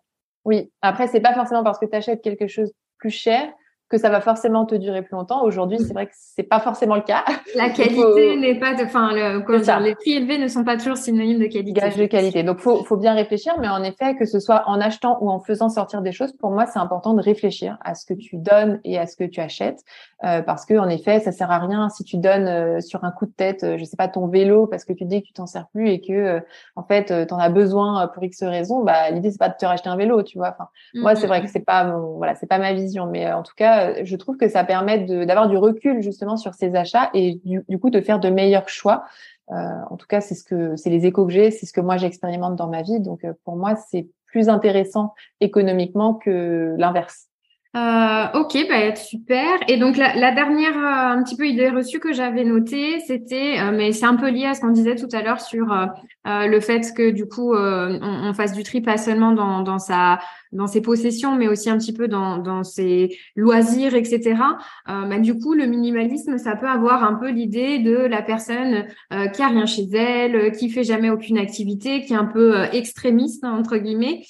Oui. 0.45 0.71
Après, 0.83 1.07
c'est 1.07 1.21
pas 1.21 1.35
forcément 1.35 1.63
parce 1.63 1.79
que 1.79 1.87
tu 1.87 1.97
achètes 1.97 2.23
quelque 2.23 2.47
chose 2.47 2.73
plus 3.01 3.11
cher 3.15 3.55
que 3.91 3.99
ça 3.99 4.09
va 4.09 4.21
forcément 4.21 4.65
te 4.67 4.77
durer 4.77 5.03
plus 5.03 5.17
longtemps. 5.17 5.43
Aujourd'hui, 5.43 5.79
c'est 5.81 5.93
vrai 5.93 6.07
que 6.07 6.13
c'est 6.15 6.45
pas 6.45 6.61
forcément 6.61 6.95
le 6.95 7.03
cas. 7.03 7.25
La 7.57 7.71
qualité 7.71 8.37
n'est 8.37 8.59
pas 8.59 8.75
enfin, 8.83 9.11
le, 9.13 9.83
les 9.83 9.95
prix 9.97 10.13
élevés 10.13 10.39
ne 10.39 10.47
sont 10.47 10.63
pas 10.63 10.77
toujours 10.77 10.97
synonymes 10.97 11.41
de 11.41 11.47
qualité. 11.47 11.73
Gage 11.73 11.97
de 11.97 12.07
qualité. 12.07 12.45
Donc, 12.45 12.59
faut, 12.59 12.85
faut 12.85 12.97
bien 12.97 13.15
réfléchir, 13.15 13.55
mais 13.59 13.69
en 13.69 13.83
effet, 13.83 14.15
que 14.17 14.25
ce 14.25 14.39
soit 14.39 14.63
en 14.67 14.81
achetant 14.81 15.19
ou 15.21 15.31
en 15.31 15.41
faisant 15.41 15.69
sortir 15.69 16.03
des 16.03 16.13
choses, 16.13 16.33
pour 16.33 16.51
moi, 16.51 16.67
c'est 16.67 16.79
important 16.79 17.15
de 17.15 17.23
réfléchir 17.23 17.79
à 17.83 17.95
ce 17.95 18.07
que 18.07 18.15
tu 18.15 18.37
donnes 18.37 18.81
et 18.85 18.97
à 18.97 19.07
ce 19.07 19.17
que 19.17 19.25
tu 19.25 19.41
achètes, 19.41 19.81
euh, 20.25 20.43
parce 20.43 20.67
que 20.67 20.75
en 20.79 20.89
effet, 20.89 21.19
ça 21.19 21.33
sert 21.33 21.51
à 21.51 21.59
rien 21.59 21.89
si 21.89 22.05
tu 22.05 22.17
donnes 22.17 22.47
euh, 22.47 22.81
sur 22.81 23.05
un 23.05 23.11
coup 23.11 23.27
de 23.27 23.33
tête, 23.33 23.65
euh, 23.65 23.77
je 23.77 23.85
sais 23.85 23.97
pas, 23.97 24.07
ton 24.07 24.29
vélo 24.29 24.67
parce 24.67 24.85
que 24.85 24.93
tu 24.93 25.05
dis 25.05 25.23
que 25.23 25.27
tu 25.27 25.33
t'en 25.33 25.47
sers 25.47 25.67
plus 25.69 25.89
et 25.89 26.01
que 26.01 26.41
en 26.77 26.85
fait, 26.85 27.27
tu 27.27 27.35
en 27.35 27.39
as 27.39 27.49
besoin 27.49 28.07
pour 28.09 28.23
X 28.23 28.43
raison. 28.45 28.85
Bah, 28.85 29.11
l'idée 29.11 29.31
c'est 29.31 29.39
pas 29.39 29.49
de 29.49 29.57
te 29.59 29.67
racheter 29.67 29.89
un 29.89 29.97
vélo, 29.97 30.23
tu 30.23 30.39
vois. 30.39 30.51
Enfin, 30.51 30.69
moi, 30.95 31.17
c'est 31.17 31.27
vrai 31.27 31.43
que 31.43 31.49
c'est 31.49 31.65
pas 31.65 31.85
mon, 31.85 32.17
voilà, 32.19 32.35
c'est 32.35 32.47
pas 32.47 32.59
ma 32.59 32.73
vision, 32.73 33.07
mais 33.07 33.33
en 33.33 33.43
tout 33.43 33.55
cas 33.57 33.80
je 34.03 34.17
trouve 34.17 34.37
que 34.37 34.49
ça 34.49 34.65
permet 34.65 34.99
d'avoir 35.27 35.49
du 35.49 35.57
recul 35.57 36.03
justement 36.03 36.37
sur 36.37 36.55
ces 36.55 36.75
achats 36.75 37.11
et 37.15 37.41
du, 37.45 37.79
coup 37.79 37.91
de 37.91 38.01
faire 38.01 38.21
de 38.21 38.29
meilleurs 38.31 38.69
choix. 38.69 39.05
Euh, 39.51 39.55
en 39.91 39.97
tout 39.97 40.07
cas, 40.07 40.21
c'est 40.21 40.35
ce 40.35 40.45
que 40.45 40.77
c'est 40.77 40.91
les 40.91 41.07
échos 41.07 41.27
que 41.27 41.33
j'ai, 41.33 41.51
c'est 41.51 41.67
ce 41.67 41.73
que 41.73 41.81
moi 41.81 41.97
j'expérimente 41.97 42.57
dans 42.57 42.69
ma 42.69 42.83
vie. 42.83 43.01
Donc 43.01 43.25
euh, 43.25 43.33
pour 43.45 43.57
moi, 43.57 43.75
c'est 43.77 44.07
plus 44.27 44.49
intéressant 44.49 45.15
économiquement 45.41 46.15
que 46.15 46.77
l'inverse. 46.79 47.27
Euh, 47.77 48.41
ok, 48.41 48.57
bah, 48.69 48.97
super. 48.97 49.47
Et 49.69 49.77
donc 49.77 49.97
la, 49.97 50.33
dernière 50.33 50.77
un 50.77 51.23
petit 51.23 51.37
peu 51.37 51.47
idée 51.47 51.69
reçue 51.69 52.01
que 52.01 52.13
j'avais 52.13 52.45
notée, 52.45 53.01
c'était, 53.07 53.59
mais 53.73 53.93
c'est 53.93 54.07
un 54.07 54.17
peu 54.17 54.29
lié 54.29 54.47
à 54.47 54.55
ce 54.55 54.61
qu'on 54.61 54.71
disait 54.71 54.97
tout 54.97 55.09
à 55.13 55.23
l'heure 55.23 55.41
sur 55.41 55.67
le 56.25 56.61
fait 56.61 56.93
que 56.97 57.11
du 57.11 57.27
coup 57.27 57.55
on, 57.55 58.01
on, 58.03 58.35
fasse 58.35 58.55
du 58.55 58.65
tri 58.65 58.81
pas 58.81 58.97
seulement 58.97 59.33
dans, 59.33 59.63
dans 59.63 59.79
sa 59.79 60.19
dans 60.53 60.67
ses 60.67 60.81
possessions, 60.81 61.37
mais 61.37 61.49
aussi 61.49 61.71
un 61.71 61.79
petit 61.79 61.93
peu 61.93 62.09
dans, 62.09 62.65
ses 62.65 63.17
loisirs, 63.37 63.95
etc. 63.95 64.37
bah, 64.87 65.19
du 65.19 65.39
coup, 65.39 65.55
le 65.55 65.67
minimalisme, 65.67 66.39
ça 66.39 66.57
peut 66.57 66.69
avoir 66.69 67.05
un 67.05 67.15
peu 67.15 67.31
l'idée 67.31 67.79
de 67.79 67.97
la 67.97 68.23
personne 68.23 68.87
qui 69.33 69.43
a 69.43 69.49
rien 69.49 69.67
chez 69.67 69.89
elle, 69.93 70.53
qui 70.53 70.69
fait 70.71 70.85
jamais 70.85 71.11
aucune 71.11 71.39
activité, 71.39 72.03
qui 72.03 72.13
est 72.13 72.17
un 72.17 72.27
peu 72.27 72.65
extrémiste 72.73 73.45
entre 73.45 73.77
guillemets, 73.77 74.23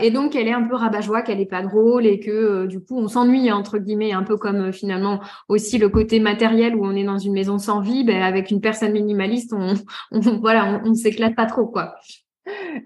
et 0.00 0.10
donc 0.10 0.34
elle 0.34 0.48
est 0.48 0.52
un 0.52 0.62
peu 0.62 0.74
rabat-joie, 0.74 1.22
qu'elle 1.22 1.40
est 1.40 1.46
pas 1.46 1.62
drôle 1.62 2.06
et 2.06 2.20
que 2.20 2.66
du 2.66 2.80
coup, 2.80 2.98
on 2.98 3.08
s'ennuie 3.08 3.52
entre 3.52 3.78
guillemets, 3.78 4.12
un 4.12 4.22
peu 4.22 4.36
comme 4.36 4.68
euh, 4.68 4.72
finalement 4.72 5.20
aussi 5.48 5.78
le 5.78 5.88
côté 5.88 6.20
matériel 6.20 6.74
où 6.74 6.84
on 6.84 6.94
est 6.94 7.04
dans 7.04 7.18
une 7.18 7.32
maison 7.32 7.58
sans 7.58 7.80
vie. 7.80 8.04
Ben, 8.04 8.22
avec 8.22 8.50
une 8.50 8.60
personne 8.60 8.92
minimaliste, 8.92 9.52
on, 9.52 9.74
on 10.12 10.20
voilà, 10.38 10.80
on 10.84 10.94
s'éclate 10.94 11.34
pas 11.34 11.46
trop 11.46 11.66
quoi. 11.66 11.94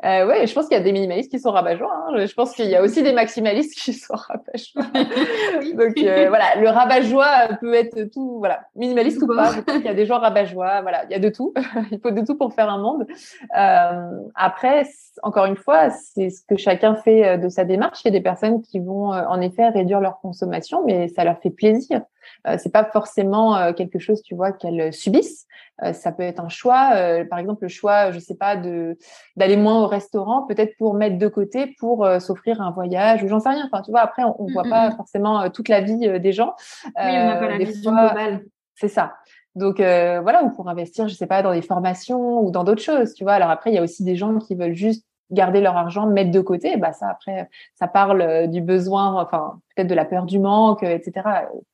Euh, 0.04 0.26
ouais, 0.26 0.46
je 0.46 0.54
pense 0.54 0.66
qu'il 0.66 0.76
y 0.76 0.80
a 0.80 0.82
des 0.82 0.92
minimalistes 0.92 1.30
qui 1.30 1.38
sont 1.38 1.50
rabat 1.50 1.72
hein. 1.72 2.26
Je 2.26 2.34
pense 2.34 2.52
qu'il 2.52 2.66
y 2.66 2.76
a 2.76 2.82
aussi 2.82 3.02
des 3.02 3.12
maximalistes 3.12 3.78
qui 3.78 3.92
sont 3.92 4.14
rabat 4.14 4.52
Donc 5.74 5.98
euh, 5.98 6.28
voilà, 6.28 6.56
le 6.56 6.68
rabat 6.68 7.00
peut 7.60 7.74
être 7.74 8.10
tout, 8.12 8.38
voilà, 8.38 8.60
minimaliste 8.74 9.22
ou 9.22 9.26
pas. 9.26 9.52
Il 9.74 9.82
y 9.82 9.88
a 9.88 9.94
des 9.94 10.06
gens 10.06 10.18
rabat 10.18 10.44
voilà, 10.44 11.04
il 11.08 11.12
y 11.12 11.14
a 11.14 11.18
de 11.18 11.28
tout. 11.28 11.52
il 11.90 12.00
faut 12.00 12.10
de 12.10 12.24
tout 12.24 12.36
pour 12.36 12.52
faire 12.54 12.68
un 12.68 12.78
monde. 12.78 13.06
Euh, 13.56 14.10
après, 14.34 14.86
encore 15.22 15.46
une 15.46 15.56
fois, 15.56 15.90
c'est 15.90 16.30
ce 16.30 16.42
que 16.46 16.56
chacun 16.56 16.94
fait 16.94 17.26
euh, 17.26 17.36
de 17.36 17.48
sa 17.48 17.64
démarche. 17.64 18.02
Il 18.04 18.08
y 18.08 18.08
a 18.08 18.12
des 18.12 18.22
personnes 18.22 18.62
qui 18.62 18.78
vont 18.78 19.12
euh, 19.12 19.24
en 19.28 19.40
effet 19.40 19.68
réduire 19.68 20.00
leur 20.00 20.20
consommation, 20.20 20.84
mais 20.84 21.08
ça 21.08 21.24
leur 21.24 21.38
fait 21.38 21.50
plaisir. 21.50 22.02
Euh, 22.46 22.56
c'est 22.58 22.72
pas 22.72 22.84
forcément 22.84 23.56
euh, 23.56 23.72
quelque 23.72 23.98
chose, 23.98 24.22
tu 24.22 24.34
vois, 24.34 24.52
qu'elles 24.52 24.92
subissent. 24.92 25.46
Euh, 25.82 25.92
ça 25.92 26.12
peut 26.12 26.22
être 26.22 26.40
un 26.40 26.48
choix, 26.48 26.90
par 27.30 27.38
exemple 27.38 27.62
le 27.62 27.68
choix, 27.68 28.10
je 28.12 28.18
sais 28.18 28.36
pas, 28.36 28.56
de 28.56 28.96
d'aller 29.36 29.56
moins 29.56 29.82
au 29.82 29.86
restaurant, 29.86 30.42
peut-être 30.46 30.76
pour 30.76 30.94
mettre 30.94 31.18
de 31.18 31.28
côté 31.28 31.74
pour 31.78 32.06
s'offrir 32.20 32.60
un 32.60 32.70
voyage 32.70 33.22
ou 33.22 33.28
j'en 33.28 33.40
sais 33.40 33.48
rien. 33.48 33.68
Enfin, 33.70 33.82
tu 33.82 33.90
vois, 33.90 34.00
après 34.00 34.22
on, 34.22 34.40
on 34.40 34.46
voit 34.52 34.64
pas 34.64 34.90
forcément 34.92 35.48
toute 35.50 35.68
la 35.68 35.80
vie 35.80 36.20
des 36.20 36.32
gens. 36.32 36.54
Oui, 36.84 36.90
on 36.96 37.26
n'a 37.26 37.36
pas 37.36 37.48
la 37.48 37.58
vision 37.58 37.92
globale. 37.92 38.44
C'est 38.74 38.88
ça. 38.88 39.14
Donc 39.54 39.76
voilà, 39.78 40.44
ou 40.44 40.50
pour 40.50 40.68
investir, 40.68 41.08
je 41.08 41.14
sais 41.14 41.26
pas, 41.26 41.42
dans 41.42 41.52
des 41.52 41.62
formations 41.62 42.40
ou 42.40 42.50
dans 42.50 42.64
d'autres 42.64 42.82
choses, 42.82 43.14
tu 43.14 43.24
vois. 43.24 43.34
Alors 43.34 43.50
après, 43.50 43.70
il 43.70 43.74
y 43.74 43.78
a 43.78 43.82
aussi 43.82 44.04
des 44.04 44.16
gens 44.16 44.38
qui 44.38 44.54
veulent 44.54 44.74
juste 44.74 45.04
garder 45.32 45.60
leur 45.60 45.76
argent, 45.76 46.06
mettre 46.06 46.30
de 46.30 46.40
côté, 46.40 46.76
bah 46.76 46.92
ça 46.92 47.08
après 47.08 47.48
ça 47.74 47.88
parle 47.88 48.22
euh, 48.22 48.46
du 48.46 48.60
besoin, 48.60 49.20
enfin 49.20 49.60
peut-être 49.74 49.88
de 49.88 49.94
la 49.94 50.04
peur 50.04 50.26
du 50.26 50.38
manque, 50.38 50.82
etc. 50.82 51.12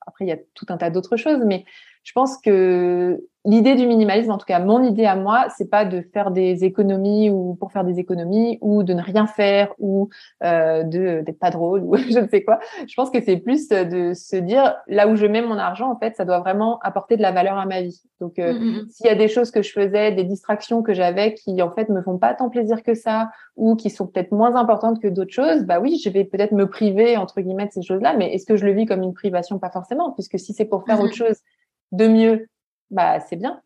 Après 0.06 0.24
il 0.24 0.28
y 0.28 0.32
a 0.32 0.38
tout 0.54 0.66
un 0.68 0.76
tas 0.76 0.90
d'autres 0.90 1.16
choses, 1.16 1.42
mais 1.44 1.64
je 2.08 2.14
pense 2.14 2.38
que 2.38 3.22
l'idée 3.44 3.74
du 3.74 3.86
minimalisme, 3.86 4.30
en 4.30 4.38
tout 4.38 4.46
cas 4.46 4.60
mon 4.60 4.82
idée 4.82 5.04
à 5.04 5.14
moi, 5.14 5.44
c'est 5.54 5.68
pas 5.68 5.84
de 5.84 6.00
faire 6.00 6.30
des 6.30 6.64
économies 6.64 7.28
ou 7.28 7.54
pour 7.60 7.70
faire 7.70 7.84
des 7.84 7.98
économies 7.98 8.56
ou 8.62 8.82
de 8.82 8.94
ne 8.94 9.02
rien 9.02 9.26
faire 9.26 9.74
ou 9.78 10.08
euh, 10.42 10.84
de 10.84 11.20
d'être 11.20 11.38
pas 11.38 11.50
drôle 11.50 11.82
ou 11.82 11.96
je 12.10 12.18
ne 12.18 12.26
sais 12.28 12.42
quoi. 12.42 12.60
Je 12.86 12.94
pense 12.94 13.10
que 13.10 13.20
c'est 13.20 13.36
plus 13.36 13.68
de 13.68 14.14
se 14.14 14.36
dire 14.36 14.74
là 14.86 15.06
où 15.06 15.16
je 15.16 15.26
mets 15.26 15.42
mon 15.42 15.58
argent, 15.58 15.90
en 15.90 15.98
fait, 15.98 16.16
ça 16.16 16.24
doit 16.24 16.38
vraiment 16.38 16.78
apporter 16.78 17.18
de 17.18 17.22
la 17.22 17.30
valeur 17.30 17.58
à 17.58 17.66
ma 17.66 17.82
vie. 17.82 18.00
Donc 18.22 18.38
euh, 18.38 18.54
mmh, 18.54 18.56
mmh, 18.56 18.70
mmh. 18.70 18.88
s'il 18.88 19.06
y 19.06 19.10
a 19.10 19.14
des 19.14 19.28
choses 19.28 19.50
que 19.50 19.60
je 19.60 19.70
faisais, 19.70 20.12
des 20.12 20.24
distractions 20.24 20.82
que 20.82 20.94
j'avais 20.94 21.34
qui 21.34 21.60
en 21.60 21.70
fait 21.72 21.90
me 21.90 22.00
font 22.00 22.16
pas 22.16 22.32
tant 22.32 22.48
plaisir 22.48 22.82
que 22.82 22.94
ça 22.94 23.28
ou 23.56 23.76
qui 23.76 23.90
sont 23.90 24.06
peut-être 24.06 24.32
moins 24.32 24.56
importantes 24.56 24.98
que 24.98 25.08
d'autres 25.08 25.34
choses, 25.34 25.64
bah 25.64 25.78
oui, 25.78 26.00
je 26.02 26.08
vais 26.08 26.24
peut-être 26.24 26.52
me 26.52 26.70
priver 26.70 27.18
entre 27.18 27.42
guillemets 27.42 27.66
de 27.66 27.72
ces 27.72 27.82
choses-là. 27.82 28.14
Mais 28.16 28.32
est-ce 28.32 28.46
que 28.46 28.56
je 28.56 28.64
le 28.64 28.72
vis 28.72 28.86
comme 28.86 29.02
une 29.02 29.12
privation? 29.12 29.58
Pas 29.58 29.70
forcément, 29.70 30.12
puisque 30.12 30.38
si 30.38 30.54
c'est 30.54 30.64
pour 30.64 30.86
faire 30.86 31.00
autre 31.00 31.14
chose 31.14 31.36
de 31.92 32.08
mieux, 32.08 32.48
bah 32.90 33.20
c'est 33.20 33.36
bien. 33.36 33.60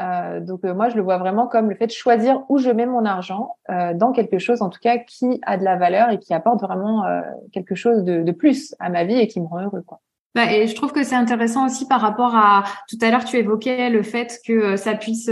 Euh, 0.00 0.40
donc 0.40 0.64
euh, 0.64 0.74
moi 0.74 0.88
je 0.90 0.96
le 0.96 1.02
vois 1.02 1.18
vraiment 1.18 1.48
comme 1.48 1.68
le 1.68 1.74
fait 1.74 1.86
de 1.86 1.92
choisir 1.92 2.42
où 2.48 2.58
je 2.58 2.70
mets 2.70 2.86
mon 2.86 3.04
argent 3.04 3.56
euh, 3.68 3.94
dans 3.94 4.12
quelque 4.12 4.38
chose 4.38 4.62
en 4.62 4.68
tout 4.68 4.78
cas 4.80 4.98
qui 4.98 5.40
a 5.44 5.56
de 5.56 5.64
la 5.64 5.76
valeur 5.76 6.10
et 6.10 6.18
qui 6.20 6.34
apporte 6.34 6.60
vraiment 6.60 7.04
quelque 7.52 7.74
chose 7.74 8.04
de, 8.04 8.30
plus 8.32 8.74
à 8.78 8.90
ma 8.90 9.04
vie 9.04 9.18
et 9.18 9.26
qui 9.26 9.40
me 9.40 9.46
rend 9.46 9.62
heureux 9.62 9.82
quoi. 9.82 10.00
Bah, 10.34 10.52
et 10.52 10.66
je 10.66 10.74
trouve 10.76 10.92
que 10.92 11.02
c'est 11.02 11.16
intéressant 11.16 11.66
aussi 11.66 11.88
par 11.88 12.00
rapport 12.00 12.36
à 12.36 12.64
tout 12.88 12.98
à 13.00 13.10
l'heure 13.10 13.24
tu 13.24 13.36
évoquais 13.38 13.90
le 13.90 14.02
fait 14.02 14.38
que 14.46 14.76
ça 14.76 14.94
puisse 14.94 15.30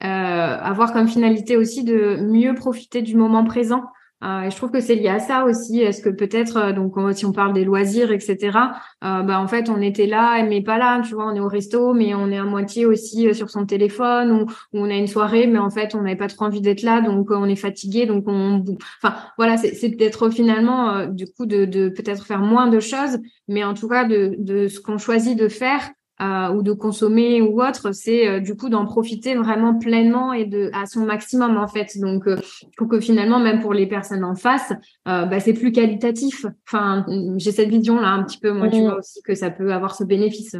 avoir 0.00 0.92
comme 0.92 1.08
finalité 1.08 1.56
aussi 1.56 1.82
de 1.82 2.18
mieux 2.20 2.54
profiter 2.54 3.02
du 3.02 3.16
moment 3.16 3.44
présent. 3.44 3.82
Euh, 4.24 4.48
je 4.48 4.56
trouve 4.56 4.70
que 4.70 4.80
c'est 4.80 4.94
lié 4.94 5.08
à 5.08 5.18
ça 5.18 5.44
aussi. 5.44 5.80
Est-ce 5.80 6.00
que 6.00 6.08
peut-être, 6.08 6.56
euh, 6.56 6.72
donc 6.72 6.94
si 7.14 7.26
on 7.26 7.32
parle 7.32 7.52
des 7.52 7.64
loisirs, 7.64 8.10
etc. 8.10 8.58
Euh, 9.04 9.22
bah 9.22 9.38
en 9.40 9.46
fait 9.46 9.68
on 9.68 9.80
était 9.82 10.06
là, 10.06 10.42
mais 10.44 10.62
pas 10.62 10.78
là. 10.78 11.02
Tu 11.06 11.14
vois, 11.14 11.26
on 11.26 11.34
est 11.34 11.40
au 11.40 11.48
resto, 11.48 11.92
mais 11.92 12.14
on 12.14 12.30
est 12.30 12.38
à 12.38 12.44
moitié 12.44 12.86
aussi 12.86 13.34
sur 13.34 13.50
son 13.50 13.66
téléphone 13.66 14.32
ou, 14.32 14.46
on 14.72 14.90
a 14.90 14.94
une 14.94 15.06
soirée, 15.06 15.46
mais 15.46 15.58
en 15.58 15.70
fait 15.70 15.94
on 15.94 16.02
n'avait 16.02 16.16
pas 16.16 16.28
trop 16.28 16.46
envie 16.46 16.60
d'être 16.60 16.82
là, 16.82 17.00
donc 17.00 17.30
on 17.30 17.44
est 17.46 17.56
fatigué, 17.56 18.06
donc 18.06 18.24
on. 18.26 18.64
Enfin 19.02 19.16
voilà, 19.36 19.56
c'est 19.56 19.90
peut-être 19.90 20.30
finalement 20.30 21.06
du 21.06 21.26
coup 21.26 21.46
de, 21.46 21.64
de 21.64 21.88
peut-être 21.88 22.26
faire 22.26 22.40
moins 22.40 22.68
de 22.68 22.80
choses, 22.80 23.18
mais 23.48 23.64
en 23.64 23.74
tout 23.74 23.88
cas 23.88 24.04
de, 24.04 24.34
de 24.38 24.68
ce 24.68 24.80
qu'on 24.80 24.98
choisit 24.98 25.38
de 25.38 25.48
faire 25.48 25.90
euh, 26.20 26.50
ou 26.50 26.62
de 26.62 26.72
consommer 26.72 27.42
ou 27.42 27.60
autre, 27.60 27.90
c'est 27.90 28.28
euh, 28.28 28.38
du 28.38 28.56
coup 28.56 28.68
d'en 28.68 28.86
profiter 28.86 29.34
vraiment 29.34 29.76
pleinement 29.76 30.32
et 30.32 30.44
de 30.44 30.70
à 30.72 30.86
son 30.86 31.00
maximum 31.00 31.56
en 31.56 31.66
fait. 31.66 31.98
Donc, 31.98 32.28
euh, 32.28 32.36
faut 32.78 32.86
que 32.86 33.00
finalement, 33.00 33.40
même 33.40 33.60
pour 33.60 33.74
les 33.74 33.86
personnes 33.86 34.22
en 34.22 34.36
face, 34.36 34.72
bah, 35.04 35.40
c'est 35.40 35.54
plus 35.54 35.72
qualitatif. 35.72 36.46
Enfin, 36.68 37.04
j'ai 37.36 37.50
cette 37.50 37.68
vision 37.68 38.00
là 38.00 38.10
un 38.10 38.22
petit 38.22 38.38
peu, 38.38 38.52
moi, 38.52 38.68
tu 38.68 38.80
vois 38.80 38.98
aussi 38.98 39.22
que 39.22 39.34
ça 39.34 39.50
peut 39.50 39.72
avoir 39.72 39.96
ce 39.96 40.04
bénéfice. 40.04 40.54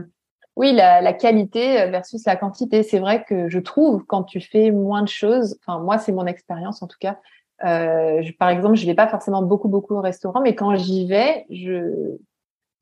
Oui, 0.57 0.73
la, 0.73 1.01
la 1.01 1.13
qualité 1.13 1.89
versus 1.89 2.25
la 2.27 2.35
quantité. 2.35 2.83
C'est 2.83 2.99
vrai 2.99 3.25
que 3.29 3.49
je 3.49 3.59
trouve 3.61 4.05
quand 4.07 4.25
tu 4.25 4.41
fais 4.41 4.73
moins 4.73 5.03
de 5.03 5.09
choses. 5.09 5.57
Enfin, 5.65 5.79
moi, 5.79 5.99
c'est 5.99 6.13
mon 6.13 6.27
expérience 6.27 6.83
en 6.83 6.89
tout 6.89 6.99
cas. 6.99 7.21
Je, 7.63 8.33
par 8.39 8.49
exemple, 8.49 8.75
je 8.75 8.87
vais 8.87 8.95
pas 8.95 9.07
forcément 9.07 9.43
beaucoup 9.43 9.69
beaucoup 9.69 9.95
au 9.95 10.01
restaurant, 10.01 10.41
mais 10.43 10.57
quand 10.57 10.75
j'y 10.75 11.07
vais, 11.07 11.47
je 11.49 12.19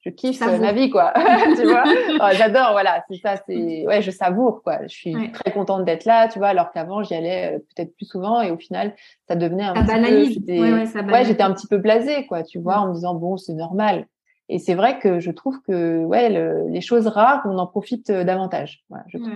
je 0.03 0.11
kiffe 0.11 0.41
ma 0.41 0.73
vie, 0.73 0.91
quoi. 0.91 1.13
tu 1.57 1.65
vois? 1.65 1.85
Oh, 2.21 2.29
J'adore, 2.33 2.73
voilà, 2.73 3.05
c'est 3.09 3.19
ça, 3.19 3.37
c'est 3.47 3.87
ouais, 3.87 4.03
je 4.03 4.11
savoure, 4.11 4.63
quoi. 4.63 4.81
Je 4.83 4.95
suis 4.95 5.33
très 5.33 5.53
contente 5.53 5.85
d'être 5.85 6.05
là, 6.05 6.29
tu 6.29 6.39
vois, 6.39 6.49
alors 6.49 6.73
qu'avant 6.73 7.03
j'y 7.03 7.15
allais 7.15 7.55
euh, 7.55 7.59
peut-être 7.59 7.95
plus 7.95 8.07
souvent 8.07 8.43
et 8.43 8.51
au 8.51 8.59
final 8.59 8.95
ça 9.29 9.37
devenait 9.37 9.65
un 9.65 9.75
petit 9.75 10.41
peu, 10.41 11.13
ouais, 11.13 11.25
j'étais 11.25 11.43
un 11.43 11.53
petit 11.53 11.69
peu 11.69 11.79
blasée, 11.79 12.27
quoi, 12.27 12.43
tu 12.43 12.59
vois, 12.59 12.79
en 12.79 12.89
me 12.89 12.95
disant 12.95 13.15
bon, 13.15 13.37
c'est 13.37 13.55
normal. 13.55 14.07
Et 14.49 14.59
c'est 14.59 14.75
vrai 14.75 14.99
que 14.99 15.21
je 15.21 15.31
trouve 15.31 15.63
que 15.63 16.05
ouais, 16.05 16.29
les 16.69 16.81
choses 16.81 17.07
rares, 17.07 17.43
on 17.47 17.57
en 17.59 17.67
profite 17.67 18.11
euh, 18.11 18.25
davantage. 18.25 18.85
Voilà, 18.91 19.05
je 19.09 19.19
trouve. 19.19 19.33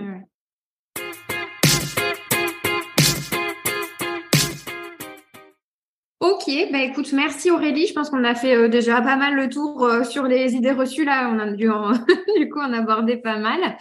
Ok, 6.29 6.51
bah 6.73 6.79
écoute, 6.79 7.13
merci 7.13 7.51
Aurélie. 7.51 7.87
Je 7.87 7.93
pense 7.93 8.09
qu'on 8.09 8.25
a 8.25 8.35
fait 8.35 8.53
euh, 8.53 8.67
déjà 8.67 8.99
pas 9.01 9.15
mal 9.15 9.33
le 9.33 9.47
tour 9.47 9.85
euh, 9.85 10.03
sur 10.03 10.23
les 10.23 10.55
idées 10.55 10.73
reçues 10.73 11.05
là. 11.05 11.31
On 11.33 11.39
a 11.39 11.51
dû 11.51 11.69
du 12.37 12.49
coup 12.49 12.59
en 12.59 12.73
aborder 12.73 13.15
pas 13.15 13.37
mal. 13.37 13.77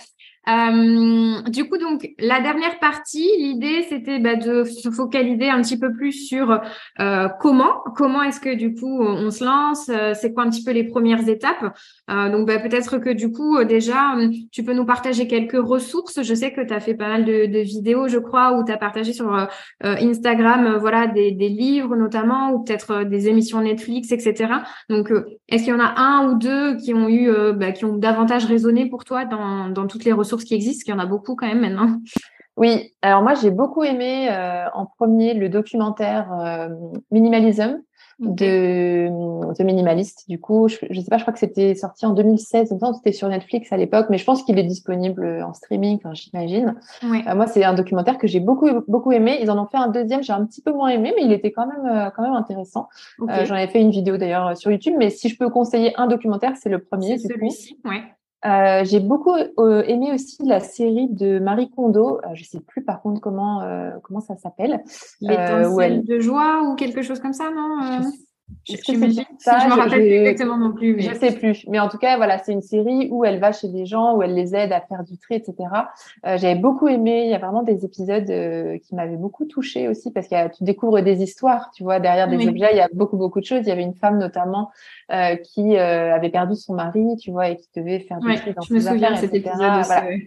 Euh, 0.49 1.43
du 1.43 1.69
coup, 1.69 1.77
donc, 1.77 2.09
la 2.19 2.41
dernière 2.41 2.79
partie, 2.79 3.29
l'idée, 3.39 3.85
c'était 3.89 4.21
bah, 4.21 4.37
de 4.37 4.63
se 4.63 4.91
focaliser 4.91 5.49
un 5.49 5.61
petit 5.61 5.79
peu 5.79 5.93
plus 5.93 6.13
sur 6.13 6.61
euh, 7.01 7.29
comment, 7.41 7.83
comment 7.97 8.23
est-ce 8.23 8.39
que 8.41 8.55
du 8.55 8.75
coup 8.75 9.03
on, 9.03 9.31
se 9.31 9.45
lance, 9.45 9.89
euh, 9.89 10.13
c'est 10.15 10.33
quoi 10.33 10.45
un 10.45 10.51
petit 10.51 10.63
peu 10.63 10.71
les 10.71 10.85
premières 10.85 11.29
étapes. 11.29 11.77
Euh, 12.11 12.31
donc, 12.31 12.47
bah, 12.47 12.61
peut-être 12.61 12.99
que 12.99 13.11
du 13.11 13.33
coup, 13.33 13.63
déjà, 13.65 14.15
tu 14.53 14.63
peux 14.63 14.73
nous 14.73 14.85
partager 14.85 15.27
quelques 15.27 15.61
ressources. 15.61 16.23
Je 16.23 16.35
sais 16.35 16.53
que 16.53 16.61
tu 16.61 16.73
as 16.73 16.81
fait 16.81 16.95
pas 16.95 17.09
mal 17.09 17.25
de, 17.25 17.47
de, 17.47 17.59
vidéos, 17.59 18.07
je 18.07 18.19
crois, 18.19 18.57
où 18.57 18.65
tu 18.65 18.71
as 18.71 18.77
partagé 18.77 19.13
sur 19.13 19.49
Instagram, 19.83 20.77
voilà, 20.79 21.09
des, 21.09 21.33
des, 21.33 21.49
livres 21.49 21.97
notamment, 21.97 22.53
ou 22.53 22.63
peut-être 22.63 23.05
des 23.05 23.29
émissions 23.29 23.61
Netflix, 23.61 24.13
etc. 24.13 24.53
Donc, 24.89 25.13
est-ce 25.49 25.65
qu'il 25.65 25.73
y 25.73 25.77
en 25.77 25.81
a 25.81 25.95
un 26.01 26.31
ou 26.31 26.39
deux 26.39 26.77
qui 26.77 26.95
ont 26.95 27.09
eu, 27.09 27.31
bah, 27.55 27.73
qui 27.73 27.85
ont 27.85 27.97
davantage 27.97 28.45
résonné 28.45 28.89
pour 28.89 29.05
toi 29.05 29.25
dans, 29.25 29.69
dans 29.71 29.87
toutes 29.87 30.05
les 30.05 30.13
ressources 30.13 30.36
qui 30.45 30.55
existent, 30.55 30.85
qu'il 30.85 30.95
y 30.95 30.97
en 30.97 31.01
a 31.01 31.07
beaucoup 31.07 31.35
quand 31.37 31.47
même 31.47 31.61
maintenant. 31.61 32.01
Oui, 32.57 32.95
alors 33.03 33.23
moi 33.23 33.35
j'ai 33.35 33.51
beaucoup 33.51 33.85
aimé 33.85 34.29
euh, 34.31 34.65
en 34.73 34.87
premier 34.87 35.35
le 35.35 35.49
documentaire 35.51 36.33
euh, 36.33 36.69
Minimalism 37.11 37.83
de, 38.19 39.09
de 39.11 39.63
Minimaliste. 39.63 40.25
Du 40.27 40.41
coup, 40.41 40.69
je, 40.69 40.79
ne 40.89 41.01
sais 41.03 41.11
pas, 41.11 41.19
je 41.19 41.25
crois 41.25 41.35
que 41.35 41.39
c'était 41.39 41.75
sorti 41.75 42.07
en 42.07 42.15
2016, 42.15 42.73
c'était 42.95 43.13
sur 43.13 43.29
Netflix 43.29 43.71
à 43.75 43.77
l'époque, 43.77 44.07
mais 44.09 44.17
je 44.17 44.25
pense 44.25 44.43
qu'il 44.43 44.59
est 44.59 44.65
disponible 44.65 45.45
en 45.47 45.53
streaming, 45.53 46.01
j'imagine. 46.15 46.77
Euh, 47.05 47.35
moi, 47.35 47.47
c'est 47.47 47.63
un 47.63 47.75
documentaire 47.75 48.17
que 48.17 48.27
j'ai 48.27 48.41
beaucoup 48.41 48.71
beaucoup 48.89 49.13
aimé. 49.13 49.39
Ils 49.43 49.51
en 49.51 49.63
ont 49.63 49.67
fait 49.67 49.77
un 49.77 49.89
deuxième, 49.89 50.23
j'ai 50.23 50.33
un 50.33 50.47
petit 50.47 50.63
peu 50.63 50.73
moins 50.73 50.89
aimé, 50.89 51.13
mais 51.15 51.25
il 51.25 51.33
était 51.33 51.53
quand 51.53 51.67
même 51.67 52.11
quand 52.17 52.23
même 52.23 52.33
intéressant. 52.33 52.89
J'en 53.19 53.55
avais 53.55 53.69
fait 53.69 53.83
une 53.83 53.91
vidéo 53.91 54.17
d'ailleurs 54.17 54.57
sur 54.57 54.71
YouTube, 54.71 54.95
mais 54.97 55.11
si 55.11 55.29
je 55.29 55.37
peux 55.37 55.51
conseiller 55.51 55.93
un 55.99 56.07
documentaire, 56.07 56.53
c'est 56.57 56.71
le 56.71 56.83
premier. 56.83 57.19
C'est 57.19 57.29
celui-ci, 57.29 57.79
ouais. 57.85 58.03
Euh, 58.47 58.85
j'ai 58.85 59.01
beaucoup 59.01 59.35
euh, 59.35 59.83
aimé 59.87 60.13
aussi 60.13 60.39
la 60.45 60.61
série 60.61 61.09
de 61.09 61.39
Marie 61.39 61.69
Kondo. 61.71 62.19
Euh, 62.19 62.29
je 62.35 62.45
sais 62.45 62.61
plus 62.61 62.85
par 62.85 63.03
contre 63.03 63.21
comment 63.21 63.63
comment 64.03 64.21
ça 64.21 64.37
s'appelle. 64.37 64.83
L'étincelle 65.21 66.05
de 66.05 66.21
joie 66.21 66.63
ou 66.63 66.77
quelque 66.77 67.03
chose 67.03 67.21
comme 67.21 67.33
ça, 67.33 67.51
non 67.51 68.03
je, 68.03 68.09
je, 68.69 68.93
me 68.97 69.75
rappelle 69.75 70.03
exactement 70.03 70.57
non 70.57 70.73
plus. 70.73 70.95
Mais... 70.95 71.03
Je 71.03 71.15
sais 71.15 71.33
plus. 71.33 71.67
Mais 71.69 71.79
en 71.79 71.89
tout 71.89 71.99
cas, 71.99 72.17
voilà, 72.17 72.39
c'est 72.39 72.53
une 72.53 72.63
série 72.63 73.09
où 73.11 73.25
elle 73.25 73.39
va 73.39 73.53
chez 73.53 73.69
des 73.69 73.87
gens, 73.87 74.17
où 74.17 74.23
elle 74.23 74.35
les 74.35 74.55
aide 74.55 74.73
à 74.73 74.81
faire 74.81 75.05
du 75.05 75.19
tri, 75.19 75.35
etc. 75.35 75.55
Euh, 76.25 76.37
J'avais 76.39 76.55
beaucoup 76.55 76.89
aimé. 76.89 77.25
Il 77.25 77.31
y 77.31 77.35
a 77.35 77.39
vraiment 77.39 77.63
des 77.63 77.85
épisodes 77.85 78.29
euh, 78.31 78.79
qui 78.79 78.95
m'avaient 78.95 79.17
beaucoup 79.17 79.45
touchée 79.45 79.89
aussi 79.89 80.13
parce 80.13 80.29
que 80.29 80.57
tu 80.57 80.65
découvres 80.65 81.03
des 81.03 81.23
histoires, 81.23 81.71
tu 81.75 81.83
vois, 81.83 82.01
derrière 82.01 82.29
des 82.29 82.47
objets, 82.47 82.69
il 82.73 82.77
y 82.77 82.81
a 82.81 82.89
beaucoup, 82.93 83.17
beaucoup 83.17 83.41
de 83.41 83.45
choses. 83.45 83.61
Il 83.63 83.69
y 83.69 83.73
avait 83.73 83.83
une 83.83 83.95
femme 83.95 84.19
notamment 84.19 84.71
euh, 85.13 85.37
qui 85.37 85.77
euh, 85.77 86.15
avait 86.15 86.31
perdu 86.31 86.57
son 86.57 86.75
mari, 86.75 87.17
tu 87.21 87.31
vois, 87.31 87.51
et 87.51 87.57
qui 87.57 87.69
devait 87.77 88.01
faire 88.01 88.19
du 88.19 88.35
tri 88.35 88.53
dans 88.53 88.63
je 88.63 88.69
ses 88.69 88.75
me 88.75 88.97
affaires, 88.97 89.25
etc. 89.25 89.39
Épisode 89.39 90.21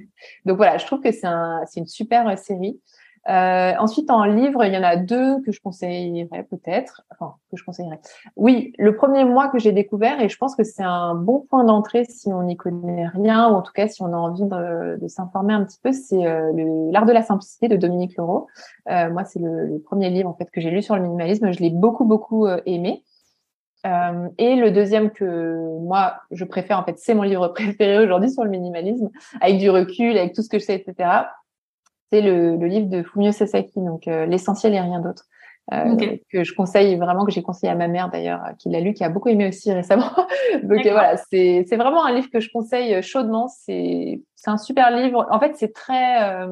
Donc 0.46 0.58
voilà, 0.58 0.78
je 0.78 0.86
trouve 0.86 1.02
que 1.02 1.12
c'est 1.12 1.28
un, 1.28 1.62
une 1.76 1.88
super 1.88 2.38
série. 2.38 2.80
Euh, 3.28 3.74
ensuite, 3.80 4.10
en 4.10 4.24
livre, 4.24 4.64
il 4.66 4.74
y 4.74 4.78
en 4.78 4.84
a 4.84 4.96
deux 4.96 5.42
que 5.42 5.52
je 5.52 5.62
conseillerais 5.62 6.44
peut-être. 6.50 7.04
Enfin, 7.12 7.36
que 7.52 7.58
je 7.58 7.64
conseillerais. 7.64 8.00
Oui, 8.36 8.74
le 8.78 8.96
premier 8.96 9.26
mois 9.26 9.50
que 9.50 9.60
j'ai 9.60 9.72
découvert, 9.72 10.22
et 10.22 10.30
je 10.30 10.38
pense 10.38 10.56
que 10.56 10.64
c'est 10.64 10.84
un 10.84 11.16
bon 11.16 11.46
point 11.50 11.64
d'entrée 11.64 12.06
si 12.06 12.32
on 12.32 12.44
n'y 12.44 12.56
connaît 12.56 13.08
rien, 13.08 13.50
ou 13.50 13.56
en 13.56 13.62
tout 13.62 13.74
cas 13.74 13.88
si 13.88 14.02
on 14.02 14.14
a 14.14 14.18
envie 14.18 14.46
de, 14.46 15.08
s'informer 15.08 15.54
un 15.54 15.64
petit 15.64 15.80
peu, 15.82 15.92
c'est 15.92 16.26
euh, 16.26 16.52
L'art 16.92 17.06
de 17.06 17.12
la 17.12 17.24
simplicité 17.24 17.68
de 17.68 17.76
Dominique 17.76 18.16
Leroux. 18.18 18.48
Euh, 18.90 19.10
moi, 19.12 19.26
c'est 19.26 19.40
le, 19.40 19.66
le, 19.66 19.80
premier 19.80 20.10
livre 20.10 20.30
en 20.30 20.34
fait 20.34 20.50
que 20.52 20.62
j'ai 20.62 20.72
lu 20.72 20.82
sur 20.82 20.96
le 20.96 21.02
minimalisme. 21.02 21.52
Je 21.52 21.60
l'ai 21.60 21.70
beaucoup, 21.70 22.06
beaucoup 22.06 22.46
euh, 22.46 22.62
aimé. 22.66 23.04
Euh, 23.86 24.28
et 24.38 24.56
le 24.56 24.72
deuxième 24.72 25.10
que 25.10 25.78
moi 25.80 26.16
je 26.32 26.44
préfère 26.44 26.80
en 26.80 26.84
fait, 26.84 27.00
c'est 27.00 27.14
mon 27.14 27.24
livre 27.24 27.48
préféré 27.56 28.04
aujourd'hui 28.04 28.30
sur 28.30 28.44
le 28.44 28.50
minimalisme, 28.50 29.10
avec 29.40 29.58
du 29.58 29.70
recul, 29.70 30.18
avec 30.18 30.34
tout 30.34 30.42
ce 30.42 30.50
que 30.50 30.60
je 30.60 30.66
sais, 30.66 30.76
etc 30.76 31.10
c'est 32.12 32.22
le, 32.22 32.56
le, 32.56 32.68
livre 32.68 32.88
de 32.88 33.04
Fumio 33.04 33.32
Sasaki, 33.32 33.80
donc 33.82 34.08
euh, 34.08 34.26
l'essentiel 34.26 34.74
et 34.74 34.80
rien 34.80 35.00
d'autre. 35.00 35.26
Euh, 35.72 36.18
que 36.32 36.44
je 36.44 36.54
conseille 36.56 36.96
vraiment, 36.96 37.26
que 37.26 37.32
j'ai 37.32 37.44
conseillé 37.44 37.72
à 37.72 37.76
ma 37.76 37.88
mère 37.88 38.10
d'ailleurs, 38.10 38.42
qui 38.58 38.70
l'a 38.70 38.80
lu, 38.80 38.94
qui 38.94 39.04
a 39.04 39.10
beaucoup 39.10 39.30
aimé 39.30 39.48
aussi 39.48 39.72
récemment. 39.74 40.12
donc 40.64 40.84
euh, 40.86 40.92
voilà, 40.92 41.16
c'est 41.18 41.64
vraiment 41.76 42.04
un 42.04 42.14
livre 42.14 42.30
que 42.32 42.40
je 42.40 42.50
conseille 42.52 43.04
chaudement. 43.04 43.48
C'est 43.48 44.20
un 44.48 44.58
super 44.58 44.90
livre. 44.90 45.28
En 45.30 45.40
fait, 45.40 45.56
c'est 45.56 45.74
très 45.74 46.48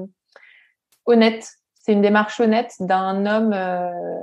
honnête. 1.06 1.50
C'est 1.88 1.94
une 1.94 2.02
démarche 2.02 2.38
honnête 2.42 2.76
d'un 2.82 3.26
homme, 3.26 3.54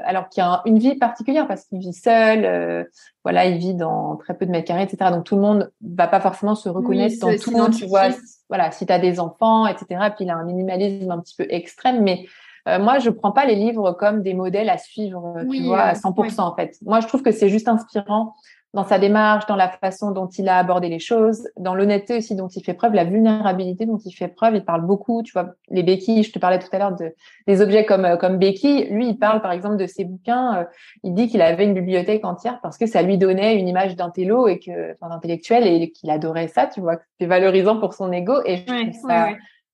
alors 0.05 0.29
qui 0.29 0.43
a 0.43 0.61
une 0.67 0.79
vie 0.79 0.97
particulière 0.97 1.49
parce 1.49 1.65
qu'il 1.65 1.79
vit 1.79 1.95
seul. 1.95 2.87
voilà, 3.23 3.47
il 3.47 3.57
vit 3.57 3.73
dans 3.73 4.17
très 4.17 4.35
peu 4.35 4.45
de 4.45 4.51
mètres 4.51 4.67
carrés, 4.67 4.83
etc. 4.83 5.11
Donc 5.11 5.25
tout 5.25 5.35
le 5.35 5.41
monde 5.41 5.73
va 5.81 6.07
pas 6.07 6.21
forcément 6.21 6.55
se 6.55 6.69
reconnaître 6.69 7.19
dans 7.21 7.35
tout. 7.39 7.51
le 7.51 7.57
monde, 7.57 7.75
Tu 7.75 7.87
vois, 7.87 8.09
voilà, 8.51 8.71
si 8.71 8.85
tu 8.85 8.93
as 8.93 8.99
des 8.99 9.19
enfants, 9.19 9.67
etc. 9.67 9.87
Puis 10.15 10.27
il 10.27 10.31
a 10.31 10.37
un 10.37 10.45
minimalisme 10.45 11.11
un 11.11 11.21
petit 11.21 11.37
peu 11.37 11.47
extrême, 11.49 12.03
mais 12.03 12.27
euh, 12.69 12.79
moi, 12.79 12.99
je 12.99 13.11
prends 13.11 13.33
pas 13.33 13.45
les 13.45 13.57
livres 13.57 13.93
comme 13.93 14.23
des 14.23 14.35
modèles 14.35 14.71
à 14.71 14.79
suivre, 14.79 15.37
tu 15.51 15.63
vois, 15.65 15.83
à 15.83 15.93
100% 15.95 16.41
en 16.41 16.55
fait. 16.55 16.77
Moi, 16.83 17.01
je 17.01 17.07
trouve 17.07 17.23
que 17.23 17.33
c'est 17.33 17.49
juste 17.49 17.69
inspirant 17.69 18.35
dans 18.75 18.85
sa 18.85 18.99
démarche, 18.99 19.47
dans 19.47 19.55
la 19.55 19.69
façon 19.69 20.11
dont 20.11 20.27
il 20.27 20.49
a 20.49 20.59
abordé 20.59 20.89
les 20.89 20.99
choses, 20.99 21.49
dans 21.57 21.77
l'honnêteté 21.77 22.19
aussi 22.19 22.35
dont 22.35 22.49
il 22.49 22.63
fait 22.63 22.75
preuve, 22.75 22.93
la 22.93 23.05
vulnérabilité 23.05 23.87
dont 23.87 23.99
il 23.99 24.13
fait 24.13 24.27
preuve. 24.29 24.57
Il 24.57 24.65
parle 24.65 24.85
beaucoup, 24.85 25.23
tu 25.23 25.33
vois, 25.33 25.55
les 25.71 25.85
béquilles. 25.85 26.25
Je 26.25 26.33
te 26.33 26.41
parlais 26.41 26.59
tout 26.59 26.69
à 26.73 26.79
l'heure 26.79 26.95
de 26.95 27.15
des 27.47 27.63
objets 27.63 27.85
comme 27.85 28.05
euh, 28.05 28.17
comme 28.17 28.37
béquilles. 28.37 28.89
Lui, 28.91 29.09
il 29.11 29.19
parle 29.19 29.41
par 29.41 29.53
exemple 29.53 29.77
de 29.77 29.87
ses 29.87 30.05
bouquins. 30.05 30.59
Euh, 30.59 30.65
il 31.05 31.15
dit 31.15 31.29
qu'il 31.29 31.41
avait 31.41 31.65
une 31.65 31.75
bibliothèque 31.75 32.25
entière 32.25 32.59
parce 32.63 32.77
que 32.77 32.87
ça 32.87 33.01
lui 33.03 33.17
donnait 33.17 33.57
une 33.57 33.69
image 33.69 33.95
d'intello 33.95 34.49
et 34.49 34.59
que, 34.59 34.93
enfin, 34.95 35.09
d'intellectuel 35.09 35.67
et 35.69 35.93
qu'il 35.93 36.11
adorait 36.11 36.49
ça. 36.49 36.67
Tu 36.67 36.81
vois, 36.81 36.99
c'est 37.21 37.27
valorisant 37.27 37.79
pour 37.79 37.95
son 37.95 38.11
ego. 38.11 38.35
Et 38.45 38.57
je 38.57 38.65
trouve 38.65 39.09
ça, 39.09 39.29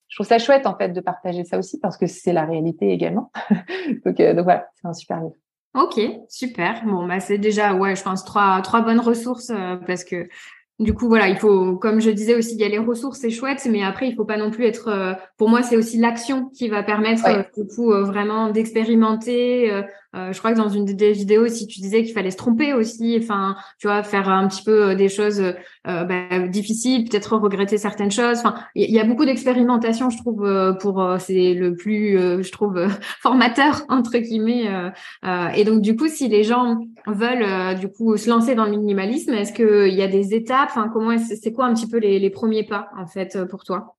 je 0.08 0.16
trouve 0.16 0.26
ça 0.26 0.38
chouette 0.38 0.66
en 0.66 0.76
fait 0.76 0.90
de 0.90 1.00
partager 1.00 1.44
ça 1.44 1.58
aussi 1.58 1.80
parce 1.80 1.96
que 1.96 2.06
c'est 2.06 2.34
la 2.34 2.44
réalité 2.44 2.90
également. 2.90 3.32
donc, 4.04 4.20
euh, 4.20 4.34
donc 4.34 4.44
voilà, 4.44 4.68
c'est 4.74 4.88
un 4.88 4.92
super 4.92 5.20
livre. 5.20 5.36
Ok, 5.74 6.00
super. 6.28 6.84
Bon, 6.84 7.06
bah 7.06 7.20
c'est 7.20 7.38
déjà, 7.38 7.74
ouais, 7.74 7.94
je 7.94 8.02
pense 8.02 8.24
trois 8.24 8.60
trois 8.62 8.80
bonnes 8.80 8.98
ressources 9.00 9.50
euh, 9.50 9.76
parce 9.76 10.04
que 10.04 10.28
du 10.80 10.94
coup, 10.94 11.08
voilà, 11.08 11.28
il 11.28 11.36
faut, 11.36 11.76
comme 11.76 12.00
je 12.00 12.08
disais 12.08 12.34
aussi, 12.34 12.54
il 12.54 12.60
y 12.60 12.64
a 12.64 12.68
les 12.68 12.78
ressources, 12.78 13.18
c'est 13.18 13.28
chouette, 13.28 13.68
mais 13.70 13.82
après, 13.82 14.08
il 14.08 14.14
faut 14.14 14.24
pas 14.24 14.38
non 14.38 14.50
plus 14.50 14.64
être. 14.64 14.88
Euh, 14.88 15.12
pour 15.36 15.50
moi, 15.50 15.62
c'est 15.62 15.76
aussi 15.76 15.98
l'action 15.98 16.48
qui 16.48 16.68
va 16.68 16.82
permettre 16.82 17.28
euh, 17.28 17.42
du 17.54 17.68
coup 17.68 17.90
vraiment 17.90 18.48
d'expérimenter, 18.48 19.70
euh, 19.70 19.82
je 20.14 20.38
crois 20.38 20.52
que 20.52 20.56
dans 20.56 20.68
une 20.68 20.84
des 20.84 21.12
vidéos, 21.12 21.48
si 21.48 21.66
tu 21.66 21.80
disais 21.80 22.02
qu'il 22.02 22.12
fallait 22.12 22.30
se 22.30 22.36
tromper 22.36 22.72
aussi, 22.72 23.18
enfin, 23.22 23.56
tu 23.78 23.86
vois, 23.86 24.02
faire 24.02 24.28
un 24.28 24.48
petit 24.48 24.62
peu 24.62 24.90
euh, 24.90 24.94
des 24.94 25.08
choses 25.08 25.40
euh, 25.40 26.04
bah, 26.04 26.48
difficiles, 26.48 27.08
peut-être 27.08 27.36
regretter 27.36 27.78
certaines 27.78 28.10
choses. 28.10 28.38
Enfin, 28.38 28.54
il 28.74 28.90
y, 28.90 28.98
a 28.98 29.04
beaucoup 29.04 29.24
d'expérimentation, 29.24 30.10
je 30.10 30.18
trouve, 30.18 30.76
pour 30.80 31.04
c'est 31.18 31.54
le 31.54 31.74
plus, 31.74 32.18
je 32.42 32.52
trouve, 32.52 32.86
formateur 33.20 33.82
entre 33.88 34.18
guillemets. 34.18 34.68
et 35.54 35.64
donc, 35.64 35.80
du 35.82 35.96
coup, 35.96 36.08
si 36.08 36.28
les 36.28 36.44
gens 36.44 36.78
veulent 37.06 37.78
du 37.78 37.88
coup 37.88 38.16
se 38.16 38.28
lancer 38.28 38.54
dans 38.54 38.64
le 38.64 38.72
minimalisme, 38.72 39.32
est-ce 39.32 39.52
qu'il 39.52 39.94
y 39.94 40.02
a 40.02 40.08
des 40.08 40.34
étapes? 40.34 40.70
Enfin, 40.70 40.90
comment 40.92 41.16
c'est 41.18 41.52
quoi 41.52 41.66
un 41.66 41.74
petit 41.74 41.88
peu 41.88 41.98
les, 41.98 42.18
les 42.18 42.30
premiers 42.30 42.64
pas 42.64 42.88
en 42.98 43.06
fait 43.06 43.38
pour 43.48 43.64
toi? 43.64 43.96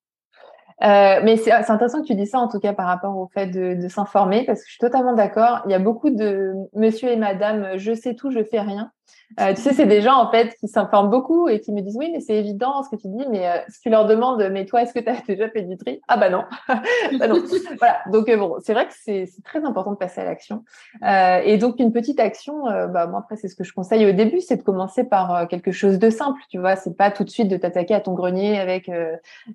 Euh, 0.83 1.21
mais 1.23 1.37
c'est 1.37 1.51
intéressant 1.51 2.01
que 2.01 2.07
tu 2.07 2.15
dis 2.15 2.25
ça, 2.25 2.39
en 2.39 2.47
tout 2.47 2.59
cas, 2.59 2.73
par 2.73 2.87
rapport 2.87 3.17
au 3.17 3.27
fait 3.27 3.47
de, 3.47 3.75
de 3.81 3.87
s'informer, 3.87 4.45
parce 4.45 4.61
que 4.61 4.65
je 4.67 4.71
suis 4.71 4.79
totalement 4.79 5.13
d'accord. 5.13 5.61
Il 5.65 5.71
y 5.71 5.75
a 5.75 5.79
beaucoup 5.79 6.09
de 6.09 6.53
monsieur 6.73 7.09
et 7.09 7.17
madame, 7.17 7.77
je 7.77 7.93
sais 7.93 8.15
tout, 8.15 8.31
je 8.31 8.43
fais 8.43 8.61
rien. 8.61 8.91
Euh, 9.39 9.53
tu 9.53 9.61
sais, 9.61 9.73
c'est 9.73 9.85
des 9.85 10.01
gens 10.01 10.15
en 10.15 10.29
fait 10.29 10.55
qui 10.59 10.67
s'informent 10.67 11.09
beaucoup 11.09 11.47
et 11.47 11.59
qui 11.59 11.71
me 11.71 11.81
disent 11.81 11.95
oui, 11.97 12.09
mais 12.11 12.19
c'est 12.19 12.35
évident 12.35 12.83
ce 12.83 12.89
que 12.89 12.95
tu 12.95 13.07
dis, 13.07 13.25
mais 13.29 13.47
euh, 13.47 13.57
si 13.69 13.81
tu 13.81 13.89
leur 13.89 14.05
demandes, 14.05 14.43
mais 14.51 14.65
toi, 14.65 14.81
est-ce 14.81 14.93
que 14.93 14.99
tu 14.99 15.09
as 15.09 15.21
déjà 15.27 15.49
fait 15.49 15.61
du 15.61 15.77
tri? 15.77 16.01
Ah 16.07 16.17
bah 16.17 16.29
non, 16.29 16.43
bah 17.19 17.27
non. 17.27 17.41
Voilà. 17.79 17.99
Donc 18.11 18.29
euh, 18.29 18.37
bon, 18.37 18.57
c'est 18.59 18.73
vrai 18.73 18.87
que 18.87 18.93
c'est 18.93 19.27
très 19.43 19.63
important 19.63 19.91
de 19.91 19.97
passer 19.97 20.21
à 20.21 20.25
l'action. 20.25 20.63
Euh, 21.03 21.39
et 21.43 21.57
donc 21.57 21.79
une 21.79 21.91
petite 21.91 22.19
action, 22.19 22.63
bah 22.89 23.07
moi 23.07 23.19
après 23.19 23.35
c'est 23.35 23.47
ce 23.47 23.55
que 23.55 23.63
je 23.63 23.73
conseille 23.73 24.05
au 24.05 24.11
début, 24.11 24.41
c'est 24.41 24.57
de 24.57 24.63
commencer 24.63 25.03
par 25.03 25.47
quelque 25.47 25.71
chose 25.71 25.99
de 25.99 26.09
simple. 26.09 26.39
Tu 26.49 26.59
vois, 26.59 26.75
c'est 26.75 26.95
pas 26.95 27.11
tout 27.11 27.23
de 27.23 27.29
suite 27.29 27.47
de 27.47 27.57
t'attaquer 27.57 27.93
à 27.93 28.01
ton 28.01 28.13
grenier 28.13 28.59
avec 28.59 28.91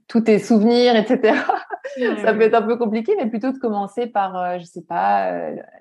tous 0.09 0.20
tes 0.22 0.39
souvenirs, 0.39 0.97
etc. 0.97 1.39
Ça 2.22 2.33
peut 2.33 2.43
être 2.43 2.55
un 2.55 2.62
peu 2.62 2.77
compliqué, 2.77 3.14
mais 3.16 3.27
plutôt 3.27 3.53
de 3.53 3.59
commencer 3.59 4.07
par, 4.07 4.59
je 4.59 4.64
sais 4.64 4.83
pas, 4.83 5.31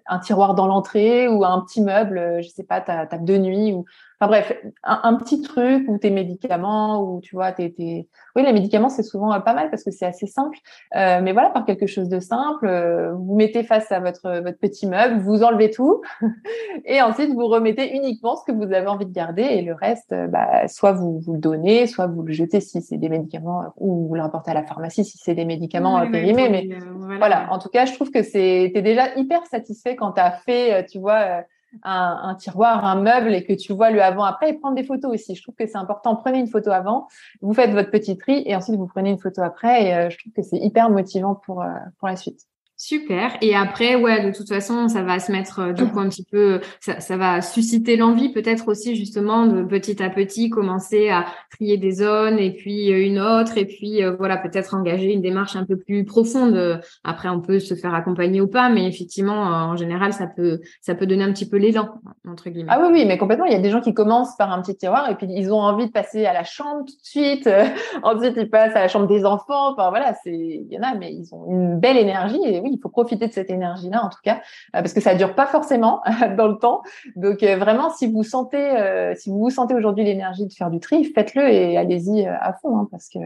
un 0.08 0.20
tiroir 0.20 0.56
dans 0.56 0.68
l'entrée 0.68 1.28
ou 1.28 1.44
un 1.44 1.62
petit 1.62 1.82
meuble, 1.82 2.42
je 2.42 2.50
sais 2.50 2.64
pas, 2.64 2.82
ta 2.82 3.06
table 3.06 3.26
de 3.26 3.38
nuit 3.38 3.74
ou 3.74 3.85
Enfin 4.20 4.30
bref, 4.30 4.54
un, 4.84 5.14
petit 5.16 5.42
truc 5.42 5.88
ou 5.90 5.98
tes 5.98 6.10
médicaments 6.10 7.02
ou 7.02 7.20
tu 7.20 7.36
vois, 7.36 7.52
tes, 7.52 7.74
tes... 7.74 8.08
oui, 8.36 8.44
les 8.44 8.54
médicaments 8.54 8.88
c'est 8.88 9.04
souvent 9.04 9.34
euh, 9.34 9.40
pas 9.40 9.54
mal 9.54 9.70
parce 9.70 9.84
que 9.84 9.92
c'est 9.92 10.06
assez 10.06 10.26
simple. 10.26 10.58
Euh, 10.96 11.20
mais 11.22 11.34
voilà, 11.34 11.50
par 11.50 11.66
quelque 11.66 11.86
chose 11.86 12.08
de 12.08 12.20
simple, 12.20 12.66
euh, 12.66 13.14
vous 13.14 13.36
mettez 13.36 13.64
face 13.64 13.92
à 13.92 14.00
votre 14.00 14.42
votre 14.42 14.58
petit 14.58 14.88
meuble, 14.88 15.20
vous 15.20 15.44
enlevez 15.44 15.70
tout 15.70 16.02
et 16.86 17.02
ensuite 17.02 17.34
vous 17.34 17.48
remettez 17.48 17.94
uniquement 17.94 18.38
ce 18.38 18.46
que 18.46 18.54
vous 18.54 18.72
avez 18.72 18.88
envie 18.88 19.06
de 19.06 19.12
garder 19.12 19.44
et 19.44 19.62
le 19.62 19.74
reste, 19.74 20.16
bah, 20.30 20.68
soit 20.70 20.94
vous 20.94 21.20
vous 21.20 21.34
le 21.34 21.40
donnez, 21.40 21.86
soit 21.86 22.08
vous 22.08 22.24
le 22.24 22.32
jetez 22.32 22.62
si 22.62 22.82
c'est 22.82 22.98
des 22.98 23.10
médicaments 23.10 23.74
ou 23.76 24.08
vous 24.08 24.16
le 24.16 24.22
rapportez 24.22 24.52
à 24.52 24.54
la 24.54 24.64
pharmacie 24.64 25.04
si 25.04 25.18
c'est 25.18 25.36
des 25.36 25.46
médicaments 25.46 26.10
périmés. 26.10 26.50
mais 26.50 26.70
voilà. 27.18 27.48
en 27.52 27.60
tout 27.60 27.70
cas, 27.70 27.86
je 27.86 27.94
trouve 27.94 28.12
que 28.12 28.24
c'est 28.24 28.72
t'es 28.74 28.82
déjà 28.82 29.14
hyper 29.18 29.46
satisfait 29.46 29.98
quand 29.98 30.14
tu 30.14 30.22
as 30.22 30.32
fait, 30.32 30.86
tu 30.86 31.00
vois 31.00 31.44
un, 31.84 32.36
tiroir, 32.36 32.86
un 32.86 33.02
meuble 33.02 33.34
et 33.34 33.44
que 33.44 33.54
tu 33.54 33.74
vois 33.74 33.92
le 33.92 34.02
avant-après 34.02 34.50
et 34.50 34.54
prendre 34.54 34.76
des 34.76 34.84
photos 34.84 35.14
aussi. 35.14 35.36
Je 35.36 35.42
trouve 35.42 35.56
que 35.56 35.66
c'est 35.68 35.78
important. 35.78 36.16
Prenez 36.16 36.40
une 36.40 36.48
photo 36.48 36.72
avant, 36.72 37.08
vous 37.42 37.54
faites 37.54 37.72
votre 37.72 37.92
petit 37.92 38.18
tri 38.18 38.44
et 38.46 38.56
ensuite 38.56 38.76
vous 38.76 38.88
prenez 38.88 39.10
une 39.12 39.20
photo 39.20 39.42
après. 39.42 39.86
Et 39.86 39.96
euh, 39.96 40.10
je 40.10 40.18
trouve 40.18 40.34
que 40.34 40.42
c'est 40.42 40.58
hyper 40.58 40.90
motivant 40.90 41.36
pour, 41.36 41.62
euh, 41.62 41.68
pour 42.00 42.08
la 42.08 42.16
suite. 42.16 42.42
Super. 42.78 43.38
Et 43.42 43.56
après, 43.56 43.96
ouais, 43.96 44.26
de 44.26 44.36
toute 44.36 44.50
façon, 44.50 44.90
ça 44.90 45.02
va 45.02 45.20
se 45.20 45.32
mettre 45.32 45.60
euh, 45.60 45.72
du 45.72 45.86
coup 45.86 45.98
un 46.00 46.10
petit 46.10 46.26
peu, 46.30 46.60
ça, 46.82 47.00
ça 47.00 47.16
va 47.16 47.42
susciter 47.42 47.96
l'envie 47.96 48.34
peut-être 48.34 48.68
aussi 48.68 48.98
justement 48.98 49.46
de 49.46 49.64
petit 49.64 50.04
à 50.04 50.10
petit 50.10 50.50
commencer 50.50 51.10
à 51.10 51.26
trier 51.52 51.78
des 51.78 51.92
zones 51.92 52.38
et 52.38 52.52
puis 52.52 52.92
euh, 52.92 53.06
une 53.06 53.18
autre 53.18 53.58
et 53.58 53.64
puis 53.64 54.04
euh, 54.04 54.14
voilà 54.18 54.36
peut-être 54.36 54.74
engager 54.76 55.14
une 55.14 55.22
démarche 55.22 55.56
un 55.56 55.64
peu 55.64 55.78
plus 55.78 56.04
profonde. 56.04 56.82
Après, 57.06 57.30
on 57.30 57.40
peut 57.40 57.60
se 57.60 57.76
faire 57.76 57.94
accompagner 57.94 58.42
ou 58.42 58.48
pas, 58.48 58.68
mais 58.68 58.86
effectivement, 58.86 59.44
en 59.44 59.78
général, 59.78 60.12
ça 60.12 60.28
peut 60.28 60.60
ça 60.82 60.96
peut 60.96 61.06
donner 61.06 61.24
un 61.24 61.32
petit 61.32 61.48
peu 61.48 61.56
l'élan 61.56 62.02
entre 62.28 62.50
guillemets. 62.50 62.72
Ah 62.74 62.82
oui, 62.82 62.90
oui, 62.92 63.06
mais 63.06 63.18
complètement. 63.18 63.46
Il 63.46 63.54
y 63.54 63.56
a 63.56 63.62
des 63.62 63.72
gens 63.72 63.80
qui 63.80 63.94
commencent 63.94 64.36
par 64.36 64.52
un 64.52 64.62
petit 64.62 64.76
tiroir 64.76 65.10
et 65.10 65.16
puis 65.16 65.28
ils 65.30 65.54
ont 65.54 65.62
envie 65.62 65.88
de 65.88 65.92
passer 65.94 66.26
à 66.26 66.34
la 66.34 66.44
chambre 66.44 66.80
tout 66.80 66.96
de 66.96 67.04
suite. 67.04 67.50
ensuite, 68.04 68.34
ils 68.36 68.50
passent 68.50 68.76
à 68.76 68.82
la 68.82 68.88
chambre 68.90 69.08
des 69.08 69.24
enfants. 69.24 69.72
Enfin 69.72 69.92
voilà, 69.92 70.14
c'est 70.26 70.36
il 70.36 70.68
y 70.70 70.78
en 70.78 70.84
a, 70.84 70.94
mais 70.96 71.14
ils 71.14 71.34
ont 71.34 71.46
une 71.50 71.80
belle 71.80 71.96
énergie 71.96 72.40
oui, 72.66 72.72
il 72.74 72.80
faut 72.82 72.90
profiter 72.90 73.28
de 73.28 73.32
cette 73.32 73.50
énergie-là, 73.50 74.04
en 74.04 74.10
tout 74.10 74.20
cas, 74.24 74.38
euh, 74.76 74.82
parce 74.82 74.94
que 74.94 75.02
ça 75.02 75.14
dure 75.14 75.36
pas 75.36 75.46
forcément 75.46 76.02
dans 76.38 76.48
le 76.48 76.58
temps. 76.58 76.82
Donc 77.16 77.44
euh, 77.44 77.58
vraiment, 77.58 77.92
si 77.92 78.12
vous 78.12 78.24
sentez, 78.24 78.78
euh, 78.78 79.14
vous 79.28 79.50
sentez 79.52 79.76
aujourd'hui 79.76 80.04
l'énergie 80.04 80.48
de 80.48 80.54
faire 80.54 80.72
du 80.72 80.80
tri, 80.80 81.06
faites-le 81.06 81.48
et 81.48 81.78
allez-y 81.78 82.26
à 82.26 82.54
fond, 82.54 82.78
hein, 82.78 82.88
parce 82.90 83.08
que 83.10 83.20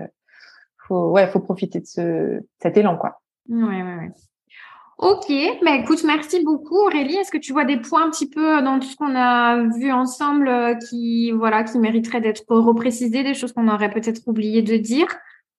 faut, 0.88 1.40
profiter 1.40 1.80
de 1.80 1.86
ce, 1.86 2.42
cet 2.62 2.76
élan, 2.76 2.98
quoi. 2.98 3.22
Ouais, 3.48 3.82
ouais. 3.84 4.12
Ok, 4.98 5.32
bah 5.64 5.76
écoute, 5.76 6.04
merci 6.04 6.44
beaucoup 6.44 6.76
Aurélie. 6.76 7.16
Est-ce 7.16 7.32
que 7.32 7.38
tu 7.38 7.54
vois 7.54 7.64
des 7.64 7.78
points 7.78 8.06
un 8.06 8.10
petit 8.10 8.30
peu 8.30 8.62
dans 8.62 8.80
tout 8.80 8.88
ce 8.88 8.98
qu'on 8.98 9.16
a 9.16 9.64
vu 9.78 9.94
ensemble 9.94 10.78
qui, 10.90 11.32
voilà, 11.32 11.64
qui 11.64 11.80
mériteraient 11.80 12.20
d'être 12.20 12.44
reprécisés, 12.50 13.24
des 13.24 13.34
choses 13.34 13.54
qu'on 13.54 13.70
aurait 13.70 13.92
peut-être 13.92 14.28
oublié 14.28 14.62
de 14.62 14.76
dire? 14.76 15.08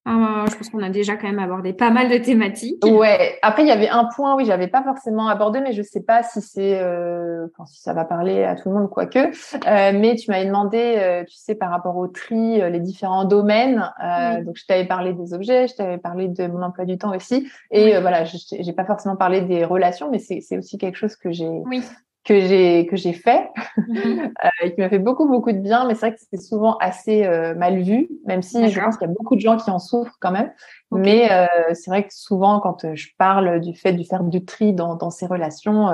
Ah, 0.06 0.46
je 0.50 0.56
pense 0.56 0.70
qu'on 0.70 0.82
a 0.82 0.88
déjà 0.88 1.16
quand 1.16 1.26
même 1.26 1.38
abordé 1.38 1.74
pas 1.74 1.90
mal 1.90 2.08
de 2.08 2.16
thématiques. 2.16 2.82
Ouais. 2.84 3.38
Après, 3.42 3.62
il 3.62 3.68
y 3.68 3.70
avait 3.70 3.90
un 3.90 4.08
point, 4.16 4.34
oui, 4.34 4.46
j'avais 4.46 4.66
pas 4.66 4.82
forcément 4.82 5.28
abordé, 5.28 5.60
mais 5.60 5.72
je 5.72 5.82
sais 5.82 6.00
pas 6.00 6.22
si 6.22 6.40
c'est, 6.40 6.80
euh, 6.80 7.46
enfin, 7.52 7.66
si 7.66 7.82
ça 7.82 7.92
va 7.92 8.06
parler 8.06 8.42
à 8.42 8.54
tout 8.54 8.70
le 8.70 8.76
monde, 8.76 8.88
quoique. 8.88 9.18
Euh, 9.18 9.92
mais 9.94 10.16
tu 10.16 10.30
m'avais 10.30 10.46
demandé, 10.46 10.94
euh, 10.96 11.24
tu 11.24 11.36
sais, 11.36 11.54
par 11.54 11.70
rapport 11.70 11.98
au 11.98 12.08
tri, 12.08 12.62
euh, 12.62 12.70
les 12.70 12.80
différents 12.80 13.26
domaines. 13.26 13.92
Euh, 14.02 14.42
donc, 14.42 14.56
je 14.56 14.64
t'avais 14.64 14.86
parlé 14.86 15.12
des 15.12 15.34
objets, 15.34 15.68
je 15.68 15.74
t'avais 15.74 15.98
parlé 15.98 16.28
de 16.28 16.46
mon 16.46 16.62
emploi 16.62 16.86
du 16.86 16.96
temps 16.96 17.14
aussi. 17.14 17.50
Et 17.70 17.98
voilà, 18.00 18.24
j'ai 18.24 18.72
pas 18.72 18.86
forcément 18.86 19.16
parlé 19.16 19.42
des 19.42 19.64
relations, 19.64 20.10
mais 20.10 20.18
c'est 20.18 20.56
aussi 20.56 20.78
quelque 20.78 20.96
chose 20.96 21.16
que 21.16 21.30
j'ai 21.30 21.48
oui 21.66 21.82
que 22.24 22.38
j'ai 22.40 22.86
que 22.86 22.96
j'ai 22.96 23.12
fait. 23.12 23.48
Mhm. 23.76 24.32
euh, 24.64 24.70
qui 24.70 24.80
m'a 24.80 24.88
fait 24.88 24.98
beaucoup 24.98 25.26
beaucoup 25.28 25.52
de 25.52 25.58
bien 25.58 25.86
mais 25.86 25.94
c'est 25.94 26.08
vrai 26.08 26.14
que 26.14 26.20
c'est 26.30 26.40
souvent 26.40 26.76
assez 26.78 27.24
euh, 27.24 27.54
mal 27.54 27.80
vu 27.80 28.08
même 28.26 28.42
si 28.42 28.68
je 28.68 28.80
pense 28.80 28.96
qu'il 28.96 29.08
y 29.08 29.10
a 29.10 29.14
beaucoup 29.14 29.36
de 29.36 29.40
gens 29.40 29.56
qui 29.56 29.70
en 29.70 29.78
souffrent 29.78 30.16
quand 30.20 30.32
même. 30.32 30.52
Mais 30.92 31.30
euh, 31.30 31.46
c'est 31.72 31.90
vrai 31.90 32.02
que 32.04 32.12
souvent 32.12 32.60
quand 32.60 32.94
je 32.94 33.08
parle 33.16 33.60
du 33.60 33.74
fait 33.74 33.92
de 33.92 34.02
faire 34.02 34.24
du 34.24 34.44
tri 34.44 34.72
dans 34.72 34.96
dans 34.96 35.10
ces 35.10 35.26
relations 35.26 35.90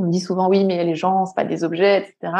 on 0.00 0.06
me 0.06 0.10
dit 0.10 0.20
souvent 0.20 0.48
oui, 0.48 0.64
mais 0.64 0.82
les 0.84 0.94
gens, 0.94 1.26
c'est 1.26 1.36
pas 1.36 1.44
des 1.44 1.64
objets, 1.64 1.98
etc. 1.98 2.32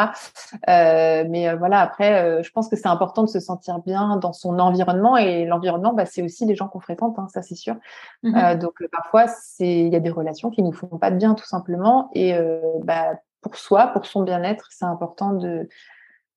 Euh, 0.69 1.25
mais 1.29 1.49
euh, 1.49 1.57
voilà, 1.57 1.81
après, 1.81 2.23
euh, 2.23 2.43
je 2.43 2.51
pense 2.51 2.69
que 2.69 2.77
c'est 2.77 2.89
important 2.89 3.23
de 3.23 3.29
se 3.29 3.41
sentir 3.41 3.81
bien 3.81 4.17
dans 4.17 4.33
son 4.33 4.59
environnement 4.59 5.17
et 5.17 5.45
l'environnement, 5.45 5.93
bah, 5.93 6.07
c'est 6.07 6.23
aussi 6.23 6.47
les 6.47 6.55
gens 6.55 6.69
qu'on 6.69 6.81
fréquente, 6.81 7.19
hein, 7.19 7.29
ça 7.33 7.43
c'est 7.43 7.55
sûr. 7.55 7.77
Mmh 8.23 8.55
donc 8.61 8.83
parfois, 8.91 9.27
c'est 9.29 9.81
il 9.81 9.93
y 9.93 9.97
a 9.97 10.01
des 10.01 10.11
relations 10.11 10.51
qui 10.51 10.63
nous 10.63 10.73
font 10.73 10.87
pas 10.87 11.11
de 11.11 11.17
bien 11.17 11.35
tout 11.35 11.45
simplement 11.45 12.11
et 12.15 12.35
bah, 12.83 13.15
pour 13.43 13.57
soi, 13.57 13.89
pour 13.89 14.07
son 14.07 14.23
bien-être, 14.23 14.67
c'est 14.71 14.85
important 14.85 15.33
de 15.33 15.69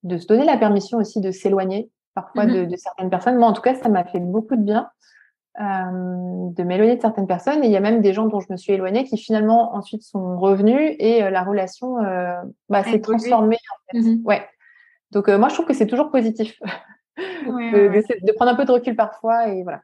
de 0.03 0.17
se 0.17 0.28
donner 0.28 0.43
la 0.43 0.57
permission 0.57 0.97
aussi 0.97 1.21
de 1.21 1.32
s'éloigner 1.32 1.89
parfois 2.13 2.45
mmh 2.45 2.53
de, 2.53 2.65
de, 2.65 2.76
certaines 2.76 3.09
personnes. 3.09 3.38
Moi, 3.38 3.47
en 3.47 3.53
tout 3.53 3.61
cas, 3.61 3.76
ça 3.76 3.89
m'a 3.89 4.03
fait 4.03 4.19
beaucoup 4.19 4.55
de 4.55 4.61
bien. 4.61 4.89
Euh, 5.60 6.49
de 6.49 6.64
m'éloigner 6.64 6.95
de 6.95 7.01
certaines 7.01 7.28
personnes. 7.28 7.64
Et 7.64 7.68
il 7.68 7.72
y 7.72 7.78
a 7.78 7.80
même 7.80 8.01
des 8.01 8.12
gens 8.12 8.26
dont 8.26 8.39
je 8.39 8.47
me 8.49 8.58
suis 8.58 8.74
éloignée 8.74 9.04
qui 9.04 9.18
finalement 9.18 9.76
ensuite 9.76 10.01
sont 10.01 10.39
revenus 10.39 10.95
et 10.97 11.24
euh, 11.24 11.30
la 11.30 11.43
relation 11.43 11.99
euh, 11.99 12.34
bah, 12.70 12.84
s'est 12.84 13.01
transformée. 13.01 13.58
En 13.72 13.91
fait. 13.91 13.99
Mmh 13.99 14.22
ouais. 14.26 14.47
Donc 15.12 15.28
moi, 15.28 15.49
je 15.49 15.54
trouve 15.54 15.68
que 15.68 15.76
c'est 15.76 15.86
toujours 15.86 16.10
positif 16.10 16.60
de, 17.18 18.26
de, 18.26 18.32
prendre 18.32 18.51
un 18.51 18.56
peu 18.56 18.66
de 18.66 18.72
recul 18.72 18.95
parfois 18.95 19.47
et 19.47 19.62
voilà. 19.62 19.82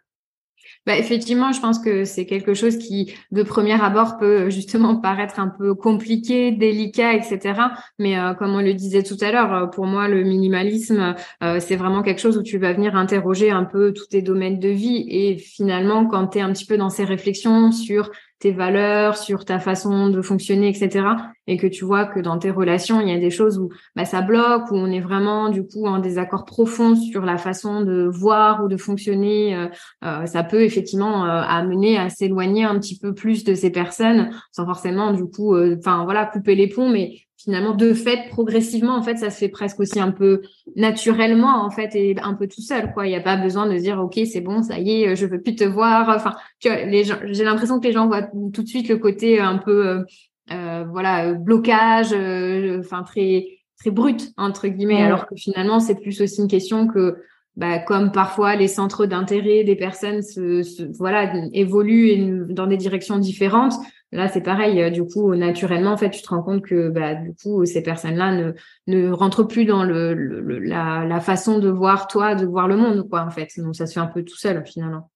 Bah, 0.86 0.98
effectivement, 0.98 1.52
je 1.52 1.60
pense 1.60 1.80
que 1.80 2.04
c'est 2.06 2.26
quelque 2.26 2.54
chose 2.54 2.78
qui, 2.78 3.14
de 3.32 3.44
premier 3.44 3.80
abord, 3.82 4.18
peut 4.18 4.50
justement 4.50 4.96
paraître 5.02 5.40
un 5.40 5.48
peu 5.48 5.76
compliqué, 5.76 6.52
délicat, 6.52 7.14
etc. 7.14 7.62
Mais 8.00 8.18
euh, 8.18 8.34
comme 8.34 8.56
on 8.56 8.62
le 8.62 8.74
disait 8.74 9.04
tout 9.04 9.18
à 9.22 9.32
l'heure, 9.32 9.70
pour 9.72 9.86
moi, 9.86 10.08
le 10.08 10.24
minimalisme, 10.24 11.16
euh, 11.44 11.60
c'est 11.60 11.76
vraiment 11.76 12.02
quelque 12.02 12.22
chose 12.22 12.38
où 12.38 12.44
tu 12.44 12.58
vas 12.58 12.74
venir 12.74 12.96
interroger 12.96 13.52
un 13.52 13.66
peu 13.66 13.94
tous 13.94 14.08
tes 14.08 14.22
domaines 14.22 14.60
de 14.60 14.70
vie. 14.70 15.06
Et 15.10 15.38
finalement, 15.38 16.06
quand 16.06 16.28
tu 16.28 16.38
es 16.40 16.42
un 16.42 16.52
petit 16.54 16.66
peu 16.66 16.78
dans 16.78 16.90
ces 16.90 17.04
réflexions 17.04 17.72
sur 17.72 18.12
tes 18.40 18.52
valeurs, 18.52 19.18
sur 19.18 19.44
ta 19.46 19.60
façon 19.60 20.10
de 20.10 20.22
fonctionner, 20.22 20.70
etc. 20.70 21.06
Et 21.48 21.58
que 21.58 21.68
tu 21.68 21.84
vois 21.84 22.06
que 22.06 22.20
dans 22.20 22.40
tes 22.40 22.52
relations, 22.52 23.02
il 23.02 23.10
y 23.10 23.14
a 23.14 23.20
des 23.20 23.30
choses 23.30 23.60
où 23.60 23.70
bah, 23.96 24.06
ça 24.06 24.22
bloque, 24.22 24.72
où 24.72 24.76
on 24.76 24.92
est 24.92 25.02
vraiment 25.02 25.50
du 25.50 25.66
coup 25.66 25.86
en 25.86 26.00
désaccord 26.00 26.46
profond 26.46 26.96
sur 26.96 27.26
la 27.26 27.38
façon 27.38 27.82
de 27.82 28.08
voir 28.08 28.64
ou 28.64 28.68
de 28.68 28.78
fonctionner. 28.78 29.56
Euh, 29.56 29.68
euh, 30.06 30.26
ça 30.26 30.44
peut 30.44 30.64
effectivement 30.64 31.26
euh, 31.26 31.42
amener 31.42 31.98
à 31.98 32.10
s'éloigner 32.10 32.64
un 32.64 32.80
petit 32.80 32.98
peu 32.98 33.14
plus 33.14 33.44
de 33.44 33.54
ces 33.54 33.72
personnes, 33.72 34.30
sans 34.52 34.66
forcément 34.66 35.12
du 35.12 35.26
coup, 35.26 35.58
enfin 35.78 36.06
voilà, 36.06 36.26
couper 36.26 36.56
les 36.56 36.68
ponts, 36.68 36.90
mais 36.90 37.29
finalement 37.40 37.74
de 37.74 37.94
fait 37.94 38.28
progressivement 38.30 38.96
en 38.96 39.02
fait 39.02 39.18
ça 39.18 39.30
se 39.30 39.38
fait 39.38 39.48
presque 39.48 39.80
aussi 39.80 40.00
un 40.00 40.12
peu 40.12 40.42
naturellement 40.76 41.64
en 41.64 41.70
fait 41.70 41.96
et 41.96 42.16
un 42.22 42.34
peu 42.34 42.48
tout 42.48 42.62
seul 42.62 42.92
quoi. 42.94 43.08
Il 43.08 43.10
n'y 43.10 43.16
a 43.16 43.22
pas 43.22 43.38
besoin 43.38 43.66
de 43.66 43.78
dire 43.78 44.00
ok 44.00 44.20
c'est 44.32 44.42
bon 44.42 44.62
ça 44.62 44.78
y 44.78 45.04
est 45.04 45.16
je 45.16 45.26
veux 45.26 45.42
plus 45.42 45.56
te 45.56 45.64
voir. 45.64 46.10
Enfin 46.10 46.36
tu 46.60 46.68
vois 46.68 46.84
les 46.84 47.06
gens 47.06 47.16
j'ai 47.24 47.46
l'impression 47.46 47.80
que 47.80 47.88
les 47.88 47.94
gens 47.94 48.08
voient 48.08 48.30
tout 48.54 48.62
de 48.62 48.68
suite 48.68 48.90
le 48.90 48.98
côté 48.98 49.40
un 49.40 49.58
peu 49.58 49.88
euh, 49.88 50.04
euh 50.52 50.84
voilà 50.92 51.34
blocage 51.34 52.12
euh, 52.12 52.80
enfin 52.80 53.04
très 53.04 53.48
très 53.80 53.92
brut 53.92 54.32
entre 54.36 54.68
guillemets 54.68 55.02
alors 55.02 55.26
que 55.26 55.36
finalement 55.36 55.80
c'est 55.80 55.96
plus 55.96 56.20
aussi 56.22 56.42
une 56.42 56.50
question 56.50 56.88
que 56.88 57.16
bah, 57.56 57.80
comme 57.80 58.12
parfois 58.12 58.56
les 58.56 58.68
centres 58.68 59.06
d'intérêt 59.06 59.64
des 59.64 59.76
personnes 59.76 60.22
se, 60.22 60.64
se, 60.64 60.84
voilà 60.98 61.32
évoluent 61.54 62.46
dans 62.50 62.68
des 62.68 62.78
directions 62.78 63.18
différentes 63.18 63.74
Là, 64.12 64.28
c'est 64.28 64.42
pareil. 64.42 64.82
Euh, 64.82 64.90
du 64.90 65.06
coup, 65.06 65.36
naturellement, 65.36 65.92
en 65.92 65.98
fait, 65.98 66.10
tu 66.10 66.22
te 66.22 66.30
rends 66.30 66.42
compte 66.42 66.64
que 66.64 66.90
bah, 66.90 67.16
du 67.16 67.36
coup, 67.36 67.66
ces 67.66 67.84
personnes-là 67.84 68.32
ne, 68.32 68.54
ne 68.88 69.12
rentrent 69.12 69.44
plus 69.44 69.66
dans 69.66 69.84
le, 69.84 70.14
la, 70.60 71.06
la, 71.06 71.20
façon 71.20 71.60
de 71.60 71.70
voir 71.70 72.08
toi, 72.08 72.36
de 72.36 72.46
voir 72.46 72.68
le 72.68 72.76
monde, 72.76 73.08
quoi, 73.08 73.22
en 73.22 73.30
fait. 73.30 73.50
Donc, 73.58 73.76
ça 73.76 73.86
se 73.86 73.94
fait 73.94 74.00
un 74.00 74.08
peu 74.08 74.24
tout 74.24 74.38
seul, 74.38 74.66
finalement. 74.66 75.10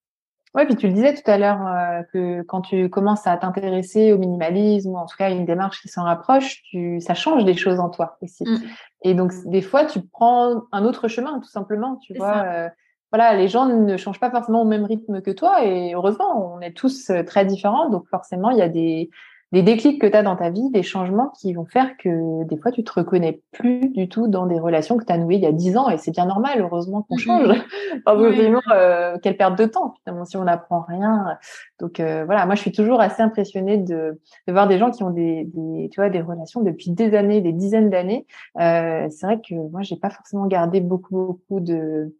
Oui, 0.55 0.65
puis 0.65 0.75
tu 0.75 0.87
le 0.87 0.93
disais 0.93 1.15
tout 1.15 1.29
à 1.29 1.39
l'heure 1.39 1.65
euh, 1.65 2.03
que 2.13 2.43
quand 2.43 2.61
tu 2.61 2.87
commences 2.87 3.25
à 3.25 3.35
t'intéresser 3.37 4.13
au 4.13 4.19
minimalisme 4.19 4.91
ou 4.91 4.97
en 4.97 5.07
tout 5.07 5.17
cas 5.17 5.25
à 5.25 5.29
une 5.31 5.45
démarche 5.45 5.81
qui 5.81 5.87
s'en 5.87 6.03
rapproche, 6.03 6.61
tu, 6.69 7.01
ça 7.01 7.15
change 7.15 7.43
des 7.43 7.55
choses 7.55 7.79
en 7.79 7.89
toi 7.89 8.17
aussi. 8.21 8.43
Mmh. 8.43 8.57
Et 9.01 9.15
donc 9.15 9.31
des 9.45 9.63
fois, 9.63 9.85
tu 9.85 10.01
prends 10.01 10.63
un 10.71 10.85
autre 10.85 11.07
chemin, 11.07 11.39
tout 11.39 11.49
simplement. 11.49 11.95
Tu 12.03 12.13
vois, 12.13 12.43
euh, 12.45 12.69
voilà, 13.13 13.35
les 13.35 13.47
gens 13.47 13.67
ne 13.67 13.95
changent 13.95 14.19
pas 14.19 14.31
forcément 14.31 14.63
au 14.63 14.65
même 14.65 14.85
rythme 14.85 15.21
que 15.21 15.29
toi 15.29 15.63
et 15.63 15.93
heureusement, 15.93 16.55
on 16.55 16.61
est 16.61 16.75
tous 16.75 17.11
euh, 17.11 17.21
très 17.23 17.45
différents. 17.45 17.89
Donc 17.89 18.07
forcément, 18.07 18.49
il 18.49 18.57
y 18.57 18.61
a 18.63 18.69
des, 18.69 19.11
des 19.53 19.61
déclics 19.61 20.01
que 20.01 20.07
tu 20.07 20.17
as 20.17 20.23
dans 20.23 20.35
ta 20.35 20.49
vie, 20.49 20.71
des 20.71 20.81
changements 20.81 21.29
qui 21.29 21.53
vont 21.53 21.65
faire 21.65 21.95
que 21.97 22.43
des 22.45 22.57
fois, 22.57 22.71
tu 22.71 22.83
te 22.83 22.91
reconnais 22.91 23.43
plus 23.51 23.87
du 23.89 24.09
tout 24.09 24.27
dans 24.27 24.47
des 24.47 24.59
relations 24.59 24.97
que 24.97 25.05
tu 25.05 25.13
as 25.13 25.17
nouées 25.19 25.35
il 25.35 25.43
y 25.43 25.45
a 25.45 25.51
dix 25.51 25.77
ans 25.77 25.91
et 25.91 25.99
c'est 25.99 26.09
bien 26.09 26.25
normal, 26.25 26.59
heureusement 26.59 27.03
qu'on 27.03 27.17
change. 27.17 27.49
enfin, 28.07 28.59
euh, 28.73 29.17
quelle 29.21 29.37
perte 29.37 29.55
de 29.59 29.65
temps 29.65 29.93
finalement 30.03 30.25
si 30.25 30.37
on 30.37 30.45
n'apprend 30.45 30.81
rien. 30.81 31.37
Donc 31.79 31.99
euh, 31.99 32.25
voilà, 32.25 32.47
moi 32.47 32.55
je 32.55 32.61
suis 32.61 32.71
toujours 32.71 32.99
assez 32.99 33.21
impressionnée 33.21 33.77
de, 33.77 34.19
de 34.47 34.51
voir 34.51 34.67
des 34.67 34.79
gens 34.79 34.89
qui 34.89 35.03
ont 35.03 35.11
des, 35.11 35.43
des, 35.53 35.87
tu 35.89 36.01
vois, 36.01 36.09
des 36.09 36.21
relations 36.21 36.61
depuis 36.61 36.89
des 36.89 37.13
années, 37.13 37.39
des 37.39 37.53
dizaines 37.53 37.91
d'années. 37.91 38.25
Euh, 38.59 39.05
c'est 39.11 39.27
vrai 39.27 39.39
que 39.39 39.53
moi 39.53 39.83
j'ai 39.83 39.97
pas 39.97 40.09
forcément 40.09 40.47
gardé 40.47 40.81
beaucoup 40.81 41.13
beaucoup 41.13 41.59
de 41.59 42.11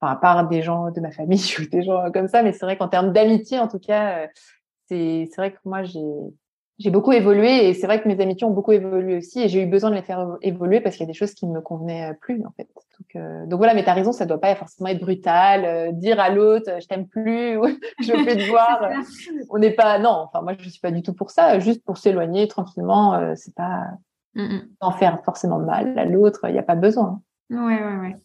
enfin, 0.00 0.12
à 0.12 0.16
part 0.16 0.48
des 0.48 0.62
gens 0.62 0.90
de 0.90 1.00
ma 1.00 1.10
famille 1.10 1.54
ou 1.60 1.64
des 1.66 1.82
gens 1.82 2.10
comme 2.12 2.28
ça, 2.28 2.42
mais 2.42 2.52
c'est 2.52 2.66
vrai 2.66 2.76
qu'en 2.76 2.88
termes 2.88 3.12
d'amitié, 3.12 3.58
en 3.58 3.68
tout 3.68 3.78
cas, 3.78 4.24
euh, 4.24 4.26
c'est 4.88 5.28
c'est 5.30 5.36
vrai 5.36 5.52
que 5.52 5.58
moi 5.64 5.82
j'ai 5.84 6.00
j'ai 6.80 6.90
beaucoup 6.90 7.12
évolué 7.12 7.68
et 7.68 7.74
c'est 7.74 7.86
vrai 7.86 8.02
que 8.02 8.08
mes 8.08 8.18
amitiés 8.20 8.46
ont 8.46 8.52
beaucoup 8.52 8.72
évolué 8.72 9.18
aussi 9.18 9.42
et 9.42 9.48
j'ai 9.48 9.62
eu 9.62 9.66
besoin 9.66 9.90
de 9.90 9.96
les 9.96 10.02
faire 10.02 10.38
évoluer 10.40 10.80
parce 10.80 10.96
qu'il 10.96 11.04
y 11.04 11.08
a 11.08 11.12
des 11.12 11.16
choses 11.18 11.34
qui 11.34 11.46
ne 11.46 11.52
me 11.52 11.60
convenaient 11.60 12.14
plus 12.22 12.42
en 12.42 12.50
fait. 12.52 12.68
Donc, 12.74 13.16
euh, 13.16 13.44
donc 13.44 13.58
voilà, 13.58 13.74
mais 13.74 13.84
tu 13.84 13.90
as 13.90 13.94
raison, 13.94 14.12
ça 14.12 14.24
doit 14.24 14.40
pas 14.40 14.54
forcément 14.54 14.88
être 14.88 15.00
brutal, 15.00 15.66
euh, 15.66 15.92
dire 15.92 16.18
à 16.18 16.30
l'autre 16.30 16.70
je 16.80 16.86
t'aime 16.86 17.06
plus 17.06 17.56
ou 17.58 17.66
je 18.00 18.12
veux 18.12 18.24
plus 18.24 18.36
te 18.38 18.48
voir. 18.48 18.90
On 19.50 19.58
n'est 19.58 19.72
pas 19.72 19.98
non, 19.98 20.26
enfin 20.26 20.40
moi 20.40 20.54
je 20.58 20.70
suis 20.70 20.80
pas 20.80 20.90
du 20.90 21.02
tout 21.02 21.12
pour 21.12 21.30
ça, 21.30 21.58
juste 21.58 21.84
pour 21.84 21.98
s'éloigner 21.98 22.48
tranquillement, 22.48 23.14
euh, 23.14 23.34
c'est 23.36 23.54
pas 23.54 23.88
en 24.80 24.90
faire 24.92 25.22
forcément 25.22 25.58
mal 25.58 25.98
à 25.98 26.06
l'autre, 26.06 26.40
il 26.44 26.52
n'y 26.52 26.58
a 26.58 26.62
pas 26.62 26.76
besoin. 26.76 27.20
Ouais 27.50 27.58
ouais 27.58 27.96
ouais. 27.98 28.16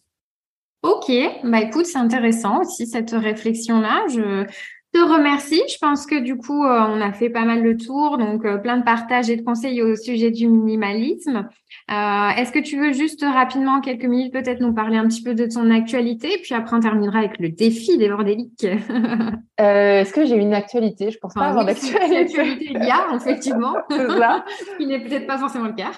Ok, 0.86 1.10
bah 1.42 1.62
écoute, 1.62 1.86
c'est 1.86 1.98
intéressant 1.98 2.60
aussi 2.60 2.86
cette 2.86 3.10
réflexion-là. 3.10 4.06
Je, 4.08 4.46
te 4.92 4.98
remercie. 4.98 5.62
Je 5.68 5.78
pense 5.78 6.06
que 6.06 6.18
du 6.18 6.36
coup, 6.36 6.64
euh, 6.64 6.80
on 6.88 7.00
a 7.00 7.12
fait 7.12 7.30
pas 7.30 7.44
mal 7.44 7.62
le 7.62 7.76
tour, 7.76 8.18
donc 8.18 8.44
euh, 8.44 8.58
plein 8.58 8.78
de 8.78 8.84
partages 8.84 9.28
et 9.30 9.36
de 9.36 9.42
conseils 9.42 9.82
au 9.82 9.96
sujet 9.96 10.30
du 10.30 10.48
minimalisme. 10.48 11.48
Euh, 11.90 12.28
est-ce 12.36 12.52
que 12.52 12.58
tu 12.58 12.78
veux 12.78 12.92
juste 12.92 13.22
rapidement, 13.24 13.80
quelques 13.80 14.04
minutes, 14.04 14.32
peut-être 14.32 14.60
nous 14.60 14.72
parler 14.72 14.96
un 14.96 15.06
petit 15.06 15.22
peu 15.22 15.34
de 15.34 15.46
ton 15.46 15.70
actualité, 15.70 16.38
puis 16.42 16.54
après 16.54 16.76
on 16.76 16.80
terminera 16.80 17.18
avec 17.18 17.38
le 17.38 17.50
défi 17.50 17.98
des 17.98 18.08
bordéliques. 18.08 18.66
Est-ce 19.58 20.12
que 20.12 20.26
j'ai 20.26 20.36
une 20.36 20.52
actualité? 20.52 21.10
Je 21.10 21.18
pense 21.18 21.32
pas 21.32 21.46
avoir 21.46 21.64
d'actualité. 21.64 22.58
il 22.60 22.84
y 22.84 22.90
a 22.90 23.14
effectivement, 23.14 23.74
qui 24.78 24.86
n'est 24.86 25.00
peut-être 25.00 25.26
pas 25.26 25.38
forcément 25.38 25.66
le 25.66 25.72
cas. 25.72 25.92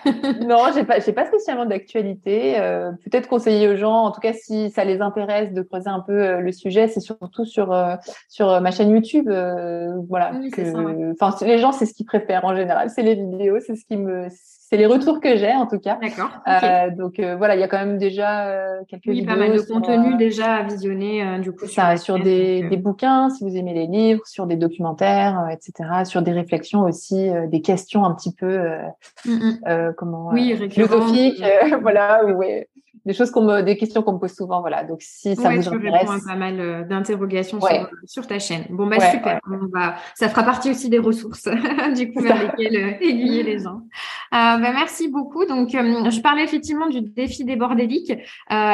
non, 0.47 0.67
j'ai 0.75 0.85
pas, 0.85 1.01
pas 1.01 1.27
spécialement 1.27 1.67
d'actualité. 1.67 2.55
peut-être 3.05 3.29
conseiller 3.29 3.69
aux 3.69 3.77
gens, 3.77 4.05
en 4.05 4.11
tout 4.13 4.21
cas 4.21 4.33
si 4.33 4.71
ça 4.71 4.85
les 4.85 5.01
intéresse, 5.01 5.53
de 5.53 5.63
creuser 5.63 5.91
un 5.91 6.01
peu 6.01 6.41
le 6.41 6.53
sujet. 6.53 6.89
C'est 6.89 7.01
surtout 7.01 7.45
sur 7.45 7.77
sur 8.29 8.61
ma 8.61 8.71
chaîne 8.71 8.78
YouTube, 8.85 9.29
euh, 9.29 9.95
voilà. 10.09 10.33
Enfin, 11.21 11.35
les 11.47 11.59
gens, 11.59 11.73
c'est 11.73 11.87
ce 11.87 11.95
qu'ils 11.95 12.07
préfèrent 12.07 12.45
en 12.45 12.55
général, 12.55 12.91
c'est 12.91 13.03
les 13.03 13.15
vidéos, 13.15 13.59
c'est 13.61 13.75
ce 13.75 13.85
qui 13.85 13.97
me, 13.97 14.27
c'est 14.31 14.77
les 14.77 14.87
retours 14.87 15.21
que 15.21 15.37
j'ai 15.37 15.53
en 15.53 15.67
tout 15.67 15.79
cas. 15.79 15.99
D'accord. 16.01 16.31
Euh, 16.47 16.91
donc 16.97 17.19
euh, 17.19 17.37
voilà, 17.37 17.57
il 17.57 17.61
y 17.61 17.63
a 17.63 17.69
quand 17.69 17.79
même 17.79 17.99
déjà 17.99 18.55
quelques 18.89 19.07
oui, 19.07 19.25
pas 19.25 19.37
mal 19.37 19.53
de 19.53 19.61
contenu 19.61 20.17
déjà 20.17 20.57
à 20.57 20.63
visionner 20.63 21.39
du 21.41 21.53
coup. 21.53 21.67
Ça, 21.67 21.97
sur, 21.97 22.19
des, 22.19 22.63
des, 22.69 22.77
bouquins, 22.77 23.31
si 23.31 23.45
vous 23.45 23.57
aimez 23.57 23.75
les 23.75 23.87
livres, 23.87 24.27
sur 24.27 24.47
des 24.47 24.57
documentaires, 24.57 25.49
etc., 25.51 26.05
sur 26.05 26.23
des 26.23 26.33
réflexions 26.33 26.83
aussi, 26.83 27.31
des 27.49 27.61
questions 27.61 28.05
un 28.05 28.15
petit 28.15 28.35
peu, 28.35 28.59
mm, 29.25 29.31
mm. 29.31 29.95
comment, 29.97 30.31
oui, 30.33 30.57
philosophiques, 30.71 31.43
voilà, 31.83 32.25
ouais 32.25 32.69
des 33.09 33.15
choses 33.15 33.31
qu'on 33.31 33.41
me, 33.43 33.63
des 33.63 33.79
questions 33.79 34.03
qu'on 34.03 34.13
me 34.13 34.19
pose 34.19 34.35
souvent. 34.35 34.61
Voilà. 34.61 34.85
Donc, 34.85 35.01
si 35.01 35.35
ça 35.35 35.49
vous 35.49 35.67
intéresse. 35.67 35.69
Tu 35.71 35.79
réponds 35.79 36.13
à 36.13 36.21
pas 36.27 36.37
mal 36.37 36.61
euh, 36.61 36.85
d'interrogations 36.85 37.59
sur, 38.05 38.27
ta 38.27 38.39
chaîne. 38.39 38.67
Bon, 38.69 38.87
bah, 38.87 39.01
super. 39.01 39.41
On 39.51 39.67
va, 39.73 39.97
ça 40.15 40.29
fera 40.29 40.43
partie 40.43 40.71
aussi 40.71 40.91
des 40.91 40.99
ressources, 40.99 41.49
du 41.97 42.13
coup, 42.13 42.21
vers 42.21 42.37
lesquelles 42.43 42.77
euh, 42.77 43.07
aiguiller 43.07 43.43
les 43.43 43.61
gens. 43.61 43.81
Euh, 44.33 44.59
bah, 44.59 44.73
merci 44.73 45.09
beaucoup. 45.09 45.45
Donc, 45.45 45.71
je 45.71 46.21
parlais 46.21 46.45
effectivement 46.45 46.89
du 46.89 47.01
défi 47.01 47.45
des 47.45 47.57
bordéliques, 47.57 48.13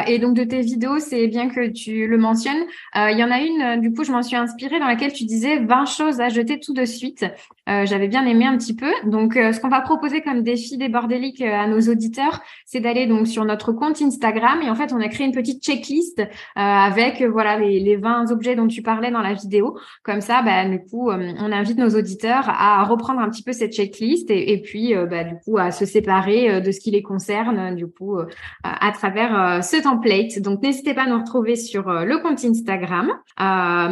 et 0.06 0.18
donc 0.18 0.34
de 0.34 0.44
tes 0.44 0.60
vidéos. 0.60 0.98
C'est 0.98 1.28
bien 1.28 1.48
que 1.48 1.68
tu 1.68 2.06
le 2.06 2.18
mentionnes. 2.18 2.64
Il 2.94 3.18
y 3.18 3.24
en 3.24 3.30
a 3.30 3.40
une, 3.40 3.80
du 3.80 3.92
coup, 3.92 4.04
je 4.04 4.12
m'en 4.12 4.22
suis 4.22 4.36
inspirée 4.36 4.78
dans 4.78 4.86
laquelle 4.86 5.12
tu 5.12 5.24
disais 5.24 5.58
20 5.58 5.84
choses 5.86 6.20
à 6.20 6.28
jeter 6.28 6.60
tout 6.60 6.74
de 6.74 6.84
suite. 6.84 7.24
J'avais 7.66 8.08
bien 8.08 8.26
aimé 8.26 8.46
un 8.46 8.56
petit 8.56 8.74
peu. 8.74 8.90
Donc, 9.04 9.34
ce 9.34 9.60
qu'on 9.60 9.68
va 9.68 9.80
proposer 9.80 10.20
comme 10.22 10.42
défi 10.42 10.76
des 10.76 10.88
bordéliques 10.88 11.40
à 11.40 11.66
nos 11.66 11.80
auditeurs, 11.80 12.40
c'est 12.64 12.80
d'aller 12.80 13.06
donc 13.06 13.26
sur 13.26 13.44
notre 13.44 13.72
compte 13.72 14.00
Instagram 14.02 14.60
et 14.62 14.70
en 14.70 14.74
fait 14.74 14.92
on 14.92 15.00
a 15.00 15.08
créé 15.08 15.26
une 15.26 15.32
petite 15.32 15.62
checklist 15.62 16.20
euh, 16.20 16.24
avec 16.56 17.20
euh, 17.20 17.30
voilà 17.30 17.58
les, 17.58 17.80
les 17.80 17.96
20 17.96 18.30
objets 18.30 18.56
dont 18.56 18.66
tu 18.66 18.82
parlais 18.82 19.10
dans 19.10 19.20
la 19.20 19.34
vidéo. 19.34 19.78
Comme 20.02 20.20
ça, 20.20 20.42
bah, 20.42 20.68
du 20.68 20.80
coup, 20.80 21.10
euh, 21.10 21.32
on 21.38 21.52
invite 21.52 21.78
nos 21.78 21.90
auditeurs 21.90 22.48
à 22.48 22.84
reprendre 22.84 23.20
un 23.20 23.30
petit 23.30 23.42
peu 23.42 23.52
cette 23.52 23.72
checklist 23.72 24.30
et, 24.30 24.60
puis 24.62 24.94
bah, 25.10 25.24
du 25.24 25.34
coup 25.43 25.43
à 25.58 25.70
se 25.70 25.84
séparer 25.84 26.60
de 26.60 26.72
ce 26.72 26.80
qui 26.80 26.90
les 26.90 27.02
concerne 27.02 27.74
du 27.74 27.86
coup 27.86 28.18
à 28.62 28.92
travers 28.92 29.62
ce 29.62 29.82
template. 29.82 30.40
Donc 30.40 30.62
n'hésitez 30.62 30.94
pas 30.94 31.02
à 31.02 31.06
nous 31.06 31.18
retrouver 31.18 31.56
sur 31.56 31.84
le 31.88 32.18
compte 32.22 32.44
Instagram. 32.44 33.12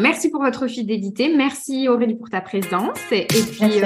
merci 0.00 0.30
pour 0.30 0.42
votre 0.42 0.66
fidélité, 0.66 1.32
merci 1.36 1.88
Aurélie 1.88 2.14
pour 2.14 2.30
ta 2.30 2.40
présence 2.40 2.98
et, 3.10 3.26
puis 3.26 3.82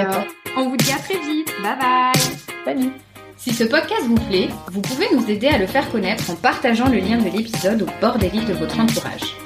on 0.57 0.69
vous 0.69 0.77
dit 0.77 0.91
à 0.91 0.97
très 0.97 1.19
vite. 1.19 1.53
Bye 1.61 1.77
bye. 1.79 2.21
Salut. 2.65 2.91
Si 3.37 3.53
ce 3.53 3.63
podcast 3.63 4.01
vous 4.07 4.27
plaît, 4.27 4.49
vous 4.71 4.81
pouvez 4.81 5.05
nous 5.13 5.29
aider 5.29 5.47
à 5.47 5.59
le 5.59 5.67
faire 5.67 5.89
connaître 5.91 6.31
en 6.31 6.35
partageant 6.35 6.89
le 6.89 6.97
lien 6.97 7.17
de 7.19 7.29
l'épisode 7.29 7.83
au 7.83 8.01
bord 8.01 8.17
des 8.17 8.29
livres 8.29 8.47
de 8.47 8.53
votre 8.53 8.79
entourage. 8.79 9.37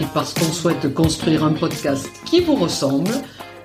Et 0.00 0.06
parce 0.14 0.32
qu'on 0.32 0.52
souhaite 0.52 0.94
construire 0.94 1.44
un 1.44 1.52
podcast 1.52 2.08
qui 2.24 2.40
vous 2.40 2.54
ressemble, 2.54 3.10